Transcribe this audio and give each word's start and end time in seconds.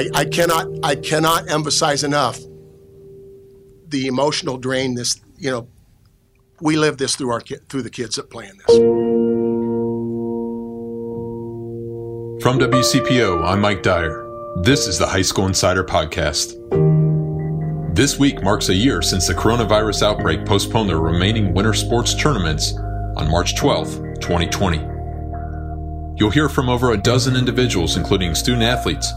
I, 0.00 0.08
I 0.14 0.24
cannot 0.24 0.66
I 0.82 0.94
cannot 0.94 1.50
emphasize 1.50 2.04
enough 2.04 2.38
the 3.88 4.06
emotional 4.06 4.56
drain 4.56 4.94
this 4.94 5.20
you 5.36 5.50
know 5.50 5.68
we 6.62 6.78
live 6.78 6.96
this 6.96 7.16
through 7.16 7.30
our 7.30 7.40
through 7.40 7.82
the 7.82 7.90
kids 7.90 8.16
that 8.16 8.30
play 8.30 8.46
in 8.46 8.56
this. 8.56 8.76
From 12.42 12.58
WCPO, 12.58 13.44
I'm 13.44 13.60
Mike 13.60 13.82
Dyer. 13.82 14.26
This 14.62 14.86
is 14.86 14.98
the 14.98 15.06
High 15.06 15.20
School 15.20 15.46
Insider 15.46 15.84
Podcast. 15.84 16.54
This 17.94 18.18
week 18.18 18.42
marks 18.42 18.70
a 18.70 18.74
year 18.74 19.02
since 19.02 19.26
the 19.26 19.34
coronavirus 19.34 20.02
outbreak 20.02 20.46
postponed 20.46 20.88
the 20.88 20.96
remaining 20.96 21.52
winter 21.52 21.74
sports 21.74 22.14
tournaments 22.14 22.72
on 23.18 23.30
March 23.30 23.54
12, 23.54 24.20
2020. 24.20 24.78
You'll 26.16 26.30
hear 26.30 26.48
from 26.48 26.70
over 26.70 26.92
a 26.92 26.96
dozen 26.96 27.36
individuals, 27.36 27.98
including 27.98 28.34
student 28.34 28.62
athletes, 28.62 29.12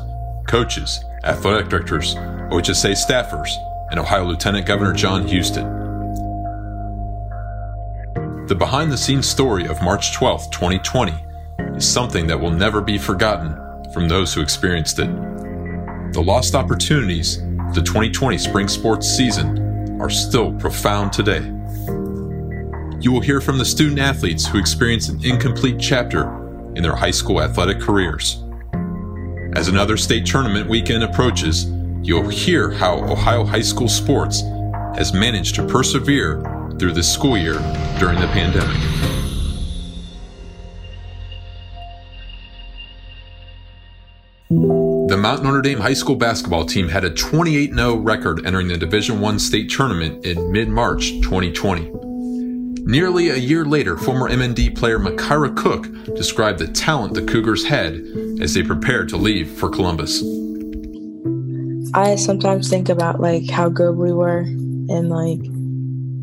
coaches, 0.48 1.04
athletic 1.24 1.70
directors, 1.70 2.16
OHSA 2.16 2.94
staffers, 2.94 3.50
and 3.92 4.00
Ohio 4.00 4.26
Lieutenant 4.26 4.66
Governor 4.66 4.94
Jon 4.94 5.28
Husted. 5.28 5.66
The 8.48 8.56
behind 8.56 8.92
the 8.92 8.98
scenes 8.98 9.28
story 9.28 9.68
of 9.68 9.82
March 9.82 10.14
12, 10.14 10.52
2020 10.52 11.14
is 11.76 11.90
something 11.90 12.28
that 12.28 12.40
will 12.40 12.52
never 12.52 12.82
be 12.82 12.98
forgotten 12.98 13.56
from 13.94 14.08
those 14.08 14.34
who 14.34 14.42
experienced 14.42 15.00
it. 15.00 15.10
The 16.14 16.22
lost 16.22 16.54
opportunities 16.54 17.38
of 17.38 17.74
the 17.74 17.82
2020 17.82 18.38
spring 18.38 18.68
sports 18.68 19.08
season 19.08 20.02
are 20.02 20.10
still 20.10 20.54
profound 20.54 21.14
today. 21.14 21.42
You 23.00 23.12
will 23.12 23.22
hear 23.22 23.42
from 23.42 23.58
the 23.58 23.66
student 23.66 24.00
athletes 24.00 24.46
who 24.46 24.58
experienced 24.58 25.10
an 25.10 25.24
incomplete 25.24 25.80
chapter 25.80 26.24
in 26.76 26.84
their 26.84 26.96
high 26.96 27.12
school 27.12 27.42
athletic 27.42 27.80
careers. 27.80 28.44
As 29.56 29.68
another 29.68 29.98
state 29.98 30.26
tournament 30.26 30.68
weekend 30.68 31.04
approaches, 31.04 31.68
you'll 32.02 32.28
hear 32.28 32.72
how 32.72 32.96
Ohio 33.04 33.46
high 33.46 33.62
school 33.62 33.88
sports 33.88 34.42
has 34.96 35.14
managed 35.14 35.54
to 35.56 35.68
persevere 35.68 36.42
through 36.80 36.94
the 36.94 37.04
school 37.04 37.38
year 37.38 37.60
during 38.00 38.20
the 38.20 38.28
pandemic. 38.34 38.76
The 44.50 45.18
Mount 45.18 45.44
Notre 45.44 45.62
Dame 45.62 45.80
high 45.80 45.94
school 45.94 46.16
basketball 46.16 46.66
team 46.66 46.90
had 46.90 47.04
a 47.04 47.12
28-0 47.12 48.04
record 48.04 48.44
entering 48.48 48.70
the 48.70 48.78
Division 48.78 49.20
1 49.20 49.38
state 49.38 49.70
tournament 49.70 50.26
in 50.26 50.52
mid-March 50.52 51.12
2020. 51.22 52.13
Nearly 52.86 53.30
a 53.30 53.38
year 53.38 53.64
later, 53.64 53.98
former 53.98 54.30
MND 54.30 54.76
player 54.76 55.00
Makira 55.00 55.56
Cook 55.56 55.88
described 56.16 56.60
the 56.60 56.68
talent 56.68 57.14
the 57.14 57.22
Cougars 57.22 57.66
had 57.66 57.94
as 58.42 58.54
they 58.54 58.62
prepared 58.62 59.08
to 59.10 59.18
leave 59.18 59.50
for 59.52 59.70
Columbus. 59.70 60.22
I 61.94 62.18
sometimes 62.18 62.70
think 62.70 62.90
about 62.90 63.22
like 63.22 63.50
how 63.50 63.70
good 63.70 63.96
we 63.96 64.12
were 64.12 64.40
and 64.40 65.10
like 65.10 65.40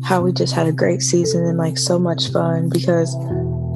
how 0.03 0.21
we 0.21 0.33
just 0.33 0.53
had 0.53 0.67
a 0.67 0.71
great 0.71 1.01
season 1.01 1.45
and 1.45 1.57
like 1.57 1.79
so 1.79 1.97
much 1.97 2.31
fun 2.31 2.69
because 2.69 3.15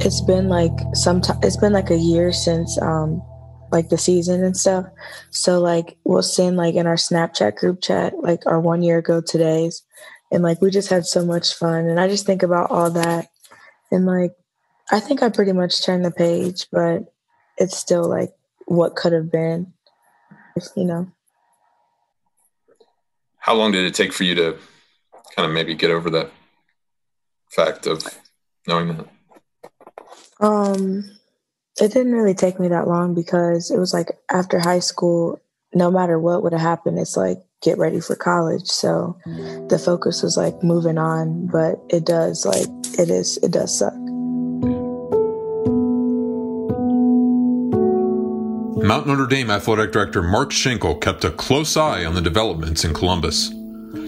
it's 0.06 0.22
been 0.22 0.48
like 0.48 0.74
some 0.94 1.22
t- 1.22 1.34
it's 1.42 1.58
been 1.58 1.74
like 1.74 1.90
a 1.90 1.98
year 1.98 2.32
since 2.32 2.80
um 2.84 3.20
like 3.72 3.90
the 3.90 3.98
season 3.98 4.44
and 4.44 4.56
stuff. 4.56 4.86
So 5.32 5.60
like 5.60 5.98
we'll 6.04 6.22
send 6.22 6.56
like 6.56 6.76
in 6.76 6.86
our 6.86 6.96
Snapchat 6.96 7.56
group 7.56 7.82
chat 7.82 8.14
like 8.20 8.46
our 8.46 8.60
one 8.60 8.84
year 8.84 9.00
ago 9.00 9.22
today's 9.22 9.82
and 10.32 10.44
like 10.44 10.62
we 10.62 10.72
just 10.72 10.90
had 10.90 11.06
so 11.06 11.26
much 11.26 11.54
fun 11.54 11.88
and 11.88 12.00
I 12.00 12.08
just 12.08 12.26
think 12.26 12.44
about 12.44 12.72
all 12.72 12.90
that 12.92 13.30
and 13.92 14.06
like 14.06 14.36
I 14.92 15.00
think 15.00 15.24
I 15.24 15.30
pretty 15.30 15.52
much 15.52 15.84
turned 15.84 16.06
the 16.06 16.12
page, 16.12 16.68
but 16.72 17.12
it's 17.58 17.78
still 17.78 18.08
like 18.08 18.34
what 18.66 18.96
could 18.96 19.14
have 19.14 19.32
been, 19.32 19.74
you 20.76 20.86
know. 20.86 21.12
How 23.40 23.56
long 23.56 23.72
did 23.72 23.86
it 23.86 23.94
take 23.94 24.14
for 24.14 24.24
you 24.24 24.36
to 24.36 24.58
kind 25.36 25.48
of 25.48 25.54
maybe 25.54 25.74
get 25.74 25.92
over 25.92 26.10
that 26.12 26.32
fact 27.52 27.88
of 27.88 28.04
knowing 28.68 28.98
that? 28.98 29.08
Um, 30.40 31.04
it 31.80 31.92
didn't 31.92 32.14
really 32.14 32.34
take 32.34 32.60
me 32.60 32.68
that 32.68 32.88
long 32.88 33.14
because 33.16 33.72
it 33.72 33.80
was 33.80 33.94
like 33.94 34.18
after 34.32 34.60
high 34.60 34.80
school, 34.80 35.42
no 35.74 35.90
matter 35.90 36.20
what 36.20 36.44
would 36.44 36.54
have 36.54 36.62
happened, 36.62 37.00
it's 37.00 37.18
like 37.18 37.40
get 37.66 37.78
ready 37.78 38.00
for 38.00 38.16
college. 38.16 38.68
So 38.68 39.18
the 39.26 39.82
focus 39.84 40.22
was 40.24 40.38
like 40.38 40.64
moving 40.64 40.98
on, 40.98 41.48
but 41.48 41.84
it 41.90 42.06
does 42.06 42.46
like 42.46 42.68
it 43.00 43.10
is 43.10 43.38
it 43.44 43.52
does 43.52 43.78
suck. 43.78 43.94
Mount 48.86 49.08
Notre 49.08 49.26
Dame 49.26 49.50
Athletic 49.50 49.92
Director 49.92 50.22
Mark 50.22 50.52
Schenkel 50.52 50.96
kept 50.96 51.26
a 51.26 51.32
close 51.32 51.76
eye 51.76 52.06
on 52.06 52.14
the 52.14 52.22
developments 52.22 52.86
in 52.86 52.94
Columbus. 52.94 53.50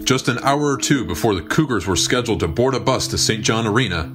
Just 0.04 0.28
an 0.28 0.38
hour 0.44 0.72
or 0.72 0.76
two 0.76 1.04
before 1.04 1.34
the 1.34 1.42
Cougars 1.42 1.86
were 1.86 1.96
scheduled 1.96 2.40
to 2.40 2.48
board 2.48 2.74
a 2.74 2.80
bus 2.80 3.08
to 3.08 3.18
St. 3.18 3.44
John 3.44 3.66
Arena, 3.66 4.14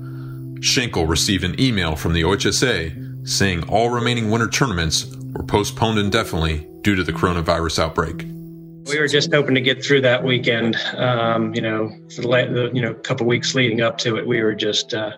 Schenkel 0.62 1.06
received 1.06 1.44
an 1.44 1.60
email 1.60 1.98
from 1.98 2.14
the 2.14 2.22
OHSA 2.22 3.28
saying 3.28 3.68
all 3.68 3.90
remaining 3.90 4.32
winter 4.32 4.48
tournaments 4.48 5.14
were 5.34 5.44
postponed 5.44 6.00
indefinitely 6.00 6.66
due 6.82 6.96
to 6.96 7.04
the 7.04 7.12
coronavirus 7.12 7.80
outbreak. 7.80 8.26
We 8.86 9.00
were 9.00 9.08
just 9.08 9.34
hoping 9.34 9.56
to 9.56 9.62
get 9.62 9.84
through 9.84 10.02
that 10.02 10.24
weekend. 10.24 10.76
Um, 10.96 11.54
you 11.56 11.62
know, 11.62 11.90
for 12.16 12.22
the 12.22 12.72
you 12.74 12.82
know 12.82 12.94
couple 12.94 13.26
weeks 13.26 13.56
leading 13.56 13.82
up 13.82 13.98
to 14.00 14.18
it, 14.18 14.28
we 14.28 14.42
were 14.42 14.56
just 14.56 14.94
uh, 14.94 15.12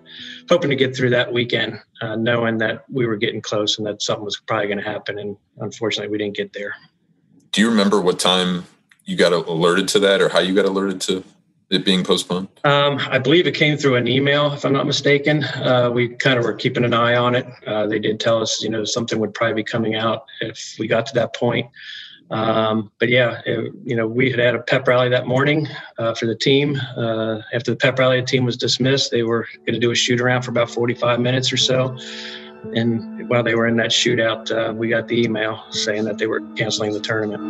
hoping 0.49 0.69
to 0.69 0.75
get 0.75 0.95
through 0.95 1.09
that 1.11 1.31
weekend, 1.31 1.79
uh, 2.01 2.15
knowing 2.15 2.57
that 2.59 2.85
we 2.91 3.05
were 3.05 3.15
getting 3.15 3.41
close 3.41 3.77
and 3.77 3.87
that 3.87 4.01
something 4.01 4.25
was 4.25 4.39
probably 4.47 4.67
going 4.67 4.77
to 4.77 4.83
happen. 4.83 5.17
And 5.19 5.37
unfortunately, 5.57 6.11
we 6.11 6.17
didn't 6.17 6.35
get 6.35 6.53
there. 6.53 6.75
Do 7.51 7.61
you 7.61 7.69
remember 7.69 8.01
what 8.01 8.19
time 8.19 8.65
you 9.05 9.15
got 9.15 9.33
alerted 9.33 9.87
to 9.89 9.99
that, 9.99 10.21
or 10.21 10.29
how 10.29 10.39
you 10.39 10.53
got 10.53 10.65
alerted 10.65 11.01
to 11.01 11.23
it 11.69 11.83
being 11.83 12.03
postponed? 12.03 12.47
Um, 12.63 12.99
I 13.09 13.17
believe 13.17 13.47
it 13.47 13.55
came 13.55 13.77
through 13.77 13.95
an 13.95 14.07
email, 14.07 14.53
if 14.53 14.65
I'm 14.65 14.73
not 14.73 14.85
mistaken. 14.85 15.43
Uh, 15.43 15.89
we 15.91 16.09
kind 16.09 16.37
of 16.37 16.45
were 16.45 16.53
keeping 16.53 16.83
an 16.83 16.93
eye 16.93 17.15
on 17.15 17.35
it. 17.35 17.47
Uh, 17.65 17.87
they 17.87 17.99
did 17.99 18.19
tell 18.19 18.41
us, 18.41 18.61
you 18.61 18.69
know, 18.69 18.83
something 18.83 19.19
would 19.19 19.33
probably 19.33 19.55
be 19.55 19.63
coming 19.63 19.95
out 19.95 20.25
if 20.41 20.75
we 20.79 20.87
got 20.87 21.05
to 21.07 21.13
that 21.15 21.35
point. 21.35 21.67
Um, 22.31 22.91
but 22.99 23.09
yeah, 23.09 23.41
it, 23.45 23.71
you 23.83 23.95
know, 23.95 24.07
we 24.07 24.31
had 24.31 24.39
had 24.39 24.55
a 24.55 24.59
pep 24.59 24.87
rally 24.87 25.09
that 25.09 25.27
morning 25.27 25.67
uh, 25.99 26.15
for 26.15 26.25
the 26.25 26.35
team. 26.35 26.75
Uh, 26.97 27.41
after 27.53 27.71
the 27.71 27.77
pep 27.77 27.99
rally, 27.99 28.19
the 28.19 28.25
team 28.25 28.45
was 28.45 28.57
dismissed. 28.57 29.11
They 29.11 29.23
were 29.23 29.47
going 29.65 29.73
to 29.73 29.79
do 29.79 29.91
a 29.91 29.95
shoot 29.95 30.19
around 30.19 30.41
for 30.41 30.51
about 30.51 30.69
45 30.69 31.19
minutes 31.19 31.53
or 31.53 31.57
so. 31.57 31.97
And 32.75 33.29
while 33.29 33.43
they 33.43 33.53
were 33.53 33.67
in 33.67 33.75
that 33.77 33.91
shootout, 33.91 34.51
uh, 34.51 34.73
we 34.73 34.89
got 34.89 35.07
the 35.07 35.21
email 35.21 35.63
saying 35.69 36.05
that 36.05 36.17
they 36.17 36.25
were 36.25 36.41
canceling 36.55 36.93
the 36.93 36.99
tournament. 36.99 37.41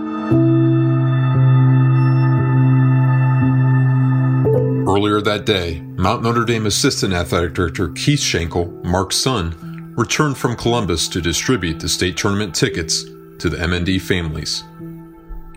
Earlier 4.88 5.22
that 5.22 5.46
day, 5.46 5.82
Mount 5.96 6.22
Notre 6.22 6.46
Dame 6.46 6.66
Assistant 6.66 7.14
Athletic 7.14 7.54
Director 7.54 7.90
Keith 7.90 8.20
Schenkel, 8.20 8.68
Mark's 8.84 9.16
son, 9.16 9.94
returned 9.96 10.38
from 10.38 10.58
Columbus 10.58 11.08
to 11.10 11.22
distribute 11.22 11.80
the 11.80 11.88
state 11.90 12.18
tournament 12.18 12.54
tickets 12.54 13.06
to 13.40 13.50
the 13.50 13.58
MND 13.58 14.02
families. 14.02 14.64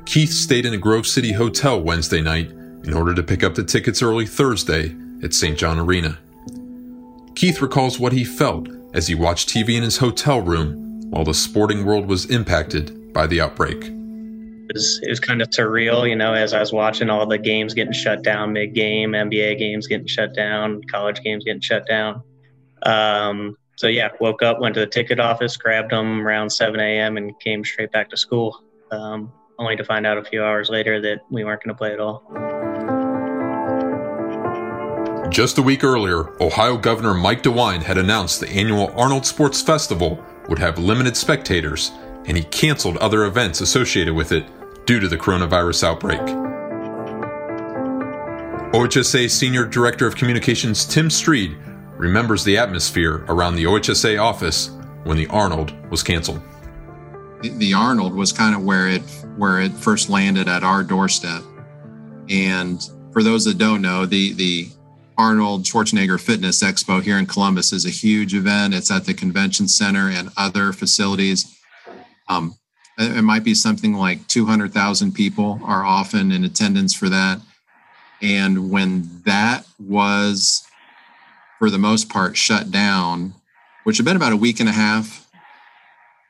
Keith 0.04 0.30
stayed 0.30 0.66
in 0.66 0.74
a 0.74 0.78
Grove 0.78 1.06
City 1.06 1.32
hotel 1.32 1.80
Wednesday 1.80 2.20
night 2.20 2.50
in 2.84 2.94
order 2.94 3.14
to 3.14 3.22
pick 3.22 3.42
up 3.42 3.54
the 3.54 3.64
tickets 3.64 4.02
early 4.02 4.26
Thursday 4.26 4.96
at 5.22 5.34
St. 5.34 5.58
John 5.58 5.78
Arena. 5.78 6.18
Keith 7.34 7.60
recalls 7.60 7.98
what 7.98 8.12
he 8.12 8.24
felt 8.24 8.68
as 8.94 9.06
he 9.06 9.14
watched 9.14 9.48
TV 9.48 9.76
in 9.76 9.82
his 9.82 9.98
hotel 9.98 10.40
room 10.40 11.10
while 11.10 11.24
the 11.24 11.34
sporting 11.34 11.84
world 11.84 12.06
was 12.06 12.26
impacted 12.26 13.12
by 13.12 13.26
the 13.26 13.40
outbreak 13.40 13.92
was 14.74 15.00
it 15.02 15.08
was 15.08 15.20
kind 15.20 15.42
of 15.42 15.48
surreal, 15.50 16.08
you 16.08 16.16
know, 16.16 16.34
as 16.34 16.52
I 16.52 16.60
was 16.60 16.72
watching 16.72 17.10
all 17.10 17.26
the 17.26 17.38
games 17.38 17.74
getting 17.74 17.92
shut 17.92 18.22
down 18.22 18.52
mid 18.52 18.74
game, 18.74 19.12
NBA 19.12 19.58
games 19.58 19.86
getting 19.86 20.06
shut 20.06 20.34
down, 20.34 20.82
college 20.90 21.20
games 21.22 21.44
getting 21.44 21.60
shut 21.60 21.86
down. 21.86 22.22
Um, 22.82 23.56
so 23.78 23.86
yeah, 23.86 24.08
woke 24.18 24.42
up, 24.42 24.58
went 24.58 24.74
to 24.74 24.80
the 24.80 24.88
ticket 24.88 25.20
office, 25.20 25.56
grabbed 25.56 25.92
them 25.92 26.26
around 26.26 26.50
7 26.50 26.80
a.m. 26.80 27.16
and 27.16 27.38
came 27.38 27.64
straight 27.64 27.92
back 27.92 28.10
to 28.10 28.16
school. 28.16 28.60
Um, 28.90 29.32
only 29.56 29.76
to 29.76 29.84
find 29.84 30.04
out 30.04 30.18
a 30.18 30.24
few 30.24 30.42
hours 30.42 30.68
later 30.68 31.00
that 31.00 31.20
we 31.30 31.44
weren't 31.44 31.62
going 31.62 31.76
to 31.76 31.78
play 31.78 31.92
at 31.92 32.00
all. 32.00 32.24
Just 35.30 35.58
a 35.58 35.62
week 35.62 35.84
earlier, 35.84 36.28
Ohio 36.42 36.76
Governor 36.76 37.14
Mike 37.14 37.44
DeWine 37.44 37.84
had 37.84 37.98
announced 37.98 38.40
the 38.40 38.48
annual 38.48 38.92
Arnold 38.96 39.24
Sports 39.24 39.62
Festival 39.62 40.24
would 40.48 40.58
have 40.58 40.80
limited 40.80 41.16
spectators, 41.16 41.92
and 42.24 42.36
he 42.36 42.42
canceled 42.42 42.96
other 42.96 43.26
events 43.26 43.60
associated 43.60 44.14
with 44.14 44.32
it 44.32 44.44
due 44.86 44.98
to 44.98 45.06
the 45.06 45.16
coronavirus 45.16 45.84
outbreak. 45.84 46.20
OHSA 48.72 49.30
Senior 49.30 49.66
Director 49.66 50.08
of 50.08 50.16
Communications 50.16 50.84
Tim 50.84 51.08
Stried 51.08 51.56
remembers 51.98 52.44
the 52.44 52.56
atmosphere 52.56 53.24
around 53.28 53.56
the 53.56 53.64
OHSA 53.64 54.22
office 54.22 54.70
when 55.04 55.16
the 55.16 55.26
Arnold 55.26 55.74
was 55.90 56.02
canceled. 56.02 56.40
The 57.42 57.74
Arnold 57.74 58.14
was 58.14 58.32
kind 58.32 58.54
of 58.54 58.64
where 58.64 58.88
it 58.88 59.02
where 59.36 59.60
it 59.60 59.72
first 59.72 60.08
landed 60.08 60.48
at 60.48 60.64
our 60.64 60.82
doorstep. 60.82 61.42
And 62.28 62.82
for 63.12 63.22
those 63.22 63.44
that 63.44 63.58
don't 63.58 63.82
know, 63.82 64.06
the 64.06 64.32
the 64.32 64.68
Arnold 65.16 65.64
Schwarzenegger 65.64 66.20
Fitness 66.20 66.62
Expo 66.62 67.02
here 67.02 67.18
in 67.18 67.26
Columbus 67.26 67.72
is 67.72 67.84
a 67.84 67.90
huge 67.90 68.34
event. 68.34 68.74
It's 68.74 68.90
at 68.90 69.04
the 69.04 69.14
convention 69.14 69.66
center 69.66 70.08
and 70.08 70.30
other 70.36 70.72
facilities. 70.72 71.58
Um, 72.28 72.56
it 72.98 73.22
might 73.22 73.44
be 73.44 73.54
something 73.54 73.94
like 73.94 74.26
200,000 74.28 75.12
people 75.12 75.60
are 75.64 75.84
often 75.84 76.32
in 76.32 76.44
attendance 76.44 76.94
for 76.94 77.08
that. 77.08 77.40
And 78.20 78.70
when 78.70 79.22
that 79.24 79.66
was, 79.78 80.68
for 81.58 81.70
the 81.70 81.78
most 81.78 82.08
part, 82.08 82.36
shut 82.36 82.70
down, 82.70 83.34
which 83.84 83.96
had 83.96 84.06
been 84.06 84.16
about 84.16 84.32
a 84.32 84.36
week 84.36 84.60
and 84.60 84.68
a 84.68 84.72
half, 84.72 85.28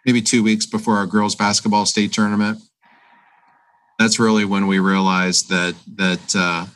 maybe 0.06 0.22
two 0.22 0.42
weeks 0.42 0.66
before 0.66 0.96
our 0.96 1.06
girls 1.06 1.34
basketball 1.34 1.86
state 1.86 2.12
tournament, 2.12 2.60
that's 3.98 4.18
really 4.18 4.44
when 4.44 4.66
we 4.66 4.78
realized 4.78 5.48
that 5.50 5.74
that 5.96 6.36
uh, 6.36 6.66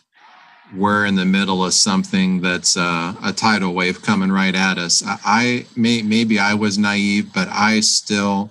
we're 0.74 1.06
in 1.06 1.16
the 1.16 1.24
middle 1.24 1.64
of 1.64 1.72
something 1.72 2.40
that's 2.40 2.76
uh, 2.76 3.14
a 3.22 3.32
tidal 3.32 3.74
wave 3.74 4.02
coming 4.02 4.32
right 4.32 4.54
at 4.54 4.78
us. 4.78 5.02
I, 5.06 5.18
I 5.24 5.66
may 5.76 6.02
maybe 6.02 6.38
I 6.38 6.54
was 6.54 6.78
naive, 6.78 7.32
but 7.32 7.48
I 7.48 7.80
still 7.80 8.50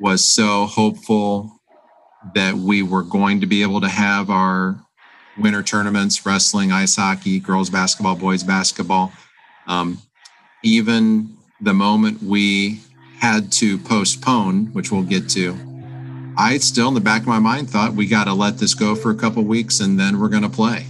was 0.00 0.32
so 0.32 0.66
hopeful 0.66 1.60
that 2.34 2.54
we 2.54 2.82
were 2.82 3.02
going 3.02 3.40
to 3.40 3.46
be 3.46 3.62
able 3.62 3.80
to 3.80 3.88
have 3.88 4.30
our 4.30 4.80
winter 5.38 5.62
tournaments 5.62 6.24
wrestling 6.26 6.72
ice 6.72 6.96
hockey 6.96 7.38
girls 7.40 7.70
basketball 7.70 8.16
boys 8.16 8.42
basketball. 8.42 9.12
Um, 9.66 9.98
even 10.62 11.36
the 11.60 11.74
moment 11.74 12.22
we 12.22 12.80
had 13.20 13.50
to 13.52 13.78
postpone 13.78 14.66
which 14.72 14.92
we'll 14.92 15.02
get 15.02 15.28
to 15.28 15.56
i 16.36 16.56
still 16.58 16.88
in 16.88 16.94
the 16.94 17.00
back 17.00 17.22
of 17.22 17.28
my 17.28 17.38
mind 17.38 17.68
thought 17.68 17.94
we 17.94 18.06
got 18.06 18.24
to 18.24 18.32
let 18.32 18.58
this 18.58 18.74
go 18.74 18.94
for 18.94 19.10
a 19.10 19.14
couple 19.14 19.42
weeks 19.42 19.80
and 19.80 19.98
then 19.98 20.20
we're 20.20 20.28
going 20.28 20.42
to 20.42 20.48
play. 20.48 20.86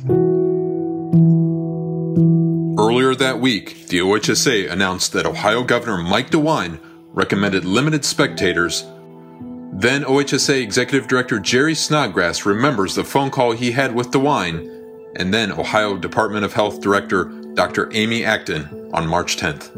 Earlier 2.78 3.14
that 3.14 3.40
week 3.40 3.86
the 3.88 3.98
ohsa 3.98 4.70
announced 4.70 5.12
that 5.12 5.26
ohio 5.26 5.64
governor 5.64 5.96
mike 5.98 6.30
dewine 6.30 6.78
recommended 7.12 7.64
limited 7.64 8.04
spectators 8.04 8.84
then 9.80 10.02
OHSA 10.02 10.60
Executive 10.60 11.06
Director 11.06 11.38
Jerry 11.38 11.76
Snodgrass 11.76 12.44
remembers 12.44 12.96
the 12.96 13.04
phone 13.04 13.30
call 13.30 13.52
he 13.52 13.70
had 13.70 13.94
with 13.94 14.10
DeWine, 14.10 14.69
and 15.14 15.32
then 15.32 15.52
Ohio 15.52 15.96
Department 15.96 16.44
of 16.44 16.52
Health 16.52 16.80
Director 16.80 17.26
Dr. 17.54 17.88
Amy 17.92 18.25
Acton 18.25 18.90
on 18.92 19.06
March 19.06 19.36
10th. 19.36 19.70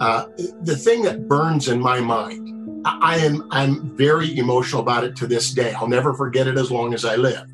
Uh, 0.00 0.26
the 0.62 0.76
thing 0.76 1.02
that 1.02 1.28
burns 1.28 1.68
in 1.68 1.80
my 1.80 2.00
mind, 2.00 2.82
I 2.84 3.18
am 3.18 3.46
I'm 3.52 3.96
very 3.96 4.36
emotional 4.36 4.82
about 4.82 5.04
it 5.04 5.14
to 5.16 5.28
this 5.28 5.52
day. 5.52 5.72
I'll 5.74 5.88
never 5.88 6.12
forget 6.12 6.48
it 6.48 6.58
as 6.58 6.72
long 6.72 6.92
as 6.92 7.04
I 7.04 7.14
live. 7.14 7.48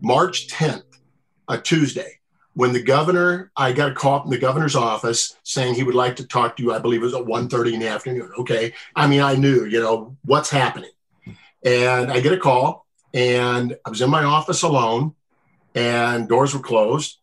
March 0.00 0.46
10th, 0.46 0.84
a 1.48 1.58
Tuesday, 1.58 2.20
when 2.54 2.72
the 2.72 2.82
governor, 2.82 3.50
I 3.56 3.72
got 3.72 3.92
a 3.92 3.94
call 3.94 4.22
from 4.22 4.30
the 4.30 4.38
governor's 4.38 4.76
office 4.76 5.36
saying 5.42 5.74
he 5.74 5.82
would 5.82 5.94
like 5.94 6.16
to 6.16 6.26
talk 6.26 6.56
to 6.56 6.62
you. 6.62 6.72
I 6.72 6.78
believe 6.78 7.02
it 7.02 7.06
was 7.06 7.14
at 7.14 7.24
1.30 7.24 7.74
in 7.74 7.80
the 7.80 7.88
afternoon. 7.88 8.30
Okay. 8.38 8.72
I 8.94 9.06
mean, 9.06 9.20
I 9.20 9.34
knew, 9.34 9.64
you 9.64 9.80
know, 9.80 10.16
what's 10.24 10.50
happening. 10.50 10.90
And 11.64 12.12
I 12.12 12.20
get 12.20 12.32
a 12.32 12.38
call 12.38 12.86
and 13.12 13.76
I 13.84 13.90
was 13.90 14.00
in 14.00 14.10
my 14.10 14.24
office 14.24 14.62
alone 14.62 15.14
and 15.74 16.28
doors 16.28 16.54
were 16.54 16.60
closed. 16.60 17.18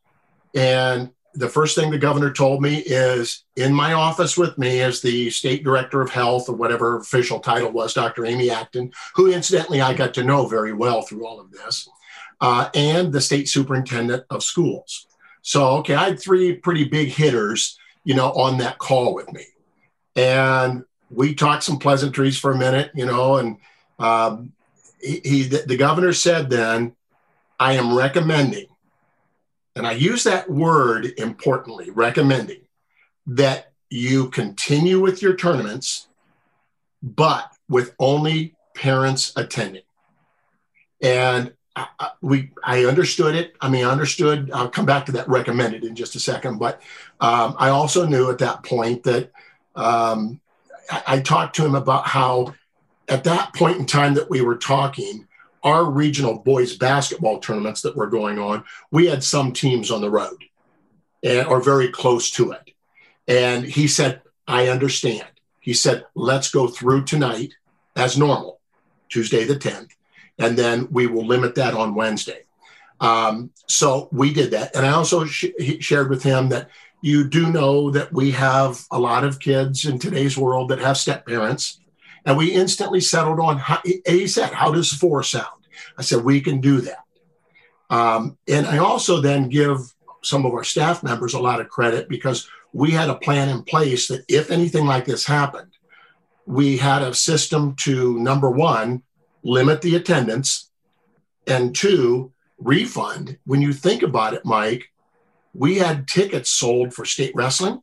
And 0.54 1.12
the 1.34 1.48
first 1.48 1.76
thing 1.76 1.92
the 1.92 1.98
governor 1.98 2.34
told 2.34 2.62
me 2.62 2.78
is 2.78 3.46
in 3.56 3.74
my 3.74 3.94
office 3.94 4.38
with 4.38 4.58
me 4.58 4.82
is 4.82 5.02
the 5.02 5.30
state 5.30 5.64
director 5.64 6.02
of 6.02 6.10
health 6.10 6.50
or 6.50 6.56
whatever 6.56 6.98
official 6.98 7.40
title 7.40 7.72
was, 7.72 7.94
Dr. 7.94 8.26
Amy 8.26 8.50
Acton, 8.50 8.92
who 9.16 9.32
incidentally 9.32 9.80
I 9.80 9.94
got 9.94 10.14
to 10.16 10.24
know 10.24 10.48
very 10.48 10.74
well 10.74 11.04
through 11.04 11.26
all 11.26 11.40
of 11.40 11.52
this, 11.52 11.88
uh, 12.42 12.70
and 12.76 13.14
the 13.14 13.22
state 13.22 13.48
superintendent 13.48 14.26
of 14.30 14.44
schools. 14.44 15.08
So, 15.42 15.78
okay, 15.78 15.96
I 15.96 16.06
had 16.06 16.20
three 16.20 16.56
pretty 16.56 16.86
big 16.86 17.10
hitters, 17.10 17.78
you 18.04 18.16
know, 18.16 18.32
on 18.32 18.60
that 18.60 18.78
call 18.78 19.14
with 19.14 19.32
me. 19.34 19.46
And 20.16 20.84
we 21.10 21.34
talked 21.34 21.64
some 21.64 21.80
pleasantries 21.80 22.38
for 22.38 22.52
a 22.52 22.58
minute, 22.58 22.92
you 22.94 23.06
know, 23.06 23.38
and 23.38 23.58
um, 24.00 24.54
he, 25.02 25.22
he, 25.24 25.44
the 25.44 25.78
governor 25.78 26.14
said 26.14 26.50
then, 26.50 26.96
I 27.60 27.74
am 27.74 27.96
recommending, 27.96 28.68
and 29.76 29.86
I 29.86 29.92
use 29.92 30.24
that 30.24 30.50
word 30.50 31.06
importantly, 31.18 31.92
recommending 31.92 32.62
that 33.28 33.72
you 33.90 34.30
continue 34.30 35.00
with 35.00 35.22
your 35.22 35.36
tournaments, 35.36 36.08
but 37.04 37.52
with 37.70 37.94
only 38.00 38.56
parents 38.76 39.32
attending. 39.36 39.84
And 41.02 41.54
I, 41.76 42.10
we 42.22 42.52
I 42.64 42.86
understood 42.86 43.36
it. 43.36 43.56
I 43.62 43.70
mean, 43.70 43.86
I 43.86 43.92
understood. 43.92 44.52
I'll 44.52 44.70
come 44.70 44.86
back 44.86 45.06
to 45.06 45.12
that 45.14 45.30
recommended 45.30 45.84
in 45.84 45.96
just 45.96 46.16
a 46.16 46.20
second. 46.20 46.60
But 46.60 46.82
um, 47.20 47.56
I 47.58 47.70
also 47.70 48.06
knew 48.06 48.30
at 48.30 48.40
that 48.40 48.64
point 48.64 49.04
that 49.04 49.32
um, 49.76 50.42
I, 50.90 51.04
I, 51.08 51.20
talked 51.22 51.56
to 51.56 51.66
him 51.66 51.76
about 51.76 52.08
how 52.08 52.54
at 53.08 53.24
that 53.24 53.54
point 53.54 53.78
in 53.78 53.86
time 53.86 54.16
that 54.16 54.30
we 54.30 54.42
were 54.42 54.58
talking, 54.58 55.28
our 55.64 55.86
regional 55.86 56.40
boys 56.40 56.76
basketball 56.76 57.40
tournaments 57.40 57.82
that 57.84 57.96
were 57.96 58.08
going 58.08 58.38
on, 58.38 58.66
we 58.92 59.06
had 59.06 59.24
some 59.24 59.54
teams 59.54 59.92
on 59.92 60.02
the 60.02 60.10
road 60.10 60.44
and 61.24 61.48
or 61.48 61.62
very 61.62 61.88
close 61.88 62.30
to 62.32 62.52
it. 62.52 62.72
And 63.30 63.64
he 63.64 63.88
said, 63.88 64.22
I 64.46 64.68
understand. 64.68 65.28
He 65.62 65.74
said, 65.74 66.06
let's 66.16 66.50
go 66.50 66.68
through 66.68 67.06
tonight 67.06 67.54
as 67.96 68.18
normal, 68.18 68.60
Tuesday 69.08 69.46
the 69.46 69.56
10th 69.56 69.92
and 70.40 70.58
then 70.58 70.88
we 70.92 71.08
will 71.08 71.26
limit 71.26 71.56
that 71.56 71.74
on 71.74 71.96
Wednesday. 71.96 72.46
Um, 73.00 73.52
so 73.68 74.10
we 74.12 74.34
did 74.34 74.52
that. 74.52 74.76
And 74.76 74.86
I 74.86 74.92
also 74.92 75.26
sh- 75.26 75.46
shared 75.80 76.10
with 76.10 76.24
him 76.24 76.50
that 76.50 76.70
you 77.02 77.28
do 77.28 77.52
know 77.52 77.90
that 77.92 78.14
we 78.14 78.32
have 78.32 78.86
a 78.92 79.00
lot 79.00 79.24
of 79.24 79.40
kids 79.40 79.86
in 79.86 79.98
today's 79.98 80.38
world 80.38 80.70
that 80.70 80.80
have 80.80 80.98
step 80.98 81.26
parents. 81.26 81.80
And 82.26 82.38
we 82.38 82.52
instantly 82.52 83.02
settled 83.02 83.40
on, 83.40 83.58
how, 83.58 83.80
he 83.84 84.28
how 84.54 84.72
does 84.72 84.94
four 84.94 85.24
sound? 85.24 85.48
I 85.98 86.04
said, 86.04 86.24
we 86.24 86.42
can 86.42 86.62
do 86.62 86.82
that. 86.82 87.04
Um, 87.90 88.38
and 88.48 88.68
I 88.68 88.78
also 88.78 89.20
then 89.20 89.50
give 89.50 89.80
some 90.24 90.46
of 90.46 90.54
our 90.54 90.64
staff 90.64 91.02
members 91.02 91.34
a 91.34 91.40
lot 91.40 91.60
of 91.60 91.70
credit 91.70 92.08
because 92.08 92.48
we 92.74 92.92
had 92.92 93.10
a 93.10 93.16
plan 93.16 93.50
in 93.50 93.64
place 93.64 94.08
that 94.08 94.24
if 94.28 94.52
anything 94.52 94.86
like 94.86 95.06
this 95.06 95.26
happened, 95.26 95.72
we 96.46 96.78
had 96.78 97.02
a 97.02 97.14
system 97.14 97.76
to 97.82 98.20
number 98.20 98.50
one, 98.50 99.02
limit 99.44 99.82
the 99.82 99.96
attendance, 99.96 100.70
and 101.48 101.76
two, 101.76 102.32
refund. 102.58 103.38
When 103.46 103.62
you 103.62 103.74
think 103.74 104.04
about 104.04 104.34
it, 104.34 104.46
Mike, 104.46 104.90
we 105.54 105.78
had 105.78 106.08
tickets 106.08 106.50
sold 106.50 106.94
for 106.94 107.06
state 107.06 107.34
wrestling, 107.36 107.82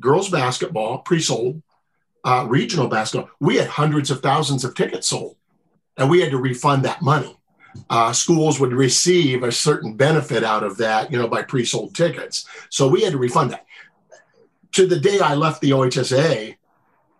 girls 0.00 0.30
basketball, 0.30 0.98
pre 0.98 1.20
sold, 1.20 1.62
uh, 2.24 2.46
regional 2.48 2.88
basketball. 2.88 3.30
We 3.40 3.56
had 3.56 3.68
hundreds 3.68 4.10
of 4.10 4.20
thousands 4.20 4.64
of 4.64 4.74
tickets 4.74 5.08
sold, 5.08 5.36
and 5.96 6.10
we 6.10 6.20
had 6.20 6.30
to 6.30 6.38
refund 6.38 6.84
that 6.84 7.02
money. 7.02 7.38
Uh, 7.88 8.12
schools 8.12 8.58
would 8.58 8.72
receive 8.72 9.42
a 9.42 9.52
certain 9.52 9.94
benefit 9.94 10.42
out 10.42 10.64
of 10.64 10.78
that, 10.78 11.12
you 11.12 11.18
know, 11.18 11.28
by 11.28 11.42
pre 11.42 11.64
sold 11.64 11.94
tickets. 11.94 12.46
So 12.70 12.88
we 12.88 13.02
had 13.02 13.12
to 13.12 13.18
refund 13.18 13.52
that. 13.52 13.66
To 14.72 14.86
the 14.86 14.98
day 14.98 15.20
I 15.20 15.34
left 15.34 15.60
the 15.60 15.70
OHSA, 15.70 16.56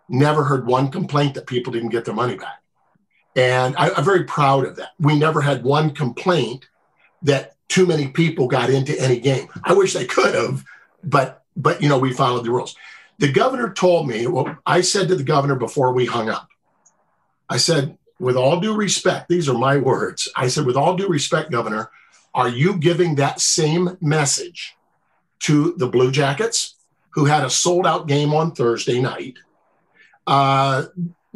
never 0.09 0.45
heard 0.45 0.67
one 0.67 0.91
complaint 0.91 1.35
that 1.35 1.47
people 1.47 1.73
didn't 1.73 1.91
get 1.91 2.05
their 2.05 2.15
money 2.15 2.37
back. 2.37 2.63
And 3.39 3.77
I, 3.77 3.97
am 3.97 4.05
very 4.05 4.25
proud 4.25 4.67
of 4.67 4.75
that. 4.77 4.95
We 4.99 5.17
never 5.17 5.41
had 5.41 5.63
one 5.63 5.93
complaint 5.93 6.69
that 7.23 7.55
too 7.69 7.87
many 7.87 8.09
people 8.09 8.49
got 8.49 8.69
into 8.69 9.01
any 9.01 9.21
game. 9.21 9.47
I 9.63 9.75
wish 9.75 9.93
they 9.93 10.07
could 10.07 10.35
have, 10.35 10.65
but 11.05 11.45
but 11.57 11.81
you 11.81 11.89
know 11.89 12.01
we 12.01 12.13
followed 12.13 12.45
the 12.45 12.51
rules. 12.51 12.75
The 13.19 13.31
governor 13.31 13.73
told 13.73 14.09
me. 14.09 14.27
Well, 14.27 14.59
I 14.67 14.81
said 14.81 15.07
to 15.09 15.15
the 15.15 15.23
governor 15.23 15.55
before 15.55 15.93
we 15.93 16.05
hung 16.05 16.29
up. 16.29 16.49
I 17.49 17.59
said, 17.59 17.97
with 18.19 18.35
all 18.35 18.59
due 18.59 18.75
respect, 18.75 19.29
these 19.29 19.49
are 19.49 19.57
my 19.57 19.77
words. 19.77 20.29
I 20.37 20.49
said, 20.49 20.67
with 20.67 20.77
all 20.77 20.97
due 20.97 21.07
respect, 21.07 21.53
governor, 21.53 21.93
are 22.35 22.49
you 22.49 22.77
giving 22.77 23.15
that 23.15 23.41
same 23.41 23.97
message 24.01 24.75
to 25.45 25.75
the 25.77 25.87
Blue 25.87 26.11
Jackets, 26.11 26.75
who 27.11 27.27
had 27.27 27.45
a 27.45 27.51
sold 27.51 27.87
out 27.87 28.09
game 28.09 28.35
on 28.35 28.51
Thursday 28.51 29.01
night? 29.01 29.39
Uh, 30.27 30.87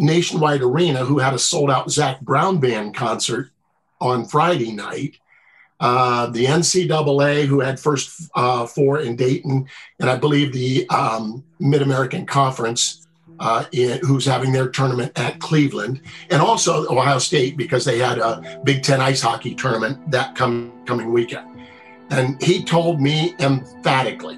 Nationwide 0.03 0.63
Arena, 0.63 1.05
who 1.05 1.19
had 1.19 1.33
a 1.33 1.39
sold 1.39 1.71
out 1.71 1.91
Zac 1.91 2.21
Brown 2.21 2.59
Band 2.59 2.95
concert 2.95 3.51
on 4.01 4.27
Friday 4.27 4.73
night. 4.73 5.17
Uh, 5.81 6.27
the 6.27 6.45
NCAA, 6.45 7.45
who 7.45 7.61
had 7.61 7.81
first 7.81 8.31
uh, 8.37 8.67
four 8.67 9.01
in 9.01 9.17
Dayton, 9.17 9.67
and 9.99 10.11
I 10.11 10.17
believe 10.17 10.53
the 10.53 10.89
um, 10.91 11.43
Mid 11.59 11.83
American 11.83 12.25
Conference, 12.25 13.09
uh, 13.41 13.65
in, 13.73 13.99
who's 13.99 14.25
having 14.25 14.53
their 14.53 14.69
tournament 14.69 15.11
at 15.17 15.41
Cleveland, 15.41 16.01
and 16.31 16.41
also 16.41 16.87
Ohio 16.89 17.19
State 17.19 17.57
because 17.57 17.85
they 17.85 17.99
had 17.99 18.19
a 18.19 18.61
Big 18.63 18.85
Ten 18.85 19.01
ice 19.01 19.23
hockey 19.23 19.55
tournament 19.55 20.11
that 20.11 20.37
come, 20.37 20.73
coming 20.87 21.13
weekend. 21.13 21.49
And 22.11 22.41
he 22.41 22.63
told 22.63 23.01
me 23.01 23.35
emphatically 23.41 24.37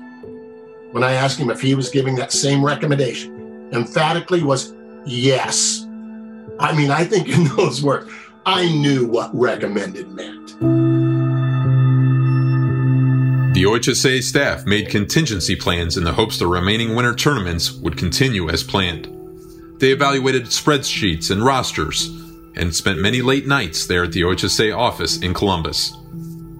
when 0.92 1.02
I 1.02 1.12
asked 1.12 1.38
him 1.38 1.50
if 1.50 1.60
he 1.60 1.74
was 1.74 1.90
giving 1.90 2.14
that 2.16 2.32
same 2.32 2.64
recommendation, 2.64 3.68
emphatically 3.72 4.42
was 4.42 4.74
Yes. 5.06 5.86
I 6.58 6.74
mean, 6.76 6.90
I 6.90 7.04
think 7.04 7.28
in 7.28 7.44
those 7.56 7.82
words, 7.82 8.10
I 8.46 8.70
knew 8.70 9.06
what 9.06 9.34
recommended 9.34 10.10
meant. 10.10 10.44
The 13.54 13.62
OHSA 13.62 14.22
staff 14.22 14.66
made 14.66 14.88
contingency 14.88 15.54
plans 15.54 15.96
in 15.96 16.02
the 16.02 16.12
hopes 16.12 16.38
the 16.38 16.46
remaining 16.46 16.96
winter 16.96 17.14
tournaments 17.14 17.70
would 17.70 17.96
continue 17.96 18.48
as 18.50 18.64
planned. 18.64 19.08
They 19.78 19.92
evaluated 19.92 20.46
spreadsheets 20.46 21.30
and 21.30 21.44
rosters 21.44 22.08
and 22.56 22.74
spent 22.74 22.98
many 22.98 23.22
late 23.22 23.46
nights 23.46 23.86
there 23.86 24.04
at 24.04 24.12
the 24.12 24.22
OHSA 24.22 24.76
office 24.76 25.18
in 25.18 25.34
Columbus. 25.34 25.96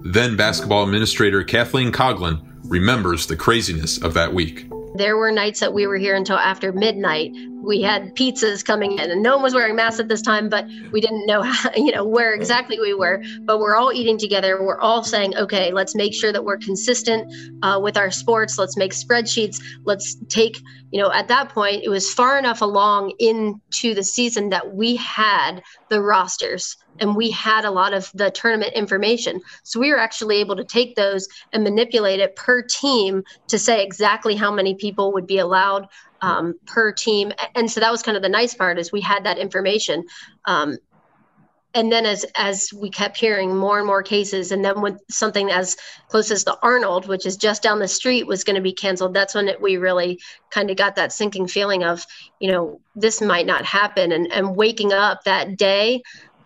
Then 0.05 0.37
basketball 0.37 0.83
administrator 0.83 1.43
Kathleen 1.43 1.91
Coughlin 1.91 2.41
remembers 2.63 3.27
the 3.27 3.35
craziness 3.35 4.01
of 4.01 4.13
that 4.13 4.33
week. 4.33 4.67
There 4.95 5.17
were 5.17 5.31
nights 5.31 5.59
that 5.59 5.73
we 5.73 5.87
were 5.87 5.97
here 5.97 6.15
until 6.15 6.37
after 6.37 6.71
midnight. 6.71 7.31
We 7.63 7.81
had 7.81 8.15
pizzas 8.15 8.63
coming 8.63 8.99
in, 8.99 9.11
and 9.11 9.23
no 9.23 9.35
one 9.35 9.43
was 9.43 9.53
wearing 9.53 9.75
masks 9.75 9.99
at 9.99 10.07
this 10.07 10.21
time, 10.21 10.49
but 10.49 10.65
we 10.91 11.01
didn't 11.01 11.25
know 11.25 11.41
how, 11.43 11.71
you 11.75 11.91
know 11.91 12.05
where 12.05 12.33
exactly 12.33 12.79
we 12.79 12.93
were. 12.93 13.23
But 13.41 13.59
we're 13.59 13.75
all 13.75 13.91
eating 13.91 14.17
together. 14.17 14.61
We're 14.63 14.79
all 14.79 15.03
saying, 15.03 15.35
okay, 15.37 15.71
let's 15.71 15.95
make 15.95 16.13
sure 16.13 16.31
that 16.31 16.43
we're 16.43 16.57
consistent 16.57 17.31
uh, 17.63 17.79
with 17.81 17.97
our 17.97 18.11
sports. 18.11 18.57
Let's 18.57 18.77
make 18.77 18.91
spreadsheets. 18.91 19.61
Let's 19.83 20.15
take, 20.27 20.59
you 20.91 21.01
know, 21.01 21.11
at 21.11 21.27
that 21.29 21.49
point, 21.49 21.83
it 21.83 21.89
was 21.89 22.13
far 22.13 22.37
enough 22.37 22.61
along 22.61 23.13
into 23.19 23.93
the 23.93 24.03
season 24.03 24.49
that 24.49 24.75
we 24.75 24.95
had 24.95 25.61
the 25.89 26.01
rosters 26.01 26.77
and 26.99 27.15
we 27.15 27.31
had 27.31 27.65
a 27.65 27.71
lot 27.71 27.93
of 27.93 28.09
the 28.13 28.31
tournament 28.31 28.73
information. 28.73 29.41
So 29.63 29.79
we 29.79 29.91
were 29.91 29.99
actually 29.99 30.37
able 30.37 30.55
to 30.55 30.63
take 30.63 30.95
those 30.95 31.27
and 31.51 31.63
manipulate 31.63 32.19
it 32.19 32.35
per 32.35 32.61
team 32.61 33.23
to 33.47 33.59
say 33.59 33.83
exactly 33.83 34.35
how 34.35 34.51
many 34.51 34.75
people 34.75 35.13
would 35.13 35.27
be 35.27 35.39
allowed 35.39 35.87
um, 36.25 36.55
per 36.65 36.91
team. 36.91 37.31
And 37.53 37.69
so 37.69 37.79
that 37.79 37.91
was 37.91 38.01
kind 38.01 38.17
of 38.17 38.23
the 38.23 38.29
nice 38.29 38.55
part 38.55 38.79
is 38.79 38.91
we 38.91 39.01
had 39.01 39.23
that 39.25 39.37
information. 39.37 40.05
Um, 40.45 40.77
and 41.75 41.91
then 41.91 42.05
as 42.05 42.25
as 42.35 42.71
we 42.73 42.89
kept 42.89 43.17
hearing 43.17 43.55
more 43.55 43.77
and 43.77 43.85
more 43.85 44.01
cases 44.01 44.51
and 44.51 44.63
then 44.63 44.81
when 44.81 44.97
something 45.09 45.51
as 45.51 45.75
close 46.07 46.31
as 46.31 46.45
the 46.45 46.57
arnold 46.63 47.05
which 47.05 47.25
is 47.25 47.35
just 47.35 47.61
down 47.61 47.79
the 47.79 47.87
street 47.87 48.25
was 48.25 48.45
going 48.45 48.55
to 48.55 48.61
be 48.61 48.71
canceled 48.71 49.13
that's 49.13 49.35
when 49.35 49.49
it, 49.49 49.61
we 49.61 49.75
really 49.75 50.17
kind 50.51 50.71
of 50.71 50.77
got 50.77 50.95
that 50.95 51.11
sinking 51.11 51.47
feeling 51.47 51.83
of 51.83 52.05
you 52.39 52.49
know 52.49 52.79
this 52.95 53.21
might 53.21 53.45
not 53.45 53.65
happen 53.65 54.13
and 54.13 54.31
and 54.31 54.55
waking 54.55 54.93
up 54.93 55.25
that 55.25 55.57
day 55.57 56.01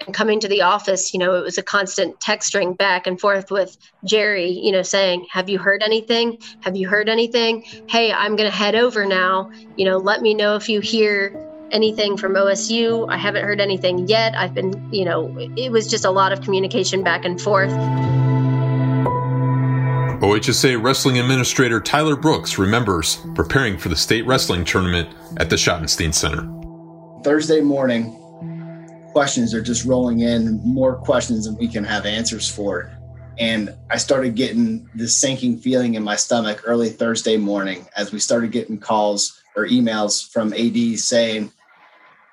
and 0.06 0.14
coming 0.14 0.40
to 0.40 0.48
the 0.48 0.62
office, 0.62 1.14
you 1.14 1.20
know, 1.20 1.36
it 1.36 1.44
was 1.44 1.58
a 1.58 1.64
constant 1.64 2.20
text 2.20 2.48
string 2.48 2.74
back 2.74 3.06
and 3.06 3.20
forth 3.20 3.52
with 3.52 3.78
Jerry, 4.06 4.50
you 4.50 4.72
know, 4.72 4.82
saying, 4.82 5.26
Have 5.32 5.50
you 5.50 5.60
heard 5.60 5.84
anything? 5.84 6.38
Have 6.62 6.76
you 6.76 6.88
heard 6.88 7.10
anything? 7.10 7.64
Hey, 7.88 8.12
I'm 8.12 8.36
going 8.36 8.50
to 8.50 8.56
head 8.56 8.76
over 8.76 9.06
now. 9.06 9.52
You 9.76 9.86
know, 9.86 9.98
let 9.98 10.22
me 10.22 10.34
know 10.34 10.56
if 10.56 10.70
you 10.70 10.80
hear 10.80 11.36
anything 11.72 12.18
from 12.18 12.34
OSU. 12.34 13.12
I 13.12 13.18
haven't 13.18 13.44
heard 13.44 13.62
anything 13.62 14.08
yet. 14.08 14.36
I've 14.36 14.54
been, 14.54 14.92
you 14.92 15.06
know, 15.06 15.36
it 15.38 15.72
was 15.72 15.90
just 15.90 16.06
a 16.06 16.12
lot 16.12 16.32
of 16.32 16.42
communication 16.42 17.04
back 17.04 17.26
and 17.26 17.40
forth. 17.40 17.72
OHSA 20.22 20.84
Wrestling 20.84 21.18
Administrator 21.18 21.80
Tyler 21.80 22.18
Brooks 22.18 22.58
remembers 22.58 23.26
preparing 23.36 23.78
for 23.78 23.88
the 23.88 23.96
state 23.96 24.26
wrestling 24.26 24.66
tournament 24.66 25.10
at 25.38 25.50
the 25.50 25.56
Schottenstein 25.56 26.14
Center. 26.14 26.46
Thursday 27.24 27.62
morning, 27.62 28.19
questions 29.12 29.54
are 29.54 29.62
just 29.62 29.86
rolling 29.86 30.20
in, 30.20 30.62
more 30.64 30.96
questions 30.96 31.46
than 31.46 31.58
we 31.58 31.68
can 31.68 31.84
have 31.84 32.06
answers 32.06 32.50
for. 32.50 32.92
And 33.38 33.74
I 33.90 33.98
started 33.98 34.36
getting 34.36 34.90
this 34.94 35.16
sinking 35.16 35.60
feeling 35.60 35.96
in 35.96 36.04
my 36.04 36.16
stomach 36.16 36.62
early 36.66 36.90
Thursday 36.90 37.38
morning 37.38 37.88
as 37.96 38.12
we 38.12 38.20
started 38.20 38.52
getting 38.52 38.78
calls 38.78 39.42
or 39.56 39.66
emails 39.66 40.30
from 40.30 40.54
AD 40.54 41.00
saying 41.00 41.52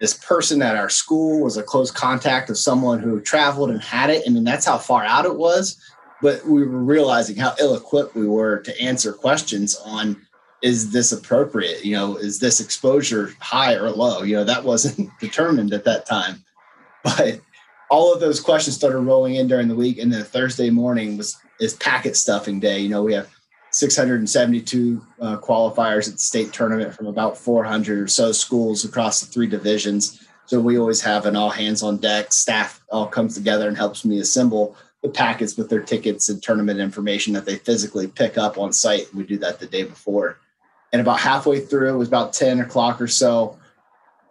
this 0.01 0.15
person 0.15 0.61
at 0.63 0.77
our 0.77 0.91
school 0.91 1.43
was 1.43 1.57
a 1.57 1.63
close 1.63 1.91
contact 1.91 2.51
of 2.51 2.59
someone 2.59 2.99
who 2.99 3.21
traveled 3.21 3.71
and 3.71 3.81
had 3.81 4.11
it. 4.11 4.25
I 4.27 4.31
mean, 4.31 4.45
that's 4.45 4.67
how 4.67 4.79
far 4.79 5.05
out 5.05 5.25
it 5.25 5.37
was. 5.37 5.81
But 6.23 6.45
we 6.47 6.67
were 6.67 6.83
realizing 6.83 7.37
how 7.37 7.55
ill 7.61 7.75
equipped 7.75 8.15
we 8.15 8.27
were 8.27 8.61
to 8.61 8.81
answer 8.81 9.13
questions 9.13 9.77
on 9.85 10.17
is 10.63 10.91
this 10.91 11.13
appropriate? 11.13 11.85
You 11.85 11.95
know, 11.95 12.17
is 12.17 12.41
this 12.41 12.61
exposure 12.61 13.31
high 13.41 13.75
or 13.75 13.91
low? 13.91 14.23
You 14.23 14.37
know, 14.37 14.45
that 14.45 14.65
wasn't 14.65 15.11
determined 15.21 15.73
at 15.73 15.85
that 15.85 16.07
time. 16.07 16.43
But 17.07 17.41
all 17.89 18.13
of 18.13 18.19
those 18.19 18.41
questions 18.41 18.75
started 18.75 18.99
rolling 18.99 19.37
in 19.37 19.47
during 19.47 19.69
the 19.69 19.77
week, 19.77 19.99
and 19.99 20.13
then 20.13 20.25
Thursday 20.25 20.71
morning 20.71 21.17
was 21.17 21.39
is 21.61 21.75
packet 21.75 22.17
stuffing 22.17 22.59
day. 22.61 22.81
You 22.81 22.89
know, 22.89 23.03
we 23.03 23.15
have 23.15 23.31
672 23.71 25.07
uh, 25.21 25.37
qualifiers 25.39 26.09
at 26.09 26.15
the 26.15 26.19
state 26.19 26.53
tournament 26.53 26.95
from 26.95 27.07
about 27.07 27.39
400 27.39 27.99
or 28.01 28.09
so 28.09 28.33
schools 28.33 28.85
across 28.85 29.21
the 29.21 29.27
three 29.27 29.47
divisions. 29.47 30.27
So 30.47 30.61
we 30.61 30.79
always 30.79 31.01
have 31.01 31.27
an 31.27 31.37
all 31.37 31.51
hands 31.51 31.83
on 31.83 31.99
deck. 31.99 32.33
Staff 32.33 32.83
all 32.91 33.07
comes 33.07 33.35
together 33.35 33.69
and 33.69 33.77
helps 33.77 34.05
me 34.05 34.19
assemble 34.19 34.77
the 35.03 35.09
packets 35.09 35.57
with 35.57 35.71
their 35.71 35.83
tickets 35.83 36.29
and 36.29 36.43
tournament 36.43 36.81
information 36.81 37.33
that 37.35 37.47
they 37.47 37.57
physically 37.57 38.09
pick 38.09 38.37
up 38.37 38.59
on 38.59 38.73
site. 38.73 39.13
We 39.15 39.25
do 39.25 39.39
that 39.39 39.61
the 39.61 39.67
day 39.67 39.85
before. 39.85 40.41
And 40.93 41.01
about 41.01 41.21
halfway 41.21 41.61
through, 41.61 41.95
it 41.95 41.99
was 41.99 42.09
about 42.09 42.33
10 42.33 42.61
o'clock 42.61 43.01
or 43.01 43.09
so 43.09 43.59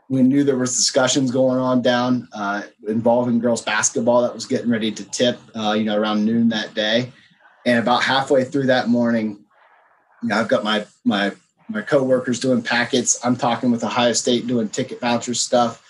we 0.09 0.21
knew 0.21 0.43
there 0.43 0.57
was 0.57 0.75
discussions 0.75 1.31
going 1.31 1.59
on 1.59 1.81
down 1.81 2.27
uh, 2.33 2.63
involving 2.88 3.39
girls 3.39 3.62
basketball 3.62 4.21
that 4.21 4.33
was 4.33 4.45
getting 4.45 4.69
ready 4.69 4.91
to 4.91 5.03
tip, 5.03 5.39
uh, 5.55 5.74
you 5.74 5.83
know, 5.83 5.97
around 5.97 6.25
noon 6.25 6.50
that 6.50 6.74
day. 6.74 7.12
And 7.65 7.79
about 7.79 8.03
halfway 8.03 8.43
through 8.43 8.67
that 8.67 8.88
morning, 8.88 9.39
you 10.21 10.29
know, 10.29 10.39
I've 10.39 10.47
got 10.47 10.63
my 10.63 10.85
my 11.03 11.31
my 11.67 11.81
coworkers 11.81 12.39
doing 12.39 12.62
packets. 12.62 13.19
I'm 13.25 13.35
talking 13.35 13.71
with 13.71 13.83
Ohio 13.83 14.13
State 14.13 14.45
doing 14.45 14.69
ticket 14.69 15.00
voucher 15.00 15.33
stuff, 15.33 15.81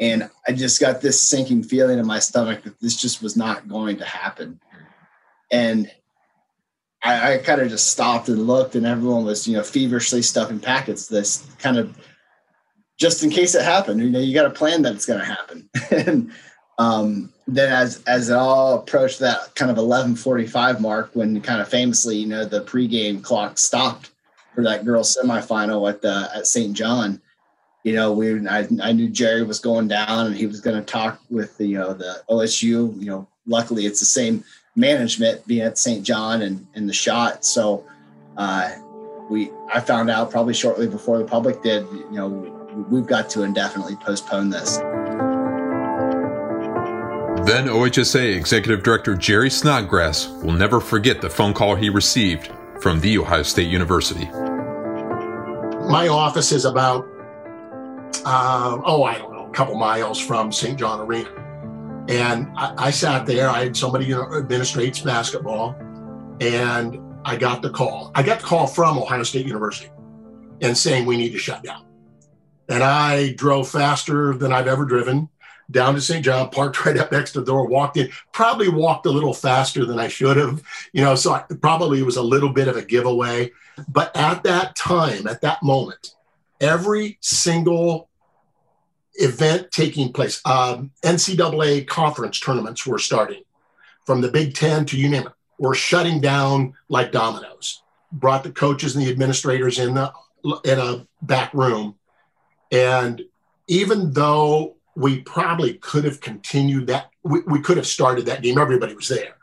and 0.00 0.30
I 0.48 0.52
just 0.52 0.80
got 0.80 1.02
this 1.02 1.20
sinking 1.20 1.64
feeling 1.64 1.98
in 1.98 2.06
my 2.06 2.18
stomach 2.18 2.62
that 2.62 2.80
this 2.80 2.96
just 2.96 3.22
was 3.22 3.36
not 3.36 3.68
going 3.68 3.98
to 3.98 4.04
happen. 4.06 4.58
And 5.52 5.90
I, 7.02 7.34
I 7.34 7.38
kind 7.38 7.60
of 7.60 7.68
just 7.68 7.88
stopped 7.88 8.28
and 8.30 8.46
looked, 8.46 8.74
and 8.74 8.86
everyone 8.86 9.26
was, 9.26 9.46
you 9.46 9.58
know, 9.58 9.62
feverishly 9.62 10.22
stuffing 10.22 10.60
packets. 10.60 11.08
This 11.08 11.46
kind 11.58 11.76
of 11.76 11.94
just 13.00 13.24
in 13.24 13.30
case 13.30 13.54
it 13.54 13.64
happened. 13.64 14.00
You 14.00 14.10
know, 14.10 14.20
you 14.20 14.34
got 14.34 14.42
to 14.44 14.50
plan 14.50 14.82
that 14.82 14.94
it's 14.94 15.06
going 15.06 15.18
to 15.18 15.24
happen. 15.24 15.68
and 15.90 16.30
um, 16.78 17.32
then 17.48 17.72
as 17.72 18.02
as 18.04 18.28
it 18.30 18.36
all 18.36 18.78
approached 18.78 19.18
that 19.18 19.54
kind 19.54 19.70
of 19.70 19.78
eleven 19.78 20.14
forty 20.14 20.46
five 20.46 20.80
mark, 20.80 21.10
when 21.14 21.40
kind 21.40 21.60
of 21.60 21.68
famously, 21.68 22.16
you 22.16 22.26
know, 22.26 22.44
the 22.44 22.62
pregame 22.62 23.22
clock 23.22 23.58
stopped 23.58 24.10
for 24.54 24.62
that 24.64 24.84
girls 24.84 25.16
semifinal 25.16 25.88
at 25.88 26.02
the 26.02 26.30
at 26.34 26.46
St. 26.46 26.74
John. 26.74 27.20
You 27.82 27.94
know, 27.94 28.12
we 28.12 28.46
I, 28.46 28.68
I 28.82 28.92
knew 28.92 29.08
Jerry 29.08 29.42
was 29.42 29.58
going 29.58 29.88
down 29.88 30.26
and 30.26 30.36
he 30.36 30.46
was 30.46 30.60
going 30.60 30.78
to 30.78 30.84
talk 30.84 31.20
with 31.30 31.56
the 31.56 31.66
you 31.66 31.78
know 31.78 31.94
the 31.94 32.22
OSU. 32.28 33.00
You 33.00 33.06
know, 33.06 33.28
luckily 33.46 33.86
it's 33.86 34.00
the 34.00 34.06
same 34.06 34.44
management 34.76 35.46
being 35.46 35.62
at 35.62 35.78
St. 35.78 36.04
John 36.04 36.42
and 36.42 36.66
in 36.74 36.86
the 36.86 36.92
Schott. 36.92 37.44
So 37.44 37.84
uh, 38.36 38.70
we 39.30 39.50
I 39.72 39.80
found 39.80 40.10
out 40.10 40.30
probably 40.30 40.54
shortly 40.54 40.86
before 40.86 41.18
the 41.18 41.24
public 41.24 41.62
did. 41.62 41.86
You 41.90 42.10
know, 42.12 42.59
we've 42.74 43.06
got 43.06 43.28
to 43.30 43.42
indefinitely 43.42 43.96
postpone 43.96 44.50
this. 44.50 44.78
Then 47.46 47.68
OHSA 47.68 48.36
Executive 48.36 48.82
Director 48.82 49.16
Jerry 49.16 49.50
Snodgrass 49.50 50.28
will 50.42 50.52
never 50.52 50.78
forget 50.78 51.20
the 51.20 51.30
phone 51.30 51.54
call 51.54 51.74
he 51.74 51.88
received 51.88 52.52
from 52.80 53.00
The 53.00 53.18
Ohio 53.18 53.42
State 53.42 53.68
University. 53.68 54.26
My 55.88 56.08
office 56.08 56.52
is 56.52 56.66
about, 56.66 57.06
uh, 58.24 58.80
oh, 58.84 59.02
I 59.04 59.18
don't 59.18 59.32
know, 59.32 59.46
a 59.46 59.50
couple 59.50 59.74
miles 59.74 60.20
from 60.20 60.52
St. 60.52 60.78
John 60.78 61.00
Arena. 61.00 61.30
And 62.08 62.48
I, 62.56 62.74
I 62.76 62.90
sat 62.90 63.26
there, 63.26 63.48
I 63.48 63.64
had 63.64 63.76
somebody 63.76 64.04
who 64.04 64.16
administrates 64.16 65.04
basketball, 65.04 65.74
and 66.40 67.00
I 67.24 67.36
got 67.36 67.62
the 67.62 67.70
call. 67.70 68.12
I 68.14 68.22
got 68.22 68.40
the 68.40 68.46
call 68.46 68.66
from 68.66 68.98
Ohio 68.98 69.22
State 69.22 69.46
University 69.46 69.90
and 70.60 70.76
saying 70.76 71.06
we 71.06 71.16
need 71.16 71.32
to 71.32 71.38
shut 71.38 71.62
down. 71.62 71.89
And 72.70 72.84
I 72.84 73.32
drove 73.32 73.68
faster 73.68 74.32
than 74.32 74.52
I've 74.52 74.68
ever 74.68 74.84
driven 74.84 75.28
down 75.70 75.94
to 75.94 76.00
St. 76.00 76.24
John, 76.24 76.50
parked 76.50 76.84
right 76.86 76.96
up 76.96 77.12
next 77.12 77.32
to 77.32 77.40
the 77.40 77.46
door, 77.46 77.66
walked 77.66 77.96
in, 77.96 78.10
probably 78.32 78.68
walked 78.68 79.06
a 79.06 79.10
little 79.10 79.34
faster 79.34 79.84
than 79.84 79.98
I 79.98 80.08
should 80.08 80.36
have, 80.36 80.62
you 80.92 81.02
know, 81.02 81.14
so 81.14 81.32
I, 81.32 81.44
probably 81.60 82.02
was 82.02 82.16
a 82.16 82.22
little 82.22 82.50
bit 82.50 82.68
of 82.68 82.76
a 82.76 82.84
giveaway. 82.84 83.50
But 83.88 84.16
at 84.16 84.44
that 84.44 84.76
time, 84.76 85.26
at 85.26 85.40
that 85.42 85.62
moment, 85.62 86.14
every 86.60 87.18
single 87.20 88.08
event 89.14 89.70
taking 89.70 90.12
place, 90.12 90.40
um, 90.44 90.92
NCAA 91.02 91.86
conference 91.86 92.38
tournaments 92.38 92.86
were 92.86 92.98
starting 92.98 93.42
from 94.06 94.20
the 94.20 94.30
Big 94.30 94.54
Ten 94.54 94.84
to 94.86 94.96
you 94.96 95.08
name 95.08 95.26
it, 95.26 95.32
were 95.58 95.74
shutting 95.74 96.20
down 96.20 96.74
like 96.88 97.12
dominoes. 97.12 97.82
Brought 98.12 98.42
the 98.42 98.50
coaches 98.50 98.96
and 98.96 99.04
the 99.04 99.10
administrators 99.10 99.78
in 99.78 99.94
the 99.94 100.12
in 100.64 100.78
a 100.78 101.06
back 101.22 101.52
room 101.54 101.94
and 102.70 103.22
even 103.66 104.12
though 104.12 104.76
we 104.96 105.20
probably 105.20 105.74
could 105.74 106.04
have 106.04 106.20
continued 106.20 106.88
that, 106.88 107.10
we, 107.22 107.40
we 107.46 107.60
could 107.60 107.76
have 107.76 107.86
started 107.86 108.26
that 108.26 108.42
game, 108.42 108.58
everybody 108.58 108.94
was 108.94 109.08
there. 109.08 109.36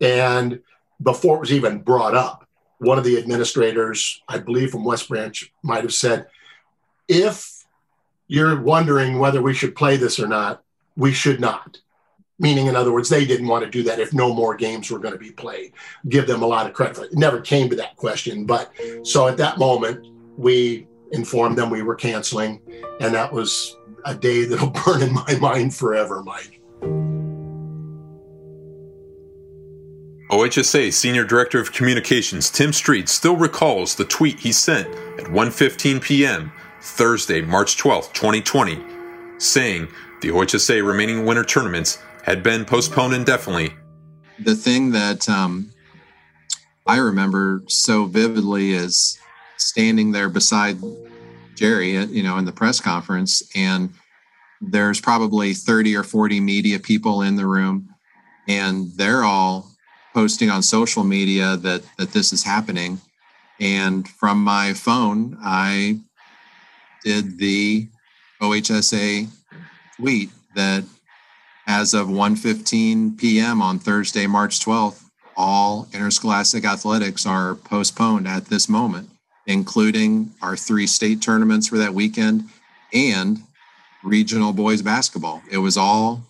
And 0.00 0.60
before 1.02 1.36
it 1.36 1.40
was 1.40 1.52
even 1.52 1.78
brought 1.78 2.14
up, 2.14 2.46
one 2.78 2.98
of 2.98 3.04
the 3.04 3.18
administrators, 3.18 4.22
I 4.28 4.38
believe 4.38 4.70
from 4.70 4.84
West 4.84 5.08
Branch, 5.08 5.52
might 5.62 5.82
have 5.82 5.94
said, 5.94 6.26
if 7.08 7.64
you're 8.26 8.60
wondering 8.60 9.18
whether 9.18 9.42
we 9.42 9.54
should 9.54 9.76
play 9.76 9.96
this 9.96 10.18
or 10.18 10.26
not, 10.26 10.62
we 10.96 11.12
should 11.12 11.40
not. 11.40 11.80
Meaning, 12.38 12.68
in 12.68 12.76
other 12.76 12.92
words, 12.92 13.10
they 13.10 13.26
didn't 13.26 13.48
want 13.48 13.64
to 13.64 13.70
do 13.70 13.82
that 13.82 13.98
if 13.98 14.14
no 14.14 14.32
more 14.32 14.56
games 14.56 14.90
were 14.90 14.98
going 14.98 15.12
to 15.12 15.18
be 15.18 15.30
played. 15.30 15.72
Give 16.08 16.26
them 16.26 16.42
a 16.42 16.46
lot 16.46 16.66
of 16.66 16.72
credit. 16.72 16.98
It 16.98 17.18
never 17.18 17.40
came 17.40 17.68
to 17.68 17.76
that 17.76 17.96
question. 17.96 18.46
But 18.46 18.72
so 19.02 19.28
at 19.28 19.36
that 19.36 19.58
moment, 19.58 20.06
we 20.38 20.86
informed 21.12 21.58
them 21.58 21.70
we 21.70 21.82
were 21.82 21.94
canceling. 21.94 22.60
And 23.00 23.14
that 23.14 23.32
was 23.32 23.76
a 24.04 24.14
day 24.14 24.44
that'll 24.44 24.70
burn 24.84 25.02
in 25.02 25.12
my 25.12 25.36
mind 25.40 25.74
forever, 25.74 26.22
Mike. 26.22 26.60
OHSA 30.30 30.92
Senior 30.92 31.24
Director 31.24 31.58
of 31.58 31.72
Communications 31.72 32.50
Tim 32.50 32.72
Stried 32.72 33.08
still 33.08 33.36
recalls 33.36 33.96
the 33.96 34.04
tweet 34.04 34.38
he 34.38 34.52
sent 34.52 34.86
at 35.18 35.26
1:15 35.26 36.00
p.m. 36.00 36.52
Thursday, 36.80 37.42
March 37.42 37.76
12, 37.76 38.12
2020, 38.12 38.80
saying 39.38 39.88
the 40.20 40.28
OHSA 40.28 40.86
remaining 40.86 41.26
winter 41.26 41.42
tournaments 41.42 41.98
had 42.22 42.44
been 42.44 42.64
postponed 42.64 43.12
indefinitely. 43.12 43.74
The 44.38 44.54
thing 44.54 44.92
that 44.92 45.28
um, 45.28 45.72
I 46.86 46.98
remember 46.98 47.62
so 47.66 48.04
vividly 48.04 48.72
is 48.72 49.18
standing 49.60 50.12
there 50.12 50.28
beside 50.28 50.78
Jerry, 51.54 51.96
uh, 51.96 52.06
you 52.06 52.22
know, 52.22 52.38
in 52.38 52.44
the 52.44 52.52
press 52.52 52.80
conference, 52.80 53.42
and 53.54 53.90
there's 54.60 55.00
probably 55.00 55.54
30 55.54 55.96
or 55.96 56.02
40 56.02 56.40
media 56.40 56.78
people 56.78 57.22
in 57.22 57.36
the 57.36 57.46
room, 57.46 57.88
and 58.48 58.90
they're 58.92 59.24
all 59.24 59.70
posting 60.14 60.50
on 60.50 60.62
social 60.62 61.04
media 61.04 61.56
that 61.56 61.82
that 61.98 62.12
this 62.12 62.32
is 62.32 62.42
happening. 62.42 63.00
And 63.60 64.08
from 64.08 64.42
my 64.42 64.72
phone 64.72 65.36
i 65.42 66.00
did 67.04 67.38
the 67.38 67.88
ohsa 68.40 69.28
tweet 69.96 70.30
that 70.54 70.84
as 71.66 71.94
of 71.94 72.08
1.15 72.08 73.18
p.m 73.18 73.62
on 73.62 73.78
thursday 73.78 74.26
march 74.26 74.60
12th 74.60 75.04
all 75.36 75.88
interscholastic 75.92 76.64
athletics 76.64 77.24
are 77.26 77.54
postponed 77.54 78.26
at 78.26 78.46
this 78.46 78.68
moment 78.68 79.08
including 79.46 80.32
our 80.42 80.56
three 80.56 80.86
state 80.86 81.20
tournaments 81.22 81.68
for 81.68 81.78
that 81.78 81.94
weekend 81.94 82.44
and 82.92 83.38
regional 84.02 84.52
boys 84.52 84.82
basketball 84.82 85.42
it 85.50 85.58
was 85.58 85.76
all 85.76 86.22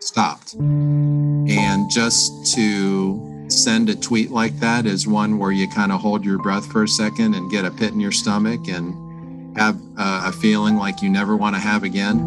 stopped. 0.00 0.54
And 0.54 1.90
just 1.90 2.54
to 2.54 3.44
send 3.48 3.88
a 3.88 3.94
tweet 3.94 4.30
like 4.30 4.58
that 4.60 4.86
is 4.86 5.06
one 5.06 5.38
where 5.38 5.52
you 5.52 5.68
kind 5.68 5.92
of 5.92 6.00
hold 6.00 6.24
your 6.24 6.38
breath 6.38 6.70
for 6.70 6.82
a 6.82 6.88
second 6.88 7.34
and 7.34 7.50
get 7.50 7.64
a 7.64 7.70
pit 7.70 7.92
in 7.92 8.00
your 8.00 8.12
stomach 8.12 8.68
and 8.68 9.56
have 9.56 9.78
a 9.96 10.32
feeling 10.32 10.76
like 10.76 11.02
you 11.02 11.08
never 11.08 11.36
want 11.36 11.54
to 11.54 11.60
have 11.60 11.82
again. 11.82 12.18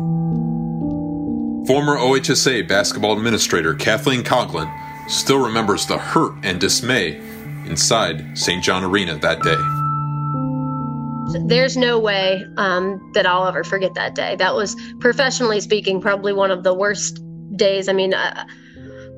Former 1.68 1.98
OHSA 1.98 2.68
basketball 2.68 3.18
administrator 3.18 3.76
Kathleen 3.76 4.24
Coughlin 4.24 4.72
still 5.10 5.44
remembers 5.44 5.86
the 5.86 5.98
hurt 5.98 6.34
and 6.44 6.60
dismay 6.60 7.18
inside 7.66 8.38
St. 8.38 8.64
John 8.64 8.84
Arena 8.84 9.18
that 9.18 9.44
day. 9.44 9.79
There's 11.48 11.78
no 11.78 12.00
way 12.00 12.46
um, 12.58 13.12
that 13.14 13.26
I'll 13.26 13.46
ever 13.46 13.64
forget 13.64 13.94
that 13.96 14.16
day. 14.16 14.36
That 14.36 14.56
was, 14.56 14.76
professionally 15.00 15.62
speaking, 15.62 16.02
probably 16.02 16.34
one 16.34 16.52
of 16.52 16.64
the 16.64 16.74
worst 16.74 17.22
days. 17.56 17.88
I 17.88 17.94
mean, 17.94 18.14
uh, 18.14 18.46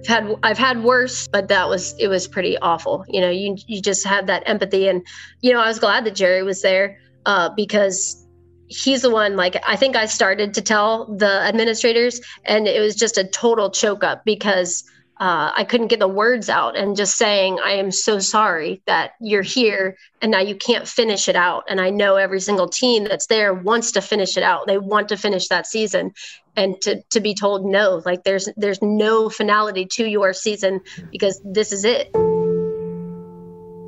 I've 0.01 0.07
had 0.07 0.35
I've 0.43 0.57
had 0.57 0.83
worse, 0.83 1.27
but 1.27 1.47
that 1.49 1.69
was 1.69 1.95
it 1.99 2.07
was 2.07 2.27
pretty 2.27 2.57
awful. 2.57 3.05
You 3.07 3.21
know, 3.21 3.29
you 3.29 3.55
you 3.67 3.81
just 3.81 4.05
have 4.05 4.27
that 4.27 4.43
empathy, 4.45 4.87
and 4.87 5.05
you 5.41 5.53
know, 5.53 5.61
I 5.61 5.67
was 5.67 5.79
glad 5.79 6.05
that 6.05 6.15
Jerry 6.15 6.43
was 6.43 6.61
there 6.61 6.99
uh, 7.25 7.49
because 7.55 8.25
he's 8.67 9.03
the 9.03 9.09
one. 9.09 9.35
Like, 9.35 9.61
I 9.67 9.75
think 9.75 9.95
I 9.95 10.05
started 10.05 10.53
to 10.55 10.61
tell 10.61 11.13
the 11.15 11.29
administrators, 11.29 12.19
and 12.45 12.67
it 12.67 12.79
was 12.79 12.95
just 12.95 13.17
a 13.17 13.25
total 13.25 13.69
choke 13.69 14.03
up 14.03 14.23
because 14.25 14.83
uh, 15.21 15.51
I 15.55 15.65
couldn't 15.65 15.89
get 15.89 15.99
the 15.99 16.07
words 16.07 16.49
out 16.49 16.75
and 16.75 16.95
just 16.95 17.15
saying, 17.15 17.59
I 17.63 17.73
am 17.73 17.91
so 17.91 18.17
sorry 18.17 18.81
that 18.87 19.11
you're 19.21 19.43
here 19.43 19.95
and 20.19 20.31
now 20.31 20.39
you 20.39 20.55
can't 20.55 20.87
finish 20.87 21.29
it 21.29 21.35
out. 21.35 21.65
And 21.69 21.79
I 21.79 21.91
know 21.91 22.15
every 22.15 22.41
single 22.41 22.67
team 22.67 23.03
that's 23.03 23.27
there 23.27 23.53
wants 23.53 23.91
to 23.91 24.01
finish 24.01 24.35
it 24.35 24.41
out. 24.41 24.65
They 24.65 24.79
want 24.79 25.09
to 25.09 25.17
finish 25.17 25.47
that 25.49 25.67
season. 25.67 26.13
And 26.55 26.81
to, 26.81 27.03
to 27.11 27.19
be 27.19 27.35
told 27.35 27.67
no, 27.67 28.01
like 28.03 28.23
there's 28.23 28.49
there's 28.57 28.81
no 28.81 29.29
finality 29.29 29.85
to 29.91 30.09
your 30.09 30.33
season 30.33 30.81
because 31.11 31.39
this 31.45 31.71
is 31.71 31.85
it. 31.85 32.11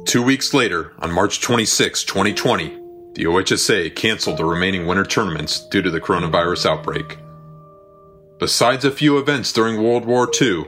Two 0.05 0.21
weeks 0.21 0.53
later, 0.53 0.93
on 0.99 1.11
March 1.11 1.41
26, 1.41 2.03
2020, 2.03 2.79
the 3.15 3.23
OHSA 3.23 3.95
canceled 3.95 4.37
the 4.37 4.45
remaining 4.45 4.85
winter 4.85 5.03
tournaments 5.03 5.67
due 5.69 5.81
to 5.81 5.89
the 5.89 5.99
coronavirus 5.99 6.67
outbreak. 6.67 7.17
Besides 8.37 8.85
a 8.85 8.91
few 8.91 9.17
events 9.17 9.51
during 9.51 9.81
World 9.81 10.05
War 10.05 10.29
II, 10.39 10.65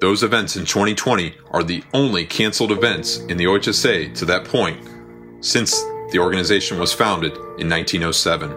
those 0.00 0.22
events 0.22 0.56
in 0.56 0.64
2020 0.66 1.34
are 1.52 1.62
the 1.62 1.82
only 1.94 2.26
canceled 2.26 2.72
events 2.72 3.18
in 3.18 3.36
the 3.36 3.44
OHSA 3.44 4.14
to 4.14 4.24
that 4.26 4.44
point 4.44 4.78
since 5.40 5.82
the 6.10 6.18
organization 6.18 6.78
was 6.78 6.92
founded 6.92 7.32
in 7.58 7.68
1907. 7.68 8.50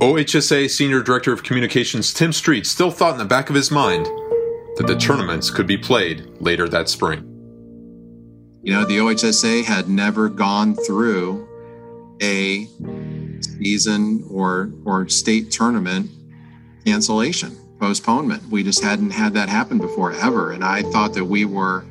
OHSA 0.00 0.70
Senior 0.70 1.02
Director 1.02 1.32
of 1.32 1.42
Communications 1.42 2.14
Tim 2.14 2.32
Stried 2.32 2.66
still 2.66 2.92
thought 2.92 3.12
in 3.12 3.18
the 3.18 3.24
back 3.24 3.50
of 3.50 3.56
his 3.56 3.72
mind 3.72 4.06
that 4.76 4.86
the 4.86 4.96
tournaments 4.96 5.50
could 5.50 5.66
be 5.66 5.76
played 5.76 6.24
later 6.40 6.68
that 6.68 6.88
spring. 6.88 7.24
You 8.62 8.72
know, 8.74 8.84
the 8.84 8.98
OHSA 8.98 9.64
had 9.64 9.88
never 9.88 10.28
gone 10.28 10.76
through 10.76 11.48
a 12.22 12.68
season 13.58 14.24
or 14.30 14.70
or 14.84 15.08
state 15.08 15.50
tournament 15.50 16.10
cancellation 16.84 17.56
postponement. 17.78 18.42
We 18.50 18.62
just 18.62 18.82
hadn't 18.82 19.10
had 19.10 19.34
that 19.34 19.48
happen 19.48 19.78
before 19.78 20.12
ever. 20.12 20.52
And 20.52 20.64
i 20.64 20.82
thought 20.82 21.14
that 21.14 21.24
we 21.24 21.44
were 21.44 21.84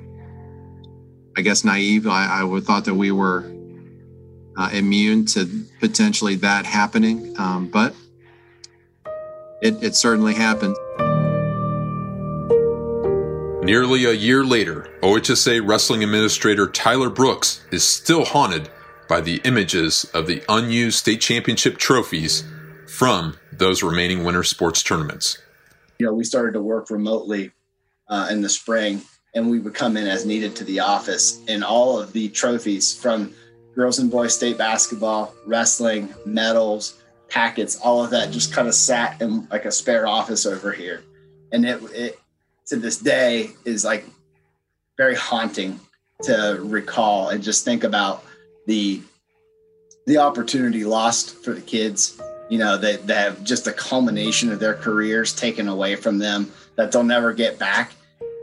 i 1.37 1.41
guess 1.41 1.63
naive. 1.63 2.07
I, 2.07 2.41
I 2.41 2.43
would 2.43 2.63
thought 2.63 2.85
that 2.85 2.95
we 2.95 3.11
were 3.11 3.51
uh, 4.57 4.69
immune 4.73 5.25
to 5.25 5.47
potentially 5.79 6.35
that 6.35 6.65
happening. 6.65 7.35
Um, 7.37 7.67
but 7.67 7.93
it, 9.61 9.81
it 9.83 9.95
certainly 9.95 10.33
happened. 10.33 10.75
Nearly 13.63 14.05
a 14.05 14.13
year 14.13 14.45
later, 14.45 14.87
OHSA 15.01 15.67
wrestling 15.67 16.03
administrator 16.03 16.67
Tyler 16.67 17.09
Brooks 17.09 17.65
is 17.71 17.83
still 17.83 18.23
haunted 18.23 18.69
by 19.07 19.21
the 19.21 19.41
images 19.43 20.05
of 20.13 20.27
the 20.27 20.43
unused 20.49 20.99
state 20.99 21.21
championship 21.21 21.77
trophies 21.77 22.43
from 22.87 23.37
those 23.51 23.83
remaining 23.83 24.23
winter 24.23 24.43
sports 24.43 24.83
tournaments. 24.83 25.37
You 25.99 26.05
know, 26.05 26.13
we 26.13 26.23
started 26.23 26.53
to 26.53 26.61
work 26.61 26.89
remotely 26.89 27.51
uh, 28.07 28.27
in 28.31 28.41
the 28.41 28.49
spring, 28.49 29.01
and 29.33 29.49
we 29.49 29.59
would 29.59 29.73
come 29.73 29.97
in 29.97 30.07
as 30.07 30.25
needed 30.25 30.55
to 30.57 30.63
the 30.63 30.79
office, 30.79 31.41
and 31.47 31.63
all 31.63 31.99
of 31.99 32.13
the 32.13 32.29
trophies 32.29 32.95
from 32.95 33.33
girls 33.75 33.99
and 33.99 34.09
boys 34.09 34.35
state 34.35 34.57
basketball, 34.57 35.33
wrestling, 35.45 36.13
medals, 36.25 37.01
packets, 37.29 37.77
all 37.77 38.03
of 38.03 38.09
that 38.11 38.31
just 38.31 38.53
kind 38.53 38.67
of 38.67 38.73
sat 38.73 39.21
in 39.21 39.47
like 39.49 39.65
a 39.65 39.71
spare 39.71 40.07
office 40.07 40.45
over 40.45 40.71
here, 40.71 41.03
and 41.51 41.65
it, 41.65 41.81
it 41.93 42.19
to 42.67 42.75
this 42.77 42.97
day 42.97 43.51
is 43.65 43.83
like 43.83 44.05
very 44.97 45.15
haunting 45.15 45.79
to 46.23 46.59
recall 46.63 47.29
and 47.29 47.43
just 47.43 47.63
think 47.63 47.83
about 47.83 48.23
the 48.67 49.01
the 50.05 50.17
opportunity 50.17 50.85
lost 50.85 51.43
for 51.43 51.53
the 51.53 51.61
kids 51.61 52.21
you 52.49 52.57
know 52.57 52.77
that, 52.77 53.07
that 53.07 53.17
have 53.17 53.43
just 53.43 53.67
a 53.67 53.73
culmination 53.73 54.51
of 54.51 54.59
their 54.59 54.75
careers 54.75 55.35
taken 55.35 55.67
away 55.67 55.95
from 55.95 56.19
them 56.19 56.51
that 56.75 56.91
they'll 56.91 57.03
never 57.03 57.33
get 57.33 57.57
back. 57.57 57.93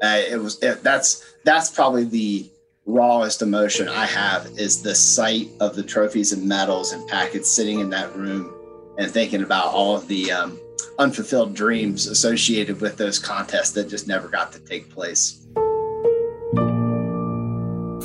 Uh, 0.03 0.21
it 0.29 0.41
was 0.41 0.61
it, 0.63 0.83
that's 0.83 1.25
that's 1.45 1.71
probably 1.71 2.05
the 2.05 2.51
rawest 2.87 3.41
emotion 3.41 3.89
i 3.89 4.05
have 4.05 4.47
is 4.59 4.83
the 4.83 4.95
sight 4.95 5.49
of 5.61 5.75
the 5.75 5.83
trophies 5.83 6.33
and 6.33 6.47
medals 6.47 6.93
and 6.93 7.09
packets 7.09 7.51
sitting 7.51 7.81
in 7.81 7.89
that 7.89 8.15
room 8.15 8.53
and 8.99 9.11
thinking 9.11 9.43
about 9.43 9.73
all 9.73 9.97
of 9.97 10.07
the 10.07 10.31
um, 10.31 10.61
unfulfilled 10.99 11.55
dreams 11.55 12.07
associated 12.07 12.79
with 12.83 12.99
those 12.99 13.19
contests 13.19 13.71
that 13.71 13.89
just 13.89 14.07
never 14.07 14.29
got 14.29 14.53
to 14.53 14.59
take 14.59 14.91
place 14.91 15.44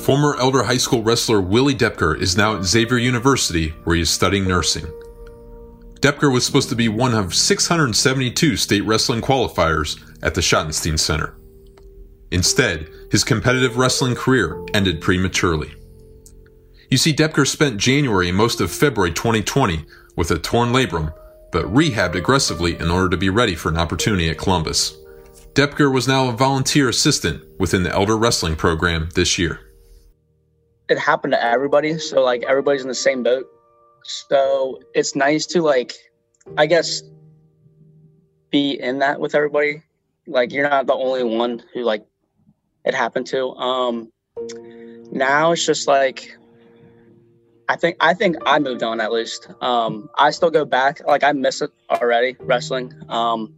Former 0.10 0.36
Elder 0.38 0.64
High 0.64 0.78
School 0.78 1.04
wrestler 1.04 1.40
Willie 1.40 1.76
Depker 1.76 2.20
is 2.20 2.36
now 2.36 2.56
at 2.56 2.64
Xavier 2.64 2.98
University, 2.98 3.76
where 3.84 3.96
he 3.96 4.02
is 4.02 4.10
studying 4.10 4.48
nursing. 4.48 4.88
Depker 6.02 6.34
was 6.34 6.44
supposed 6.44 6.70
to 6.70 6.76
be 6.76 6.90
one 6.90 7.14
of 7.14 7.36
672 7.36 8.58
state 8.58 8.82
wrestling 8.86 9.22
qualifiers 9.22 10.02
at 10.24 10.34
the 10.34 10.42
Schottenstein 10.42 10.98
Center. 10.98 11.36
Instead, 12.32 12.90
his 13.12 13.24
competitive 13.24 13.78
wrestling 13.78 14.16
career 14.16 14.60
ended 14.74 15.00
prematurely. 15.00 15.76
You 16.90 16.98
see, 16.98 17.14
Depker 17.14 17.46
spent 17.46 17.78
January 17.78 18.30
and 18.30 18.38
most 18.38 18.62
of 18.62 18.72
February 18.72 19.12
2020 19.12 19.86
with 20.16 20.32
a 20.32 20.40
torn 20.40 20.70
labrum, 20.70 21.14
but 21.52 21.72
rehabbed 21.72 22.16
aggressively 22.16 22.80
in 22.80 22.90
order 22.90 23.10
to 23.10 23.18
be 23.18 23.30
ready 23.30 23.54
for 23.54 23.70
an 23.70 23.78
opportunity 23.78 24.28
at 24.28 24.40
Columbus. 24.40 24.98
Depker 25.54 25.94
was 25.94 26.08
now 26.08 26.28
a 26.30 26.32
volunteer 26.32 26.90
assistant 26.90 27.44
within 27.60 27.84
the 27.84 27.94
Elder 27.94 28.18
Wrestling 28.18 28.56
program 28.56 29.10
this 29.14 29.38
year 29.38 29.60
it 30.90 30.98
happened 30.98 31.34
to 31.34 31.44
everybody. 31.44 31.98
So 32.00 32.22
like 32.22 32.44
everybody's 32.44 32.82
in 32.82 32.88
the 32.88 32.96
same 32.96 33.24
boat. 33.24 33.46
So 34.04 34.80
it's 34.94 35.16
nice 35.16 35.46
to 35.48 35.62
like, 35.62 35.94
I 36.58 36.66
guess, 36.66 37.04
be 38.50 38.80
in 38.80 39.00
that 39.00 39.20
with 39.20 39.36
everybody. 39.36 39.84
Like 40.28 40.52
you're 40.52 40.70
not 40.70 40.88
the 40.88 40.94
only 40.94 41.24
one 41.24 41.64
who 41.74 41.84
like 41.84 42.06
it 42.86 42.94
happened 42.94 43.28
to. 43.28 43.50
Um, 43.52 44.12
now 45.12 45.52
it's 45.52 45.66
just 45.66 45.88
like 45.88 46.38
I 47.68 47.76
think 47.76 47.98
I 48.00 48.16
think 48.16 48.38
I 48.46 48.58
moved 48.58 48.82
on 48.82 49.00
at 49.00 49.12
least. 49.12 49.48
Um, 49.62 50.10
I 50.18 50.32
still 50.32 50.50
go 50.50 50.66
back. 50.66 51.06
Like 51.06 51.24
I 51.24 51.32
miss 51.34 51.62
it 51.62 51.72
already 51.92 52.36
wrestling. 52.40 52.94
Um, 53.10 53.54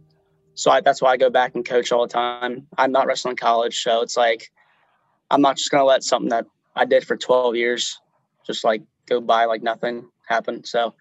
so 0.54 0.70
I, 0.70 0.82
that's 0.82 1.00
why 1.00 1.12
I 1.12 1.16
go 1.16 1.30
back 1.30 1.54
and 1.54 1.64
coach 1.64 1.92
all 1.92 2.06
the 2.06 2.12
time. 2.12 2.66
I'm 2.76 2.92
not 2.92 3.06
wrestling 3.06 3.36
college, 3.36 3.82
so 3.82 4.02
it's 4.02 4.16
like 4.18 4.50
I'm 5.30 5.40
not 5.40 5.56
just 5.56 5.70
gonna 5.70 5.84
let 5.84 6.04
something 6.04 6.28
that 6.28 6.44
I 6.74 6.84
did 6.84 7.06
for 7.06 7.16
12 7.16 7.56
years 7.56 8.00
just 8.46 8.64
like 8.64 8.82
go 9.06 9.20
by 9.20 9.44
like 9.44 9.62
nothing 9.62 10.08
happened. 10.26 10.66
So, 10.66 10.94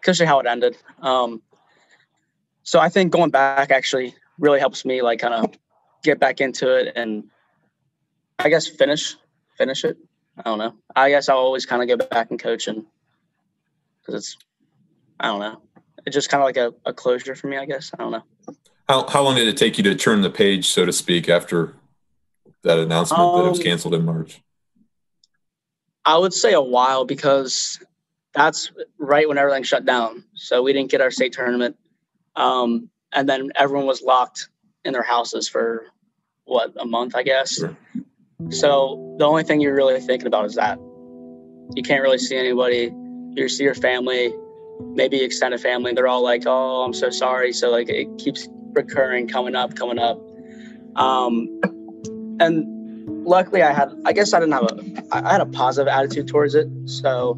especially 0.00 0.26
how 0.26 0.40
it 0.40 0.46
ended. 0.46 0.76
Um, 1.00 1.42
so 2.62 2.80
I 2.80 2.88
think 2.88 3.12
going 3.12 3.30
back 3.30 3.70
actually 3.70 4.14
really 4.38 4.60
helps 4.60 4.84
me 4.84 5.02
like 5.02 5.20
kind 5.20 5.34
of 5.34 5.54
get 6.02 6.18
back 6.18 6.40
into 6.40 6.74
it 6.76 6.92
and 6.96 7.24
I 8.38 8.48
guess 8.48 8.66
finish 8.66 9.16
finish 9.56 9.84
it. 9.84 9.96
I 10.38 10.42
don't 10.42 10.58
know. 10.58 10.74
I 10.94 11.08
guess 11.10 11.28
I'll 11.28 11.38
always 11.38 11.64
kind 11.64 11.82
of 11.82 11.88
go 11.88 12.06
back 12.06 12.30
and 12.30 12.38
coach 12.38 12.68
and 12.68 12.84
because 14.00 14.14
it's 14.14 14.36
I 15.18 15.28
don't 15.28 15.40
know. 15.40 15.62
It's 16.04 16.14
just 16.14 16.28
kind 16.28 16.42
of 16.42 16.44
like 16.44 16.56
a, 16.56 16.74
a 16.88 16.92
closure 16.92 17.34
for 17.34 17.48
me. 17.48 17.56
I 17.56 17.64
guess 17.64 17.90
I 17.94 18.02
don't 18.02 18.12
know. 18.12 18.22
How 18.88 19.06
how 19.08 19.22
long 19.22 19.36
did 19.36 19.48
it 19.48 19.56
take 19.56 19.78
you 19.78 19.84
to 19.84 19.94
turn 19.94 20.22
the 20.22 20.30
page, 20.30 20.68
so 20.68 20.84
to 20.84 20.92
speak, 20.92 21.28
after 21.28 21.74
that 22.62 22.78
announcement 22.78 23.22
um, 23.22 23.38
that 23.38 23.46
it 23.46 23.50
was 23.50 23.58
um, 23.58 23.64
canceled 23.64 23.94
in 23.94 24.04
March? 24.04 24.40
I 26.06 26.16
would 26.16 26.32
say 26.32 26.52
a 26.52 26.62
while 26.62 27.04
because 27.04 27.80
that's 28.32 28.70
right 28.98 29.28
when 29.28 29.38
everything 29.38 29.64
shut 29.64 29.84
down. 29.84 30.22
So 30.34 30.62
we 30.62 30.72
didn't 30.72 30.90
get 30.90 31.00
our 31.00 31.10
state 31.10 31.32
tournament. 31.32 31.76
Um, 32.36 32.88
and 33.12 33.28
then 33.28 33.50
everyone 33.56 33.86
was 33.86 34.02
locked 34.02 34.48
in 34.84 34.92
their 34.92 35.02
houses 35.02 35.48
for 35.48 35.86
what, 36.44 36.72
a 36.78 36.86
month, 36.86 37.16
I 37.16 37.24
guess. 37.24 37.58
Sure. 37.58 37.76
So 38.50 39.16
the 39.18 39.24
only 39.24 39.42
thing 39.42 39.60
you're 39.60 39.74
really 39.74 40.00
thinking 40.00 40.28
about 40.28 40.44
is 40.44 40.54
that. 40.54 40.78
You 41.74 41.82
can't 41.82 42.02
really 42.02 42.18
see 42.18 42.36
anybody. 42.36 42.94
You 43.34 43.48
see 43.48 43.64
your 43.64 43.74
family, 43.74 44.32
maybe 44.80 45.22
extended 45.22 45.60
family. 45.60 45.92
They're 45.92 46.06
all 46.06 46.22
like, 46.22 46.44
oh, 46.46 46.82
I'm 46.82 46.94
so 46.94 47.10
sorry. 47.10 47.52
So 47.52 47.70
like 47.70 47.88
it 47.88 48.06
keeps 48.18 48.48
recurring, 48.72 49.26
coming 49.26 49.56
up, 49.56 49.74
coming 49.74 49.98
up. 49.98 50.20
Um, 50.94 51.60
and 52.38 52.75
luckily 53.26 53.62
I 53.62 53.72
had 53.72 53.92
I 54.04 54.12
guess 54.12 54.32
I 54.32 54.40
didn't 54.40 54.52
have 54.52 54.64
a 54.64 55.26
I 55.26 55.32
had 55.32 55.40
a 55.40 55.46
positive 55.46 55.88
attitude 55.88 56.28
towards 56.28 56.54
it. 56.54 56.68
So 56.86 57.32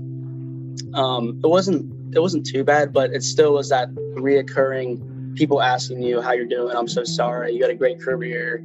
um, 0.94 1.40
it 1.42 1.48
wasn't 1.48 1.92
it 2.14 2.20
wasn't 2.20 2.46
too 2.46 2.64
bad, 2.64 2.92
but 2.92 3.12
it 3.12 3.22
still 3.22 3.55
was 3.55 3.68
that 3.70 3.90
reoccurring 4.14 5.37
people 5.37 5.61
asking 5.61 6.03
you 6.03 6.20
how 6.20 6.33
you're 6.33 6.46
doing. 6.46 6.77
I'm 6.77 6.88
so 6.88 7.05
sorry. 7.05 7.53
You 7.53 7.62
had 7.62 7.70
a 7.70 7.74
great 7.74 8.01
career. 8.01 8.64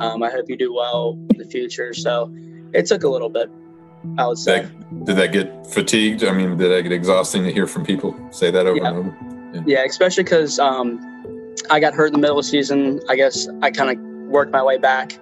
Um, 0.00 0.22
I 0.22 0.30
hope 0.30 0.48
you 0.48 0.56
do 0.56 0.72
well 0.72 1.18
in 1.30 1.38
the 1.38 1.44
future. 1.44 1.94
So 1.94 2.34
it 2.72 2.86
took 2.86 3.04
a 3.04 3.08
little 3.08 3.28
bit, 3.28 3.50
I 4.18 4.26
would 4.26 4.38
say. 4.38 4.66
did 5.04 5.16
that 5.16 5.32
get 5.32 5.66
fatigued? 5.66 6.24
I 6.24 6.32
mean, 6.32 6.56
did 6.56 6.70
that 6.70 6.82
get 6.82 6.92
exhausting 6.92 7.44
to 7.44 7.52
hear 7.52 7.66
from 7.66 7.84
people 7.84 8.16
say 8.30 8.50
that 8.50 8.66
over 8.66 8.76
yeah. 8.76 8.88
and 8.88 8.96
over? 8.96 9.16
Yeah, 9.54 9.62
yeah 9.66 9.84
especially 9.84 10.24
because 10.24 10.58
um, 10.58 11.00
I 11.70 11.80
got 11.80 11.94
hurt 11.94 12.06
in 12.06 12.12
the 12.12 12.18
middle 12.18 12.38
of 12.38 12.44
the 12.44 12.50
season. 12.50 13.00
I 13.08 13.16
guess 13.16 13.48
I 13.62 13.70
kind 13.70 13.90
of 13.90 14.28
worked 14.28 14.52
my 14.52 14.62
way 14.62 14.78
back. 14.78 15.18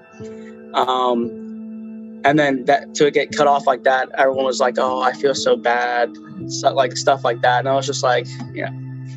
Um, 0.75 2.21
and 2.25 2.39
then 2.39 2.65
that 2.67 2.95
to 2.97 3.11
get 3.11 3.37
cut 3.37 3.47
off 3.47 3.67
like 3.67 3.85
that, 3.85 4.11
everyone 4.17 4.45
was 4.45 4.61
like, 4.61 4.77
"Oh, 4.79 5.01
I 5.01 5.13
feel 5.13 5.35
so 5.35 5.57
bad," 5.57 6.17
so, 6.47 6.73
like 6.73 6.97
stuff 6.97 7.25
like 7.25 7.43
that. 7.43 7.61
And 7.61 7.69
I 7.69 7.75
was 7.75 7.87
just 7.87 8.03
like, 8.03 8.27
"Yeah, 8.55 8.71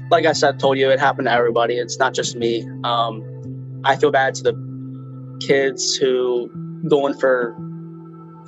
like 0.10 0.26
I 0.26 0.34
said, 0.34 0.60
told 0.60 0.78
you, 0.78 0.89
it 0.89 1.00
happened 1.00 1.28
to 1.28 1.32
everybody. 1.32 1.76
It's 1.78 2.00
not 2.00 2.13
just 2.13 2.36
me. 2.36 2.68
Um, 2.84 3.82
I 3.84 3.96
feel 3.96 4.12
bad 4.12 4.36
to 4.36 4.44
the 4.44 5.38
kids 5.39 5.96
who 5.96 6.50
going 6.88 7.13
for 7.13 7.56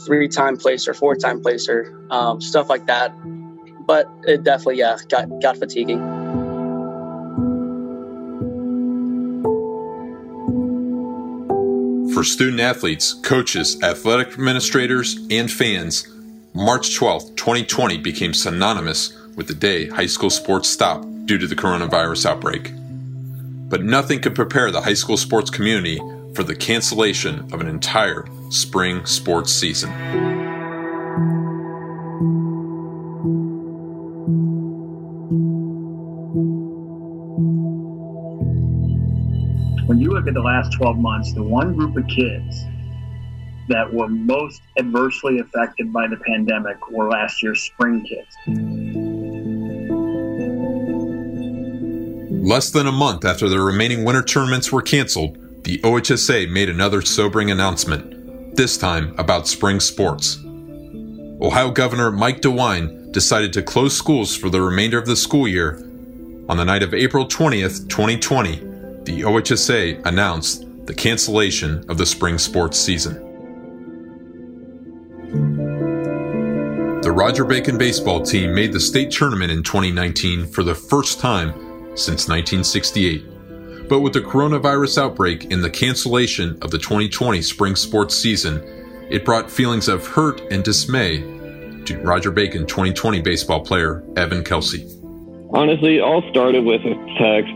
three 0.06 0.28
time 0.28 0.58
placer, 0.58 0.94
four 0.94 1.16
time 1.16 1.42
placer, 1.42 2.06
um, 2.10 2.42
stuff 2.42 2.70
like 2.70 2.88
that. 2.88 3.14
But 3.86 4.10
it 4.24 4.44
definitely, 4.44 4.78
yeah, 4.78 4.98
got 5.10 5.28
got 5.42 5.58
fatiguing. 5.58 6.17
For 12.18 12.24
student 12.24 12.60
athletes, 12.60 13.14
coaches, 13.14 13.80
athletic 13.84 14.30
administrators, 14.30 15.20
and 15.30 15.52
fans, 15.52 16.08
March 16.56 16.96
12, 16.96 17.36
2020 17.36 18.00
became 18.00 18.34
synonymous 18.34 19.16
with 19.36 19.46
the 19.46 19.54
day 19.54 19.88
high 19.88 20.08
school 20.08 20.32
sports 20.32 20.68
stopped 20.68 21.28
due 21.28 21.38
to 21.38 21.46
the 21.46 21.56
coronavirus 21.56 22.26
outbreak. 22.26 22.72
But 23.70 23.84
nothing 23.84 24.20
could 24.20 24.34
prepare 24.34 24.72
the 24.72 24.82
high 24.82 24.96
school 24.96 25.18
sports 25.18 25.52
community 25.52 26.00
for 26.34 26.42
the 26.42 26.56
cancellation 26.56 27.54
of 27.54 27.62
an 27.62 27.68
entire 27.68 28.26
spring 28.50 29.06
sports 29.06 29.52
season. 29.52 30.37
The 40.38 40.44
last 40.44 40.72
12 40.74 41.00
months, 41.00 41.34
the 41.34 41.42
one 41.42 41.74
group 41.74 41.98
of 41.98 42.08
kids 42.08 42.64
that 43.70 43.92
were 43.92 44.08
most 44.08 44.62
adversely 44.78 45.40
affected 45.40 45.92
by 45.92 46.08
the 46.08 46.18
pandemic 46.18 46.92
were 46.92 47.10
last 47.10 47.42
year's 47.42 47.62
spring 47.62 48.06
kids. 48.06 48.38
Less 52.48 52.70
than 52.70 52.86
a 52.86 52.92
month 52.92 53.26
after 53.26 53.50
the 53.50 53.60
remaining 53.60 54.06
winter 54.06 54.22
tournaments 54.22 54.72
were 54.72 54.84
canceled, 54.84 55.64
the 55.64 55.80
OHSA 55.80 56.50
made 56.52 56.70
another 56.70 57.02
sobering 57.02 57.50
announcement, 57.50 58.56
this 58.56 58.78
time 58.78 59.16
about 59.18 59.48
spring 59.48 59.80
sports. 59.80 60.38
Ohio 61.42 61.72
Governor 61.72 62.12
Mike 62.12 62.42
DeWine 62.42 63.12
decided 63.12 63.54
to 63.54 63.64
close 63.64 63.98
schools 63.98 64.36
for 64.36 64.50
the 64.50 64.62
remainder 64.62 65.00
of 65.00 65.08
the 65.08 65.16
school 65.16 65.48
year 65.48 65.84
on 66.48 66.58
the 66.58 66.64
night 66.64 66.84
of 66.84 66.94
April 66.94 67.28
20th, 67.28 67.90
2020 67.90 68.77
the 69.08 69.22
OHSA 69.22 70.06
announced 70.06 70.66
the 70.86 70.94
cancellation 70.94 71.90
of 71.90 71.98
the 71.98 72.06
spring 72.06 72.38
sports 72.38 72.78
season. 72.78 73.14
The 77.02 77.12
Roger 77.14 77.46
Bacon 77.46 77.78
baseball 77.78 78.22
team 78.22 78.54
made 78.54 78.74
the 78.74 78.82
state 78.82 79.10
tournament 79.10 79.50
in 79.50 79.64
2019 79.64 80.48
for 80.48 80.62
the 80.62 80.76
first 80.76 81.22
time 81.22 81.54
since 81.96 82.28
1968. 82.28 83.88
But 83.88 84.02
with 84.02 84.12
the 84.12 84.20
coronavirus 84.20 84.98
outbreak 85.04 85.54
and 85.54 85.64
the 85.64 85.70
cancellation 85.70 86.58
of 86.62 86.72
the 86.72 86.78
2020 86.78 87.42
spring 87.42 87.78
sports 87.78 88.14
season, 88.14 88.62
it 89.10 89.24
brought 89.24 89.50
feelings 89.50 89.88
of 89.88 90.06
hurt 90.06 90.42
and 90.52 90.66
dismay 90.66 91.20
to 91.86 91.98
Roger 92.04 92.32
Bacon 92.32 92.66
2020 92.68 93.22
baseball 93.22 93.62
player 93.62 94.04
Evan 94.18 94.44
Kelsey. 94.44 94.86
Honestly, 95.54 96.02
all 96.02 96.30
started 96.30 96.66
with 96.66 96.82
a 96.82 96.96
text 97.18 97.54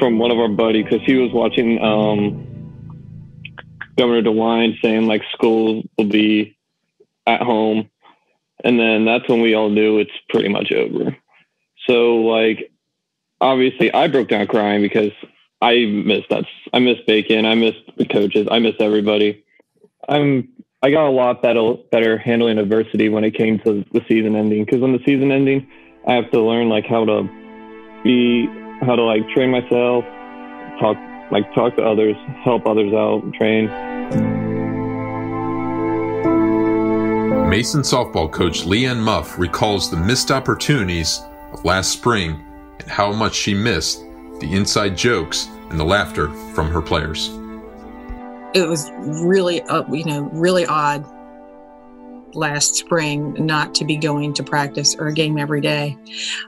from 0.00 0.18
one 0.18 0.32
of 0.32 0.38
our 0.38 0.48
buddies 0.48 0.84
because 0.84 1.06
he 1.06 1.14
was 1.14 1.30
watching 1.30 1.80
um, 1.80 2.50
Governor 3.96 4.22
DeWine 4.22 4.80
saying 4.82 5.06
like 5.06 5.22
schools 5.32 5.84
will 5.96 6.06
be 6.06 6.56
at 7.26 7.42
home, 7.42 7.88
and 8.64 8.80
then 8.80 9.04
that's 9.04 9.28
when 9.28 9.42
we 9.42 9.54
all 9.54 9.68
knew 9.68 9.98
it's 9.98 10.10
pretty 10.30 10.48
much 10.48 10.72
over. 10.72 11.16
So 11.86 12.16
like, 12.16 12.72
obviously, 13.40 13.92
I 13.92 14.08
broke 14.08 14.28
down 14.28 14.46
crying 14.48 14.82
because 14.82 15.12
I 15.60 15.84
missed 15.84 16.30
that. 16.30 16.44
I 16.72 16.78
missed 16.78 17.06
Bacon. 17.06 17.44
I 17.44 17.54
missed 17.54 17.82
the 17.96 18.06
coaches. 18.06 18.48
I 18.50 18.58
missed 18.58 18.80
everybody. 18.80 19.44
I'm. 20.08 20.48
I 20.82 20.90
got 20.90 21.06
a 21.06 21.10
lot 21.10 21.42
better 21.42 21.74
better 21.92 22.16
handling 22.16 22.56
adversity 22.56 23.10
when 23.10 23.22
it 23.22 23.34
came 23.34 23.58
to 23.60 23.84
the 23.92 24.00
season 24.08 24.34
ending 24.34 24.64
because 24.64 24.80
when 24.80 24.92
the 24.92 25.02
season 25.04 25.30
ending, 25.30 25.68
I 26.08 26.14
have 26.14 26.30
to 26.30 26.40
learn 26.40 26.70
like 26.70 26.86
how 26.86 27.04
to 27.04 27.28
be 28.02 28.48
how 28.80 28.96
to 28.96 29.02
like 29.02 29.28
train 29.28 29.50
myself, 29.50 30.04
talk 30.80 30.96
like 31.30 31.52
talk 31.54 31.76
to 31.76 31.82
others, 31.82 32.16
help 32.42 32.66
others 32.66 32.92
out, 32.92 33.22
train. 33.34 33.68
Mason 37.48 37.82
softball 37.82 38.30
coach 38.30 38.62
Leanne 38.62 39.00
Muff 39.00 39.38
recalls 39.38 39.90
the 39.90 39.96
missed 39.96 40.30
opportunities 40.30 41.20
of 41.52 41.64
last 41.64 41.90
spring 41.90 42.44
and 42.78 42.88
how 42.88 43.12
much 43.12 43.34
she 43.34 43.54
missed 43.54 44.00
the 44.40 44.48
inside 44.52 44.96
jokes 44.96 45.48
and 45.68 45.78
the 45.78 45.84
laughter 45.84 46.28
from 46.54 46.70
her 46.70 46.80
players. 46.80 47.28
It 48.54 48.68
was 48.68 48.90
really, 49.24 49.62
uh, 49.62 49.84
you 49.92 50.04
know, 50.04 50.22
really 50.32 50.64
odd 50.66 51.04
last 52.34 52.76
spring 52.76 53.34
not 53.44 53.74
to 53.76 53.84
be 53.84 53.96
going 53.96 54.32
to 54.34 54.42
practice 54.42 54.94
or 54.96 55.08
a 55.08 55.12
game 55.12 55.38
every 55.38 55.60
day. 55.60 55.96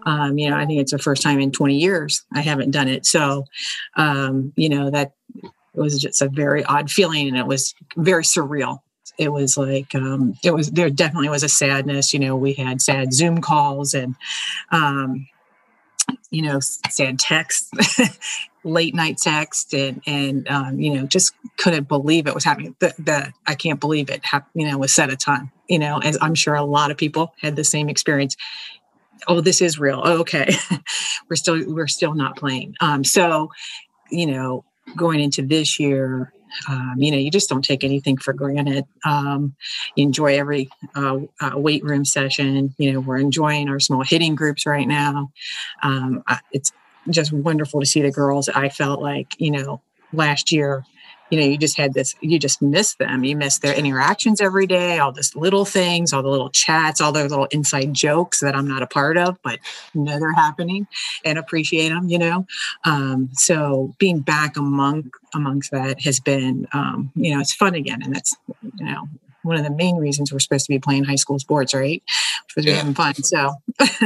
Um, 0.05 0.39
you 0.39 0.51
know, 0.51 0.57
I 0.57 0.67
think 0.67 0.81
it's 0.81 0.93
the 0.93 0.99
first 0.99 1.23
time 1.23 1.41
in 1.41 1.53
20 1.53 1.77
years 1.77 2.25
I 2.33 2.41
haven't 2.41 2.71
done 2.71 2.89
it. 2.89 3.07
So, 3.07 3.45
um, 3.97 4.53
you 4.57 4.69
know, 4.69 4.91
that 4.91 5.13
was 5.75 6.01
just 6.01 6.23
a 6.23 6.29
very 6.29 6.65
odd 6.65 6.91
feeling 6.91 7.29
and 7.29 7.37
it 7.37 7.47
was 7.47 7.75
very 7.97 8.25
surreal. 8.25 8.81
It 9.19 9.31
was 9.31 9.57
like, 9.57 9.95
um, 9.95 10.35
it 10.43 10.53
was, 10.53 10.71
there 10.71 10.91
definitely 10.91 11.29
was 11.29 11.43
a 11.43 11.49
sadness. 11.49 12.13
You 12.13 12.21
know, 12.21 12.37
we 12.37 12.55
had 12.55 12.81
sad 12.81 13.13
Zoom 13.13 13.41
calls 13.41 13.95
and, 13.95 14.15
um, 14.71 15.27
you 16.31 16.43
know, 16.43 16.61
sad 16.61 17.19
texts. 17.19 17.71
late 18.65 18.95
night 18.95 19.19
text 19.19 19.75
and 19.75 20.01
and 20.07 20.49
um, 20.49 20.79
you 20.79 20.95
know 20.95 21.07
just 21.07 21.35
couldn't 21.57 21.89
believe 21.89 22.27
it 22.27 22.35
was 22.35 22.45
happening. 22.45 22.75
The, 22.79 22.95
the 22.99 23.33
i 23.47 23.55
can't 23.55 23.81
believe 23.81 24.11
it 24.11 24.23
you 24.55 24.69
know 24.69 24.79
was 24.79 24.93
set 24.93 25.11
a 25.11 25.17
time 25.17 25.51
you 25.69 25.79
know 25.79 25.99
as 25.99 26.17
i'm 26.21 26.35
sure 26.35 26.55
a 26.55 26.65
lot 26.65 26.91
of 26.91 26.97
people 26.97 27.35
had 27.41 27.57
the 27.57 27.65
same 27.65 27.89
experience. 27.89 28.37
Oh 29.29 29.41
this 29.41 29.63
is 29.63 29.79
real. 29.79 30.01
Oh, 30.05 30.19
okay. 30.21 30.53
We're 31.31 31.37
still 31.37 31.63
we're 31.73 31.87
still 31.87 32.15
not 32.15 32.37
playing. 32.37 32.75
Um 32.81 33.05
so 33.05 33.51
you 34.11 34.27
know 34.27 34.65
going 34.97 35.21
into 35.21 35.43
this 35.43 35.79
year 35.79 36.33
um, 36.69 36.95
you 36.99 37.11
know 37.11 37.19
you 37.19 37.31
just 37.31 37.49
don't 37.49 37.65
take 37.65 37.85
anything 37.85 38.17
for 38.17 38.33
granted. 38.33 38.85
Um, 39.05 39.55
you 39.97 40.05
enjoy 40.05 40.39
every 40.39 40.69
uh, 40.95 41.21
uh, 41.41 41.53
weight 41.55 41.83
room 41.85 42.05
session. 42.05 42.75
You 42.79 42.93
know 42.93 43.01
we're 43.01 43.19
enjoying 43.19 43.69
our 43.69 43.81
small 43.81 44.03
hitting 44.03 44.35
groups 44.35 44.67
right 44.67 44.87
now. 44.87 45.31
Um, 45.83 46.23
it's 46.53 46.73
just 47.11 47.33
wonderful 47.33 47.81
to 47.81 47.87
see 47.87 48.03
the 48.03 48.11
girls 48.11 48.49
i 48.51 48.69
felt 48.69 49.01
like 49.01 49.35
you 49.39 49.51
know 49.51 49.81
last 50.13 50.53
year 50.53 50.85
you 51.33 51.41
know, 51.41 51.47
you 51.47 51.57
just 51.57 51.79
had 51.79 51.95
this, 51.95 52.15
you 52.21 52.39
just 52.39 52.61
miss 52.61 52.97
them. 52.97 53.25
You 53.25 53.35
miss 53.37 53.61
their 53.61 53.75
interactions 53.75 54.39
every 54.39 54.67
day, 54.67 54.99
all 54.99 55.13
this 55.13 55.35
little 55.35 55.65
things, 55.65 56.13
all 56.13 56.23
the 56.23 56.29
little 56.29 56.51
chats, 56.51 57.01
all 57.01 57.11
the 57.11 57.23
little 57.23 57.47
inside 57.47 57.95
jokes 57.95 58.41
that 58.41 58.55
I'm 58.55 58.69
not 58.69 58.83
a 58.83 58.87
part 58.87 59.17
of, 59.17 59.39
but 59.43 59.59
know 59.95 60.19
they're 60.19 60.35
happening 60.35 60.87
and 61.25 61.39
appreciate 61.39 61.89
them, 61.89 62.11
you 62.11 62.19
know. 62.19 62.47
Um, 62.85 63.31
so 63.33 63.95
being 63.99 64.21
back 64.21 64.59
among 64.59 65.11
amongst 65.35 65.71
that 65.71 66.03
has 66.03 66.21
been, 66.21 66.69
um, 66.75 67.11
you 67.15 67.35
know, 67.35 67.41
it's 67.41 67.55
fun 67.55 67.75
again. 67.75 68.03
And 68.03 68.15
that's, 68.15 68.37
you 68.79 68.85
know, 68.85 69.09
one 69.43 69.57
of 69.57 69.65
the 69.65 69.71
main 69.71 69.97
reasons 69.97 70.33
we're 70.33 70.39
supposed 70.39 70.67
to 70.67 70.73
be 70.73 70.79
playing 70.79 71.05
high 71.05 71.17
school 71.17 71.39
sports, 71.39 71.75
right? 71.75 72.03
Supposed 72.49 72.67
to 72.67 72.73
be 72.73 72.77
having 72.77 72.95
fun. 72.95 73.15
So, 73.15 73.53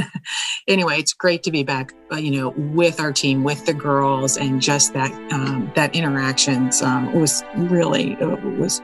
anyway, 0.68 0.98
it's 0.98 1.12
great 1.12 1.42
to 1.44 1.50
be 1.50 1.62
back, 1.62 1.92
uh, 2.12 2.16
you 2.16 2.30
know, 2.30 2.50
with 2.56 3.00
our 3.00 3.12
team, 3.12 3.44
with 3.44 3.66
the 3.66 3.74
girls, 3.74 4.36
and 4.36 4.60
just 4.60 4.94
that 4.94 5.12
um, 5.32 5.70
that 5.74 5.94
interactions 5.94 6.82
um, 6.82 7.12
was 7.18 7.42
really 7.56 8.12
it 8.14 8.58
was 8.58 8.80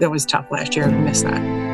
that 0.00 0.10
was 0.10 0.24
tough 0.24 0.50
last 0.50 0.76
year. 0.76 0.86
I 0.86 0.90
missed 0.90 1.24
that. 1.24 1.70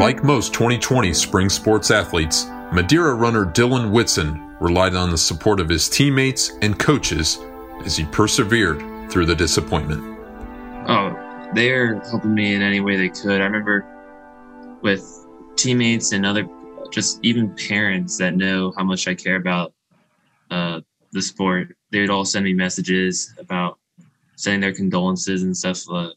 Like 0.00 0.24
most 0.24 0.52
2020 0.52 1.14
spring 1.14 1.48
sports 1.48 1.90
athletes, 1.90 2.46
Madeira 2.72 3.14
runner 3.14 3.46
Dylan 3.46 3.90
Whitson 3.90 4.54
relied 4.60 4.94
on 4.94 5.10
the 5.10 5.18
support 5.18 5.60
of 5.60 5.68
his 5.68 5.88
teammates 5.88 6.52
and 6.62 6.78
coaches 6.78 7.38
as 7.84 7.96
he 7.96 8.04
persevered 8.06 9.10
through 9.10 9.26
the 9.26 9.34
disappointment. 9.34 10.02
Oh, 10.88 11.23
they're 11.54 12.00
helping 12.00 12.34
me 12.34 12.54
in 12.54 12.62
any 12.62 12.80
way 12.80 12.96
they 12.96 13.08
could. 13.08 13.40
I 13.40 13.44
remember 13.44 13.86
with 14.82 15.26
teammates 15.56 16.12
and 16.12 16.26
other, 16.26 16.48
just 16.90 17.18
even 17.22 17.54
parents 17.54 18.18
that 18.18 18.36
know 18.36 18.72
how 18.76 18.84
much 18.84 19.08
I 19.08 19.14
care 19.14 19.36
about 19.36 19.72
uh, 20.50 20.80
the 21.12 21.22
sport. 21.22 21.76
They 21.90 22.00
would 22.00 22.10
all 22.10 22.24
send 22.24 22.44
me 22.44 22.52
messages 22.52 23.34
about 23.38 23.78
sending 24.36 24.60
their 24.60 24.74
condolences 24.74 25.42
and 25.42 25.56
stuff, 25.56 25.82
uh, 25.90 26.10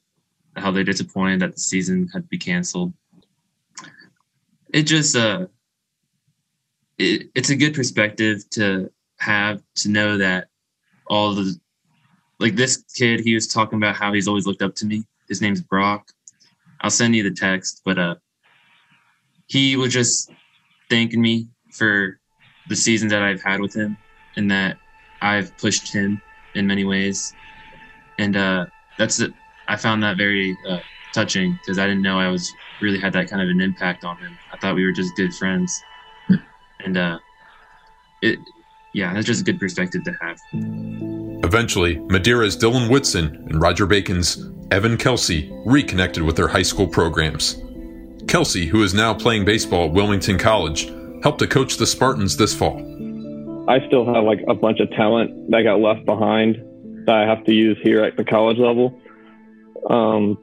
how 0.55 0.71
they're 0.71 0.83
disappointed 0.83 1.39
that 1.41 1.53
the 1.53 1.59
season 1.59 2.09
had 2.13 2.23
to 2.23 2.27
be 2.27 2.37
canceled. 2.37 2.93
It 4.73 4.83
just, 4.83 5.15
uh, 5.15 5.47
it, 6.97 7.29
it's 7.35 7.49
a 7.49 7.55
good 7.55 7.73
perspective 7.73 8.49
to 8.51 8.91
have 9.19 9.61
to 9.75 9.89
know 9.89 10.17
that 10.17 10.47
all 11.07 11.33
the 11.33 11.59
like 12.39 12.55
this 12.55 12.83
kid 12.95 13.19
he 13.21 13.33
was 13.33 13.47
talking 13.47 13.77
about 13.77 13.95
how 13.95 14.13
he's 14.13 14.27
always 14.27 14.45
looked 14.45 14.61
up 14.61 14.75
to 14.75 14.85
me 14.85 15.03
his 15.27 15.41
name's 15.41 15.61
Brock. 15.61 16.07
I'll 16.81 16.89
send 16.89 17.15
you 17.15 17.23
the 17.23 17.31
text, 17.31 17.81
but 17.85 17.97
uh, 17.97 18.15
he 19.47 19.75
was 19.75 19.93
just 19.93 20.31
thanking 20.89 21.21
me 21.21 21.47
for 21.71 22.19
the 22.69 22.75
season 22.75 23.07
that 23.09 23.21
I've 23.21 23.41
had 23.41 23.59
with 23.59 23.73
him 23.73 23.97
and 24.35 24.49
that 24.51 24.77
I've 25.21 25.57
pushed 25.57 25.91
him 25.91 26.21
in 26.55 26.67
many 26.67 26.83
ways. 26.83 27.33
And 28.19 28.35
uh, 28.35 28.65
that's 28.97 29.19
it. 29.19 29.33
I 29.67 29.75
found 29.75 30.03
that 30.03 30.17
very 30.17 30.57
uh, 30.67 30.79
touching 31.13 31.53
because 31.53 31.79
I 31.79 31.87
didn't 31.87 32.03
know 32.03 32.19
I 32.19 32.29
was 32.29 32.51
really 32.81 32.99
had 32.99 33.13
that 33.13 33.29
kind 33.29 33.41
of 33.41 33.49
an 33.49 33.61
impact 33.61 34.03
on 34.03 34.17
him. 34.17 34.37
I 34.51 34.57
thought 34.57 34.75
we 34.75 34.85
were 34.85 34.91
just 34.91 35.15
good 35.15 35.33
friends, 35.33 35.81
and 36.79 36.97
uh, 36.97 37.19
it, 38.21 38.39
yeah, 38.93 39.13
that's 39.13 39.25
just 39.25 39.41
a 39.41 39.43
good 39.43 39.59
perspective 39.59 40.03
to 40.03 40.13
have. 40.21 40.39
Eventually, 41.43 41.97
Madeira's 41.97 42.57
Dylan 42.57 42.89
Whitson 42.89 43.25
and 43.49 43.61
Roger 43.61 43.85
Bacon's 43.85 44.37
Evan 44.69 44.97
Kelsey 44.97 45.49
reconnected 45.65 46.23
with 46.23 46.35
their 46.35 46.49
high 46.49 46.61
school 46.61 46.87
programs. 46.87 47.61
Kelsey, 48.27 48.65
who 48.65 48.83
is 48.83 48.93
now 48.93 49.13
playing 49.13 49.45
baseball 49.45 49.85
at 49.85 49.93
Wilmington 49.93 50.37
College, 50.37 50.91
helped 51.23 51.39
to 51.39 51.47
coach 51.47 51.77
the 51.77 51.87
Spartans 51.87 52.35
this 52.35 52.53
fall. 52.53 52.77
I 53.69 53.85
still 53.87 54.05
have 54.13 54.25
like 54.25 54.43
a 54.47 54.53
bunch 54.53 54.81
of 54.81 54.91
talent 54.91 55.51
that 55.51 55.61
got 55.61 55.79
left 55.79 56.05
behind 56.05 56.57
that 57.05 57.15
I 57.15 57.25
have 57.25 57.45
to 57.45 57.53
use 57.53 57.77
here 57.81 58.03
at 58.03 58.17
the 58.17 58.25
college 58.25 58.57
level. 58.57 58.99
Um, 59.89 60.37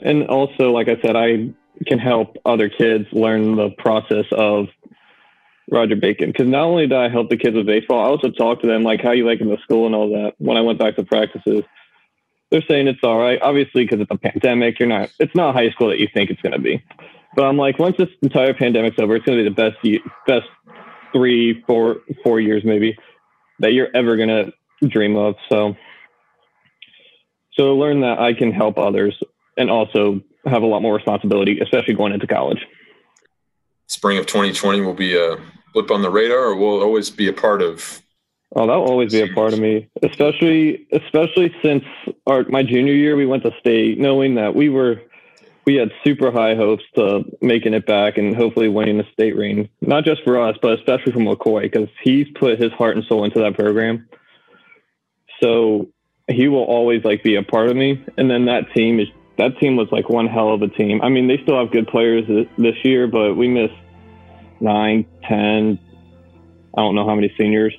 and 0.00 0.26
also, 0.26 0.70
like 0.70 0.88
I 0.88 1.00
said, 1.00 1.16
I 1.16 1.48
can 1.86 1.98
help 1.98 2.36
other 2.44 2.68
kids 2.68 3.06
learn 3.12 3.56
the 3.56 3.70
process 3.78 4.26
of 4.32 4.66
Roger 5.70 5.96
Bacon. 5.96 6.30
Because 6.30 6.48
not 6.48 6.64
only 6.64 6.86
did 6.86 6.96
I 6.98 7.08
help 7.08 7.30
the 7.30 7.38
kids 7.38 7.56
with 7.56 7.66
baseball, 7.66 8.04
I 8.04 8.08
also 8.08 8.30
talked 8.30 8.62
to 8.62 8.68
them 8.68 8.82
like 8.82 9.00
how 9.02 9.12
you 9.12 9.26
like 9.26 9.40
in 9.40 9.48
the 9.48 9.58
school 9.62 9.86
and 9.86 9.94
all 9.94 10.10
that 10.10 10.34
when 10.36 10.58
I 10.58 10.60
went 10.60 10.78
back 10.78 10.96
to 10.96 11.04
practices 11.04 11.64
they're 12.50 12.62
saying 12.68 12.88
it's 12.88 13.00
all 13.02 13.18
right. 13.18 13.40
Obviously, 13.42 13.84
because 13.84 14.00
it's 14.00 14.10
a 14.10 14.16
pandemic, 14.16 14.78
you're 14.78 14.88
not. 14.88 15.10
It's 15.18 15.34
not 15.34 15.54
high 15.54 15.70
school 15.70 15.88
that 15.88 15.98
you 15.98 16.08
think 16.12 16.30
it's 16.30 16.40
going 16.40 16.52
to 16.52 16.58
be. 16.58 16.82
But 17.34 17.44
I'm 17.44 17.56
like, 17.56 17.78
once 17.78 17.96
this 17.98 18.08
entire 18.22 18.54
pandemic's 18.54 18.98
over, 18.98 19.16
it's 19.16 19.26
going 19.26 19.38
to 19.38 19.44
be 19.44 19.48
the 19.48 19.54
best, 19.54 20.04
best 20.26 20.46
three, 21.12 21.62
four, 21.66 21.98
four 22.22 22.40
years 22.40 22.64
maybe 22.64 22.96
that 23.58 23.72
you're 23.72 23.88
ever 23.94 24.16
going 24.16 24.28
to 24.28 24.88
dream 24.88 25.16
of. 25.16 25.34
So, 25.48 25.76
so 27.52 27.74
learn 27.74 28.00
that 28.00 28.18
I 28.18 28.32
can 28.32 28.52
help 28.52 28.78
others 28.78 29.18
and 29.56 29.70
also 29.70 30.20
have 30.46 30.62
a 30.62 30.66
lot 30.66 30.82
more 30.82 30.94
responsibility, 30.94 31.58
especially 31.60 31.94
going 31.94 32.12
into 32.12 32.26
college. 32.26 32.64
Spring 33.86 34.18
of 34.18 34.26
2020 34.26 34.80
will 34.80 34.94
be 34.94 35.16
a 35.16 35.36
blip 35.72 35.90
on 35.90 36.02
the 36.02 36.10
radar, 36.10 36.38
or 36.38 36.56
will 36.56 36.82
always 36.82 37.10
be 37.10 37.28
a 37.28 37.32
part 37.32 37.62
of 37.62 38.02
Oh, 38.54 38.66
that'll 38.66 38.84
always 38.84 39.12
be 39.12 39.20
a 39.20 39.28
part 39.34 39.52
of 39.52 39.58
me, 39.58 39.88
especially 40.02 40.86
especially 40.92 41.54
since 41.62 41.84
our 42.26 42.44
my 42.48 42.62
junior 42.62 42.94
year 42.94 43.16
we 43.16 43.26
went 43.26 43.42
to 43.42 43.50
state, 43.58 43.98
knowing 43.98 44.36
that 44.36 44.54
we 44.54 44.68
were 44.68 45.02
we 45.66 45.74
had 45.74 45.90
super 46.04 46.30
high 46.30 46.54
hopes 46.54 46.84
to 46.94 47.24
making 47.40 47.74
it 47.74 47.86
back 47.86 48.18
and 48.18 48.36
hopefully 48.36 48.68
winning 48.68 48.98
the 48.98 49.06
state 49.12 49.36
ring. 49.36 49.68
Not 49.80 50.04
just 50.04 50.22
for 50.22 50.40
us, 50.40 50.56
but 50.62 50.78
especially 50.78 51.12
from 51.12 51.24
McCoy 51.24 51.62
because 51.62 51.88
he's 52.02 52.28
put 52.38 52.60
his 52.60 52.72
heart 52.72 52.96
and 52.96 53.04
soul 53.06 53.24
into 53.24 53.40
that 53.40 53.56
program. 53.56 54.08
So 55.42 55.88
he 56.28 56.46
will 56.46 56.64
always 56.64 57.04
like 57.04 57.24
be 57.24 57.34
a 57.34 57.42
part 57.42 57.68
of 57.68 57.76
me. 57.76 58.04
And 58.16 58.30
then 58.30 58.46
that 58.46 58.72
team 58.74 59.00
is 59.00 59.08
that 59.38 59.58
team 59.58 59.76
was 59.76 59.88
like 59.90 60.08
one 60.08 60.28
hell 60.28 60.54
of 60.54 60.62
a 60.62 60.68
team. 60.68 61.02
I 61.02 61.08
mean, 61.08 61.26
they 61.26 61.38
still 61.42 61.58
have 61.58 61.72
good 61.72 61.88
players 61.88 62.24
this 62.56 62.76
year, 62.84 63.08
but 63.08 63.34
we 63.34 63.48
missed 63.48 63.74
nine, 64.60 65.04
ten. 65.28 65.80
I 66.76 66.80
don't 66.80 66.94
know 66.94 67.06
how 67.06 67.16
many 67.16 67.34
seniors 67.36 67.74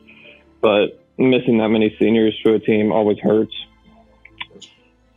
but 0.61 1.03
missing 1.17 1.57
that 1.57 1.69
many 1.69 1.95
seniors 1.99 2.37
to 2.43 2.53
a 2.53 2.59
team 2.59 2.91
always 2.91 3.19
hurts. 3.19 3.53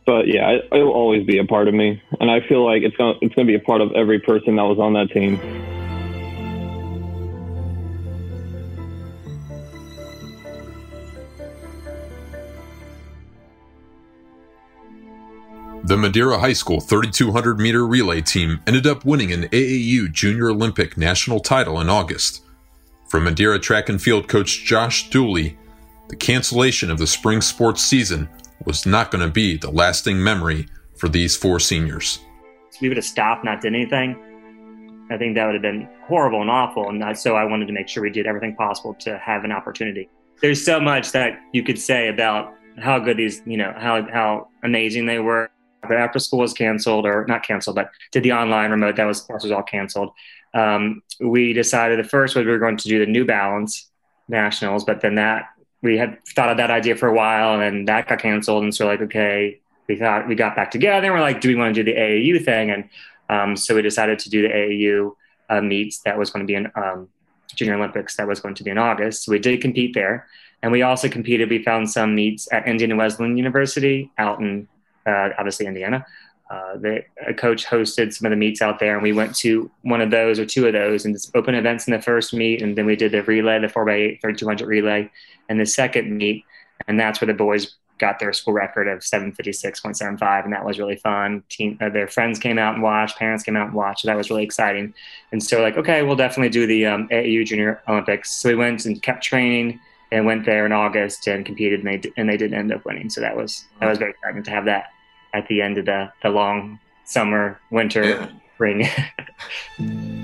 But 0.05 0.27
yeah, 0.27 0.49
it, 0.49 0.67
will 0.71 0.91
always 0.91 1.25
be 1.25 1.37
a 1.37 1.45
part 1.45 1.67
of 1.67 1.73
me, 1.73 2.01
and 2.19 2.29
I 2.29 2.41
feel 2.47 2.65
like 2.65 2.81
it's 2.81 2.97
gonna 2.97 3.17
it's 3.21 3.35
gonna 3.35 3.45
be 3.45 3.55
a 3.55 3.59
part 3.59 3.81
of 3.81 3.91
every 3.93 4.19
person 4.19 4.55
that 4.55 4.63
was 4.63 4.79
on 4.79 4.93
that 4.93 5.11
team. 5.11 5.39
The 15.83 15.97
Madeira 15.97 16.39
High 16.39 16.53
School 16.53 16.79
3200 16.79 17.59
meter 17.59 17.85
relay 17.85 18.21
team 18.21 18.61
ended 18.65 18.87
up 18.87 19.03
winning 19.03 19.33
an 19.33 19.49
AAU 19.49 20.11
Junior 20.11 20.49
Olympic 20.49 20.97
national 20.97 21.41
title 21.41 21.81
in 21.81 21.89
August. 21.89 22.41
From 23.11 23.25
Madeira 23.25 23.59
track 23.59 23.89
and 23.89 24.01
field 24.01 24.29
coach 24.29 24.63
Josh 24.63 25.09
Dooley, 25.09 25.57
the 26.07 26.15
cancellation 26.15 26.89
of 26.89 26.97
the 26.97 27.05
spring 27.05 27.41
sports 27.41 27.81
season 27.81 28.29
was 28.63 28.85
not 28.85 29.11
going 29.11 29.21
to 29.21 29.29
be 29.29 29.57
the 29.57 29.69
lasting 29.69 30.23
memory 30.23 30.69
for 30.95 31.09
these 31.09 31.35
four 31.35 31.59
seniors. 31.59 32.19
We 32.79 32.87
would 32.87 32.95
have 32.95 33.05
stopped, 33.05 33.43
not 33.43 33.59
did 33.59 33.75
anything. 33.75 34.15
I 35.11 35.17
think 35.17 35.35
that 35.35 35.45
would 35.45 35.55
have 35.55 35.61
been 35.61 35.89
horrible 36.07 36.39
and 36.39 36.49
awful. 36.49 36.87
And 36.87 37.17
so 37.17 37.35
I 37.35 37.43
wanted 37.43 37.65
to 37.65 37.73
make 37.73 37.89
sure 37.89 38.01
we 38.01 38.11
did 38.11 38.27
everything 38.27 38.55
possible 38.55 38.93
to 39.01 39.17
have 39.17 39.43
an 39.43 39.51
opportunity. 39.51 40.07
There's 40.39 40.63
so 40.63 40.79
much 40.79 41.11
that 41.11 41.37
you 41.51 41.63
could 41.63 41.79
say 41.79 42.07
about 42.07 42.53
how 42.79 42.97
good 42.97 43.17
these, 43.17 43.41
you 43.45 43.57
know, 43.57 43.73
how, 43.75 44.07
how 44.09 44.47
amazing 44.63 45.05
they 45.05 45.19
were. 45.19 45.51
But 45.81 45.97
after 45.97 46.19
school 46.19 46.39
was 46.39 46.53
canceled, 46.53 47.05
or 47.05 47.25
not 47.27 47.43
canceled, 47.43 47.75
but 47.75 47.91
did 48.11 48.23
the 48.23 48.33
online 48.33 48.71
remote, 48.71 48.95
that 48.97 49.05
was, 49.05 49.27
was 49.29 49.51
all 49.51 49.63
canceled 49.63 50.13
um, 50.53 51.01
we 51.19 51.53
decided 51.53 51.99
the 51.99 52.07
first 52.07 52.35
was 52.35 52.45
we 52.45 52.51
were 52.51 52.59
going 52.59 52.77
to 52.77 52.87
do 52.87 52.99
the 52.99 53.09
New 53.09 53.25
Balance 53.25 53.89
Nationals, 54.27 54.83
but 54.83 55.01
then 55.01 55.15
that 55.15 55.49
we 55.81 55.97
had 55.97 56.23
thought 56.35 56.49
of 56.49 56.57
that 56.57 56.71
idea 56.71 56.95
for 56.95 57.07
a 57.07 57.13
while, 57.13 57.53
and 57.53 57.61
then 57.61 57.85
that 57.85 58.07
got 58.07 58.19
canceled. 58.19 58.63
And 58.63 58.75
so 58.75 58.85
like, 58.85 59.01
okay, 59.01 59.59
we 59.87 59.95
thought 59.95 60.27
we 60.27 60.35
got 60.35 60.55
back 60.55 60.71
together, 60.71 61.07
and 61.07 61.15
we're 61.15 61.21
like, 61.21 61.41
do 61.41 61.47
we 61.47 61.55
want 61.55 61.73
to 61.73 61.83
do 61.83 61.91
the 61.91 61.97
AAU 61.97 62.43
thing? 62.43 62.71
And 62.71 62.89
um, 63.29 63.55
so 63.55 63.75
we 63.75 63.81
decided 63.81 64.19
to 64.19 64.29
do 64.29 64.41
the 64.41 64.49
AAU 64.49 65.15
uh, 65.49 65.61
meets 65.61 66.01
that 66.01 66.17
was 66.17 66.29
going 66.29 66.45
to 66.45 66.47
be 66.47 66.55
in 66.55 66.71
um, 66.75 67.07
Junior 67.55 67.75
Olympics 67.75 68.15
that 68.17 68.27
was 68.27 68.39
going 68.39 68.55
to 68.55 68.63
be 68.63 68.69
in 68.69 68.77
August. 68.77 69.25
So 69.25 69.31
we 69.31 69.39
did 69.39 69.61
compete 69.61 69.93
there, 69.93 70.27
And 70.61 70.71
we 70.71 70.81
also 70.81 71.09
competed. 71.09 71.49
We 71.49 71.63
found 71.63 71.89
some 71.89 72.13
meets 72.13 72.51
at 72.51 72.67
Indiana 72.67 72.95
Wesleyan 72.95 73.37
University 73.37 74.11
out 74.17 74.39
in 74.39 74.67
uh, 75.05 75.29
obviously 75.37 75.65
Indiana. 75.65 76.05
Uh, 76.49 76.75
the, 76.75 77.01
a 77.25 77.33
coach 77.33 77.65
hosted 77.65 78.13
some 78.13 78.25
of 78.25 78.31
the 78.31 78.35
meets 78.35 78.61
out 78.61 78.77
there, 78.77 78.95
and 78.95 79.01
we 79.01 79.13
went 79.13 79.33
to 79.33 79.71
one 79.83 80.01
of 80.01 80.11
those 80.11 80.37
or 80.37 80.45
two 80.45 80.67
of 80.67 80.73
those, 80.73 81.05
and 81.05 81.15
just 81.15 81.33
open 81.33 81.55
events 81.55 81.87
in 81.87 81.93
the 81.93 82.01
first 82.01 82.33
meet, 82.33 82.61
and 82.61 82.77
then 82.77 82.85
we 82.85 82.95
did 82.95 83.13
the 83.13 83.23
relay, 83.23 83.57
the 83.59 83.67
4x8, 83.67 84.19
3200 84.21 84.67
relay, 84.67 85.09
and 85.47 85.59
the 85.59 85.65
second 85.65 86.15
meet, 86.17 86.43
and 86.87 86.99
that's 86.99 87.21
where 87.21 87.27
the 87.27 87.33
boys 87.33 87.75
got 88.01 88.19
their 88.19 88.33
school 88.33 88.53
record 88.53 88.87
of 88.87 88.99
756.75 88.99 90.43
and 90.43 90.51
that 90.51 90.65
was 90.65 90.79
really 90.79 90.95
fun. 90.97 91.43
Team, 91.49 91.77
uh, 91.79 91.87
their 91.87 92.07
friends 92.07 92.39
came 92.39 92.57
out 92.57 92.73
and 92.73 92.83
watched 92.83 93.17
parents 93.17 93.43
came 93.43 93.55
out 93.55 93.67
and 93.67 93.75
watched 93.75 94.01
so 94.01 94.07
that 94.07 94.17
was 94.17 94.31
really 94.31 94.43
exciting. 94.43 94.93
And 95.31 95.41
so 95.41 95.61
like 95.61 95.77
okay 95.77 96.01
we'll 96.01 96.15
definitely 96.15 96.49
do 96.49 96.65
the 96.65 96.87
um, 96.87 97.07
AAU 97.09 97.45
junior 97.45 97.81
olympics. 97.87 98.31
So 98.31 98.49
we 98.49 98.55
went 98.55 98.85
and 98.85 99.01
kept 99.01 99.23
training 99.23 99.79
and 100.11 100.25
went 100.25 100.45
there 100.45 100.65
in 100.65 100.71
august 100.71 101.27
and 101.27 101.45
competed 101.45 101.83
and 101.83 102.03
they, 102.03 102.11
and 102.17 102.29
they 102.29 102.37
did 102.37 102.53
end 102.53 102.71
up 102.71 102.83
winning 102.85 103.09
so 103.09 103.21
that 103.21 103.35
was 103.35 103.65
that 103.79 103.89
was 103.89 103.97
very 103.97 104.11
exciting 104.11 104.43
to 104.43 104.51
have 104.51 104.65
that 104.65 104.91
at 105.33 105.47
the 105.47 105.61
end 105.61 105.77
of 105.77 105.85
the, 105.85 106.11
the 106.23 106.29
long 106.29 106.79
summer 107.05 107.59
winter 107.69 108.03
yeah. 108.03 108.29
spring 108.55 108.87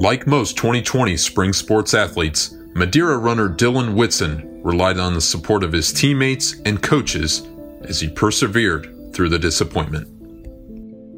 Like 0.00 0.26
most 0.26 0.56
2020 0.56 1.18
spring 1.18 1.52
sports 1.52 1.92
athletes, 1.92 2.56
Madeira 2.74 3.18
runner 3.18 3.50
Dylan 3.50 3.92
Whitson 3.92 4.62
relied 4.62 4.98
on 4.98 5.12
the 5.12 5.20
support 5.20 5.62
of 5.62 5.74
his 5.74 5.92
teammates 5.92 6.58
and 6.64 6.82
coaches 6.82 7.46
as 7.82 8.00
he 8.00 8.08
persevered 8.08 9.12
through 9.12 9.28
the 9.28 9.38
disappointment. 9.38 10.06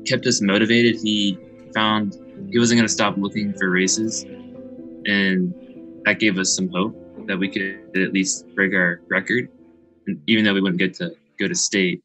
Kept 0.05 0.27
us 0.27 0.41
motivated. 0.41 0.97
He 1.01 1.39
found 1.73 2.17
he 2.51 2.59
wasn't 2.59 2.79
going 2.79 2.87
to 2.87 2.93
stop 2.93 3.15
looking 3.17 3.53
for 3.55 3.71
races, 3.71 4.25
and 5.07 5.55
that 6.05 6.19
gave 6.19 6.39
us 6.39 6.55
some 6.55 6.69
hope 6.71 6.95
that 7.27 7.39
we 7.39 7.49
could 7.49 7.81
at 7.95 8.13
least 8.13 8.45
break 8.55 8.75
our 8.75 9.01
record. 9.09 9.49
And 10.07 10.21
even 10.27 10.45
though 10.45 10.55
we 10.55 10.61
wouldn't 10.61 10.81
get 10.81 10.95
to 10.95 11.15
go 11.39 11.49
to 11.49 11.55
state, 11.55 12.03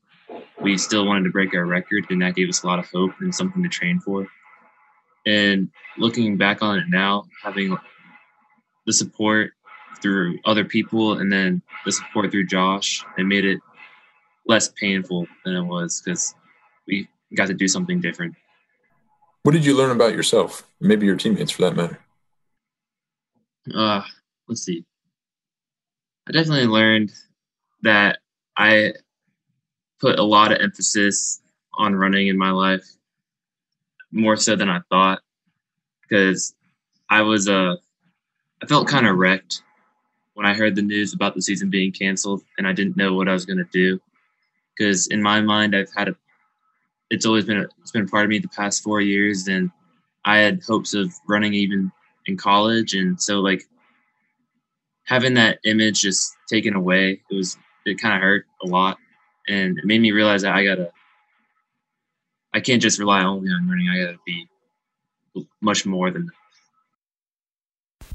we 0.61 0.77
still 0.77 1.05
wanted 1.05 1.23
to 1.23 1.29
break 1.29 1.53
our 1.53 1.65
record, 1.65 2.05
and 2.09 2.21
that 2.21 2.35
gave 2.35 2.49
us 2.49 2.63
a 2.63 2.67
lot 2.67 2.79
of 2.79 2.89
hope 2.89 3.11
and 3.19 3.33
something 3.33 3.63
to 3.63 3.69
train 3.69 3.99
for. 3.99 4.27
And 5.25 5.69
looking 5.97 6.37
back 6.37 6.61
on 6.61 6.77
it 6.77 6.85
now, 6.89 7.25
having 7.43 7.77
the 8.85 8.93
support 8.93 9.51
through 10.01 10.39
other 10.45 10.63
people 10.63 11.19
and 11.19 11.31
then 11.31 11.61
the 11.85 11.91
support 11.91 12.31
through 12.31 12.45
Josh, 12.45 13.03
it 13.17 13.23
made 13.23 13.45
it 13.45 13.59
less 14.47 14.69
painful 14.69 15.27
than 15.43 15.55
it 15.55 15.63
was 15.63 16.01
because 16.01 16.33
we 16.87 17.07
got 17.35 17.47
to 17.47 17.53
do 17.53 17.67
something 17.67 17.99
different. 17.99 18.35
What 19.47 19.53
did 19.53 19.65
you 19.65 19.77
learn 19.77 19.91
about 19.91 20.11
yourself? 20.11 20.69
Maybe 20.81 21.05
your 21.05 21.15
teammates 21.15 21.51
for 21.51 21.61
that 21.61 21.75
matter. 21.77 22.01
Uh, 23.73 24.01
let's 24.49 24.61
see. 24.63 24.83
I 26.27 26.33
definitely 26.33 26.67
learned 26.67 27.13
that 27.81 28.19
I 28.57 28.91
put 30.01 30.19
a 30.19 30.23
lot 30.23 30.51
of 30.51 30.59
emphasis 30.59 31.39
on 31.75 31.95
running 31.95 32.27
in 32.27 32.37
my 32.37 32.51
life 32.51 32.85
more 34.11 34.35
so 34.35 34.57
than 34.57 34.69
I 34.69 34.81
thought 34.89 35.21
because 36.01 36.53
I 37.09 37.21
was 37.21 37.47
uh 37.47 37.77
I 38.61 38.65
felt 38.65 38.89
kind 38.89 39.07
of 39.07 39.15
wrecked 39.15 39.61
when 40.33 40.45
I 40.45 40.55
heard 40.55 40.75
the 40.75 40.81
news 40.81 41.13
about 41.13 41.35
the 41.35 41.41
season 41.41 41.69
being 41.69 41.93
canceled 41.93 42.43
and 42.57 42.67
I 42.67 42.73
didn't 42.73 42.97
know 42.97 43.13
what 43.13 43.29
I 43.29 43.33
was 43.33 43.45
going 43.45 43.59
to 43.59 43.69
do 43.71 43.97
because 44.77 45.07
in 45.07 45.23
my 45.23 45.39
mind 45.39 45.73
I've 45.73 45.93
had 45.95 46.09
a 46.09 46.17
it's 47.09 47.25
always 47.25 47.45
been 47.45 47.59
a, 47.59 47.65
it's 47.81 47.91
been 47.91 48.05
a 48.05 48.07
part 48.07 48.25
of 48.25 48.29
me 48.29 48.39
the 48.39 48.47
past 48.49 48.83
4 48.83 49.01
years 49.01 49.47
and 49.47 49.71
I 50.25 50.37
had 50.37 50.61
hopes 50.63 50.93
of 50.93 51.13
running 51.27 51.53
even 51.53 51.91
in 52.25 52.37
college 52.37 52.93
and 52.93 53.21
so 53.21 53.39
like 53.39 53.63
having 55.05 55.35
that 55.35 55.59
image 55.63 56.01
just 56.01 56.33
taken 56.49 56.75
away 56.75 57.21
it 57.29 57.35
was 57.35 57.57
it 57.85 57.99
kind 58.01 58.15
of 58.15 58.21
hurt 58.21 58.45
a 58.63 58.67
lot 58.67 58.97
and 59.47 59.77
it 59.77 59.85
made 59.85 60.01
me 60.01 60.11
realize 60.11 60.41
that 60.41 60.53
I 60.53 60.63
got 60.65 60.75
to 60.75 60.91
I 62.53 62.59
can't 62.59 62.81
just 62.81 62.97
rely 62.97 63.23
only 63.23 63.51
on 63.51 63.69
running. 63.69 63.87
I 63.89 64.03
got 64.03 64.11
to 64.13 64.19
be 64.25 64.47
much 65.61 65.85
more 65.85 66.09
than 66.09 66.25
that. 67.99 68.07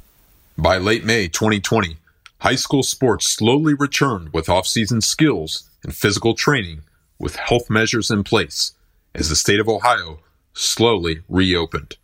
By 0.58 0.78
late 0.78 1.04
May 1.04 1.28
2020, 1.28 1.98
high 2.38 2.56
school 2.56 2.82
sports 2.82 3.28
slowly 3.28 3.74
returned 3.74 4.32
with 4.32 4.48
off-season 4.48 5.00
skills 5.00 5.70
and 5.84 5.94
physical 5.94 6.34
training 6.34 6.82
with 7.20 7.36
health 7.36 7.70
measures 7.70 8.10
in 8.10 8.24
place 8.24 8.72
as 9.14 9.28
the 9.28 9.36
state 9.36 9.60
of 9.60 9.68
Ohio 9.68 10.20
slowly 10.54 11.20
reopened. 11.28 11.96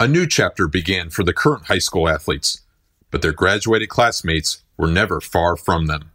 A 0.00 0.08
new 0.08 0.26
chapter 0.26 0.66
began 0.66 1.10
for 1.10 1.22
the 1.22 1.32
current 1.32 1.66
high 1.66 1.78
school 1.78 2.08
athletes, 2.08 2.60
but 3.10 3.22
their 3.22 3.32
graduated 3.32 3.88
classmates 3.88 4.62
were 4.76 4.90
never 4.90 5.20
far 5.20 5.56
from 5.56 5.86
them. 5.86 6.10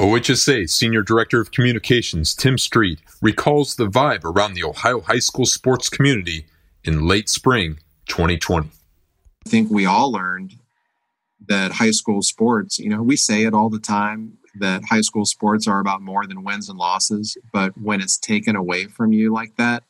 OHSA 0.00 0.68
Senior 0.68 1.02
Director 1.02 1.40
of 1.40 1.50
Communications 1.50 2.34
Tim 2.34 2.58
Stried 2.58 3.00
recalls 3.22 3.76
the 3.76 3.86
vibe 3.86 4.24
around 4.24 4.54
the 4.54 4.64
Ohio 4.64 5.00
high 5.00 5.18
school 5.18 5.46
sports 5.46 5.88
community 5.88 6.46
in 6.82 7.06
late 7.06 7.28
spring 7.28 7.78
2020. 8.06 8.68
I 9.46 9.48
think 9.48 9.70
we 9.70 9.86
all 9.86 10.10
learned 10.10 10.56
that 11.48 11.72
high 11.72 11.90
school 11.90 12.22
sports, 12.22 12.78
you 12.78 12.88
know, 12.88 13.02
we 13.02 13.16
say 13.16 13.44
it 13.44 13.54
all 13.54 13.70
the 13.70 13.78
time 13.78 14.38
that 14.56 14.84
high 14.84 15.00
school 15.00 15.24
sports 15.24 15.66
are 15.66 15.80
about 15.80 16.00
more 16.00 16.26
than 16.26 16.44
wins 16.44 16.68
and 16.68 16.78
losses, 16.78 17.36
but 17.52 17.76
when 17.76 18.00
it's 18.00 18.16
taken 18.16 18.54
away 18.54 18.86
from 18.86 19.12
you 19.12 19.32
like 19.32 19.56
that, 19.56 19.82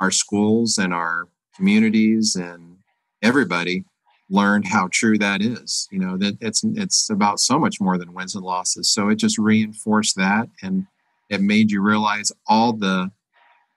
our 0.00 0.10
schools 0.10 0.76
and 0.78 0.92
our 0.92 1.28
communities 1.54 2.34
and 2.36 2.78
everybody 3.22 3.84
learned 4.28 4.66
how 4.66 4.88
true 4.90 5.16
that 5.18 5.40
is. 5.40 5.88
You 5.90 5.98
know 5.98 6.16
that 6.18 6.36
it's 6.40 6.64
it's 6.64 7.08
about 7.10 7.40
so 7.40 7.58
much 7.58 7.80
more 7.80 7.96
than 7.96 8.12
wins 8.12 8.34
and 8.34 8.44
losses. 8.44 8.90
So 8.90 9.08
it 9.08 9.16
just 9.16 9.38
reinforced 9.38 10.16
that, 10.16 10.48
and 10.62 10.86
it 11.30 11.40
made 11.40 11.70
you 11.70 11.80
realize 11.80 12.32
all 12.46 12.72
the 12.72 13.10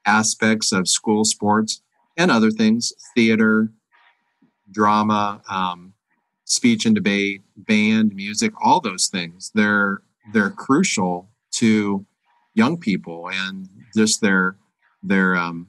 aspects 0.05 0.71
of 0.71 0.87
school 0.87 1.23
sports 1.23 1.81
and 2.17 2.31
other 2.31 2.51
things, 2.51 2.93
theater, 3.15 3.71
drama, 4.71 5.41
um, 5.49 5.93
speech 6.49 6.85
and 6.85 6.95
debate, 6.95 7.41
band, 7.55 8.13
music, 8.13 8.51
all 8.61 8.81
those 8.81 9.07
things. 9.07 9.51
They're 9.53 10.01
they're 10.33 10.49
crucial 10.49 11.29
to 11.51 12.05
young 12.53 12.77
people 12.77 13.29
and 13.31 13.69
just 13.95 14.21
their 14.21 14.57
their 15.01 15.35
um, 15.35 15.67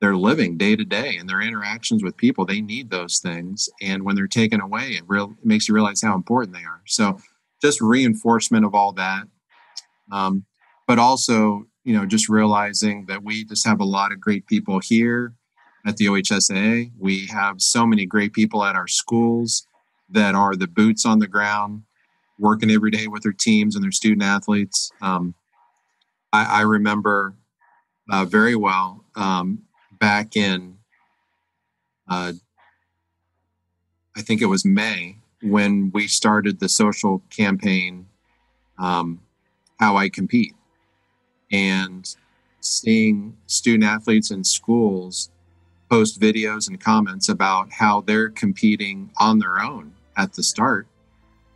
they're 0.00 0.16
living 0.16 0.58
day 0.58 0.76
to 0.76 0.84
day 0.84 1.16
and 1.16 1.28
their 1.28 1.40
interactions 1.40 2.02
with 2.02 2.16
people. 2.16 2.44
They 2.44 2.60
need 2.60 2.90
those 2.90 3.18
things. 3.18 3.68
And 3.80 4.02
when 4.04 4.14
they're 4.14 4.26
taken 4.26 4.60
away 4.60 4.90
it, 4.90 5.04
real, 5.06 5.34
it 5.40 5.46
makes 5.46 5.68
you 5.68 5.74
realize 5.74 6.02
how 6.02 6.14
important 6.14 6.54
they 6.54 6.64
are. 6.64 6.82
So 6.86 7.18
just 7.62 7.80
reinforcement 7.80 8.66
of 8.66 8.74
all 8.74 8.92
that. 8.92 9.24
Um, 10.12 10.44
but 10.86 10.98
also 10.98 11.66
you 11.86 11.94
know 11.94 12.04
just 12.04 12.28
realizing 12.28 13.06
that 13.06 13.22
we 13.22 13.44
just 13.44 13.66
have 13.66 13.80
a 13.80 13.84
lot 13.84 14.12
of 14.12 14.20
great 14.20 14.46
people 14.46 14.80
here 14.80 15.32
at 15.86 15.96
the 15.96 16.06
ohsa 16.06 16.90
we 16.98 17.26
have 17.26 17.62
so 17.62 17.86
many 17.86 18.04
great 18.04 18.32
people 18.32 18.64
at 18.64 18.76
our 18.76 18.88
schools 18.88 19.66
that 20.08 20.34
are 20.34 20.54
the 20.54 20.68
boots 20.68 21.04
on 21.04 21.18
the 21.18 21.26
ground 21.26 21.82
working 22.38 22.70
every 22.70 22.90
day 22.90 23.06
with 23.06 23.22
their 23.22 23.32
teams 23.32 23.74
and 23.74 23.82
their 23.82 23.92
student 23.92 24.22
athletes 24.22 24.90
um, 25.00 25.34
I, 26.32 26.58
I, 26.58 26.60
remember 26.62 27.34
uh, 28.10 28.24
very 28.24 28.56
well 28.56 29.04
um, 29.14 29.62
back 29.98 30.36
in, 30.36 30.78
uh, 32.08 32.32
I 34.16 34.22
think 34.22 34.42
it 34.42 34.46
was 34.46 34.64
May, 34.64 35.16
when 35.42 35.90
we 35.92 36.06
started 36.06 36.60
the 36.60 36.68
social 36.68 37.22
campaign, 37.30 38.06
um, 38.78 39.20
How 39.78 39.96
I 39.96 40.08
Compete. 40.08 40.54
And 41.52 42.14
seeing 42.60 43.36
student 43.46 43.84
athletes 43.84 44.30
in 44.30 44.44
schools 44.44 45.30
post 45.88 46.20
videos 46.20 46.68
and 46.68 46.80
comments 46.80 47.28
about 47.28 47.70
how 47.72 48.00
they're 48.00 48.28
competing 48.28 49.10
on 49.18 49.38
their 49.38 49.60
own 49.60 49.92
at 50.16 50.32
the 50.32 50.42
start, 50.42 50.86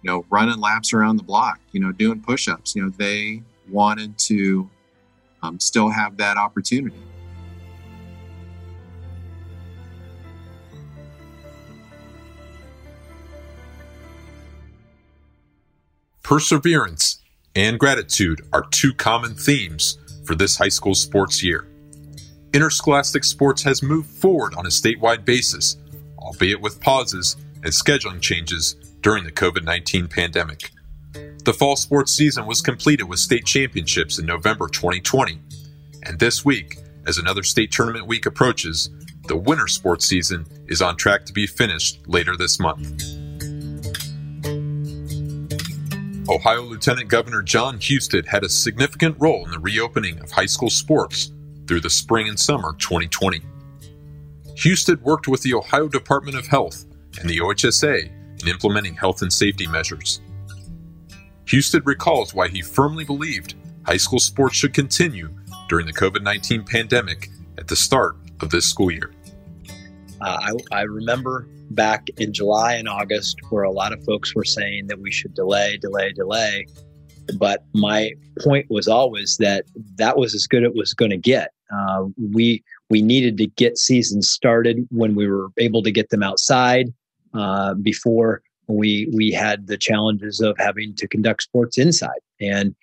you 0.02 0.10
know, 0.10 0.24
running 0.30 0.60
laps 0.60 0.92
around 0.92 1.16
the 1.16 1.22
block, 1.22 1.60
you 1.72 1.80
know, 1.80 1.92
doing 1.92 2.20
push 2.20 2.48
ups. 2.48 2.74
You 2.74 2.84
know, 2.84 2.90
they 2.90 3.42
wanted 3.68 4.18
to 4.18 4.68
um, 5.42 5.58
still 5.60 5.88
have 5.88 6.16
that 6.18 6.36
opportunity. 6.36 6.96
Perseverance 16.22 17.20
and 17.56 17.76
gratitude 17.80 18.42
are 18.52 18.64
two 18.70 18.94
common 18.94 19.34
themes 19.34 19.98
for 20.24 20.36
this 20.36 20.56
high 20.56 20.68
school 20.68 20.94
sports 20.94 21.42
year. 21.42 21.66
Interscholastic 22.52 23.24
sports 23.24 23.64
has 23.64 23.82
moved 23.82 24.08
forward 24.08 24.54
on 24.54 24.64
a 24.64 24.68
statewide 24.68 25.24
basis, 25.24 25.76
albeit 26.18 26.60
with 26.60 26.80
pauses 26.80 27.36
and 27.62 27.72
scheduling 27.72 28.20
changes 28.20 28.74
during 29.02 29.24
the 29.24 29.32
COVID 29.32 29.64
19 29.64 30.08
pandemic. 30.08 30.70
The 31.44 31.54
fall 31.54 31.76
sports 31.76 32.12
season 32.12 32.46
was 32.46 32.60
completed 32.60 33.04
with 33.04 33.18
state 33.18 33.46
championships 33.46 34.18
in 34.18 34.26
November 34.26 34.68
2020, 34.68 35.40
and 36.02 36.18
this 36.18 36.44
week, 36.44 36.78
as 37.06 37.18
another 37.18 37.42
state 37.42 37.72
tournament 37.72 38.06
week 38.06 38.26
approaches, 38.26 38.90
the 39.26 39.36
winter 39.36 39.66
sports 39.66 40.06
season 40.06 40.46
is 40.68 40.82
on 40.82 40.96
track 40.96 41.24
to 41.26 41.32
be 41.32 41.46
finished 41.46 42.00
later 42.06 42.36
this 42.36 42.60
month. 42.60 43.02
Ohio 46.28 46.62
Lieutenant 46.62 47.08
Governor 47.08 47.42
Jon 47.42 47.78
Husted 47.80 48.26
had 48.26 48.44
a 48.44 48.48
significant 48.48 49.16
role 49.18 49.44
in 49.44 49.50
the 49.50 49.58
reopening 49.58 50.20
of 50.20 50.30
high 50.30 50.46
school 50.46 50.70
sports 50.70 51.32
through 51.66 51.80
the 51.80 51.90
spring 51.90 52.28
and 52.28 52.38
summer 52.38 52.74
2020. 52.78 53.40
Husted 54.56 55.02
worked 55.02 55.26
with 55.26 55.42
the 55.42 55.54
Ohio 55.54 55.88
Department 55.88 56.36
of 56.36 56.46
Health 56.46 56.84
and 57.18 57.28
the 57.28 57.38
OHSA 57.38 58.10
in 58.42 58.48
implementing 58.48 58.94
health 58.94 59.22
and 59.22 59.32
safety 59.32 59.66
measures. 59.66 60.20
Husted 61.50 61.84
recalls 61.84 62.32
why 62.32 62.48
he 62.48 62.62
firmly 62.62 63.04
believed 63.04 63.54
high 63.84 63.96
school 63.96 64.20
sports 64.20 64.56
should 64.56 64.74
continue 64.74 65.30
during 65.68 65.86
the 65.86 65.92
COVID 65.92 66.22
19 66.22 66.64
pandemic 66.64 67.28
at 67.58 67.68
the 67.68 67.76
start 67.76 68.16
of 68.40 68.50
this 68.50 68.66
school 68.66 68.90
year. 68.90 69.12
Uh, 70.20 70.52
I, 70.72 70.80
I, 70.80 70.82
remember 70.82 71.46
back 71.70 72.08
in 72.18 72.32
July 72.32 72.74
and 72.74 72.88
August 72.88 73.38
where 73.48 73.62
a 73.62 73.70
lot 73.70 73.92
of 73.92 74.04
folks 74.04 74.34
were 74.34 74.44
saying 74.44 74.88
that 74.88 75.00
we 75.00 75.10
should 75.10 75.34
delay, 75.34 75.78
delay, 75.78 76.12
delay. 76.12 76.66
But 77.38 77.64
my 77.74 78.12
point 78.40 78.66
was 78.70 78.86
always 78.86 79.36
that 79.38 79.64
that 79.96 80.18
was 80.18 80.34
as 80.34 80.46
good 80.46 80.64
as 80.64 80.70
it 80.70 80.74
was 80.74 80.92
going 80.92 81.10
to 81.10 81.16
get. 81.16 81.52
Uh, 81.72 82.06
we 82.32 82.62
we 82.90 83.02
needed 83.02 83.38
to 83.38 83.46
get 83.46 83.78
seasons 83.78 84.28
started 84.28 84.86
when 84.90 85.14
we 85.14 85.26
were 85.28 85.48
able 85.56 85.82
to 85.82 85.90
get 85.90 86.10
them 86.10 86.22
outside 86.22 86.92
uh, 87.34 87.74
before 87.74 88.42
we 88.68 89.10
we 89.14 89.30
had 89.30 89.66
the 89.66 89.76
challenges 89.76 90.40
of 90.40 90.56
having 90.58 90.94
to 90.96 91.08
conduct 91.08 91.42
sports 91.42 91.78
inside. 91.78 92.20
And 92.40 92.74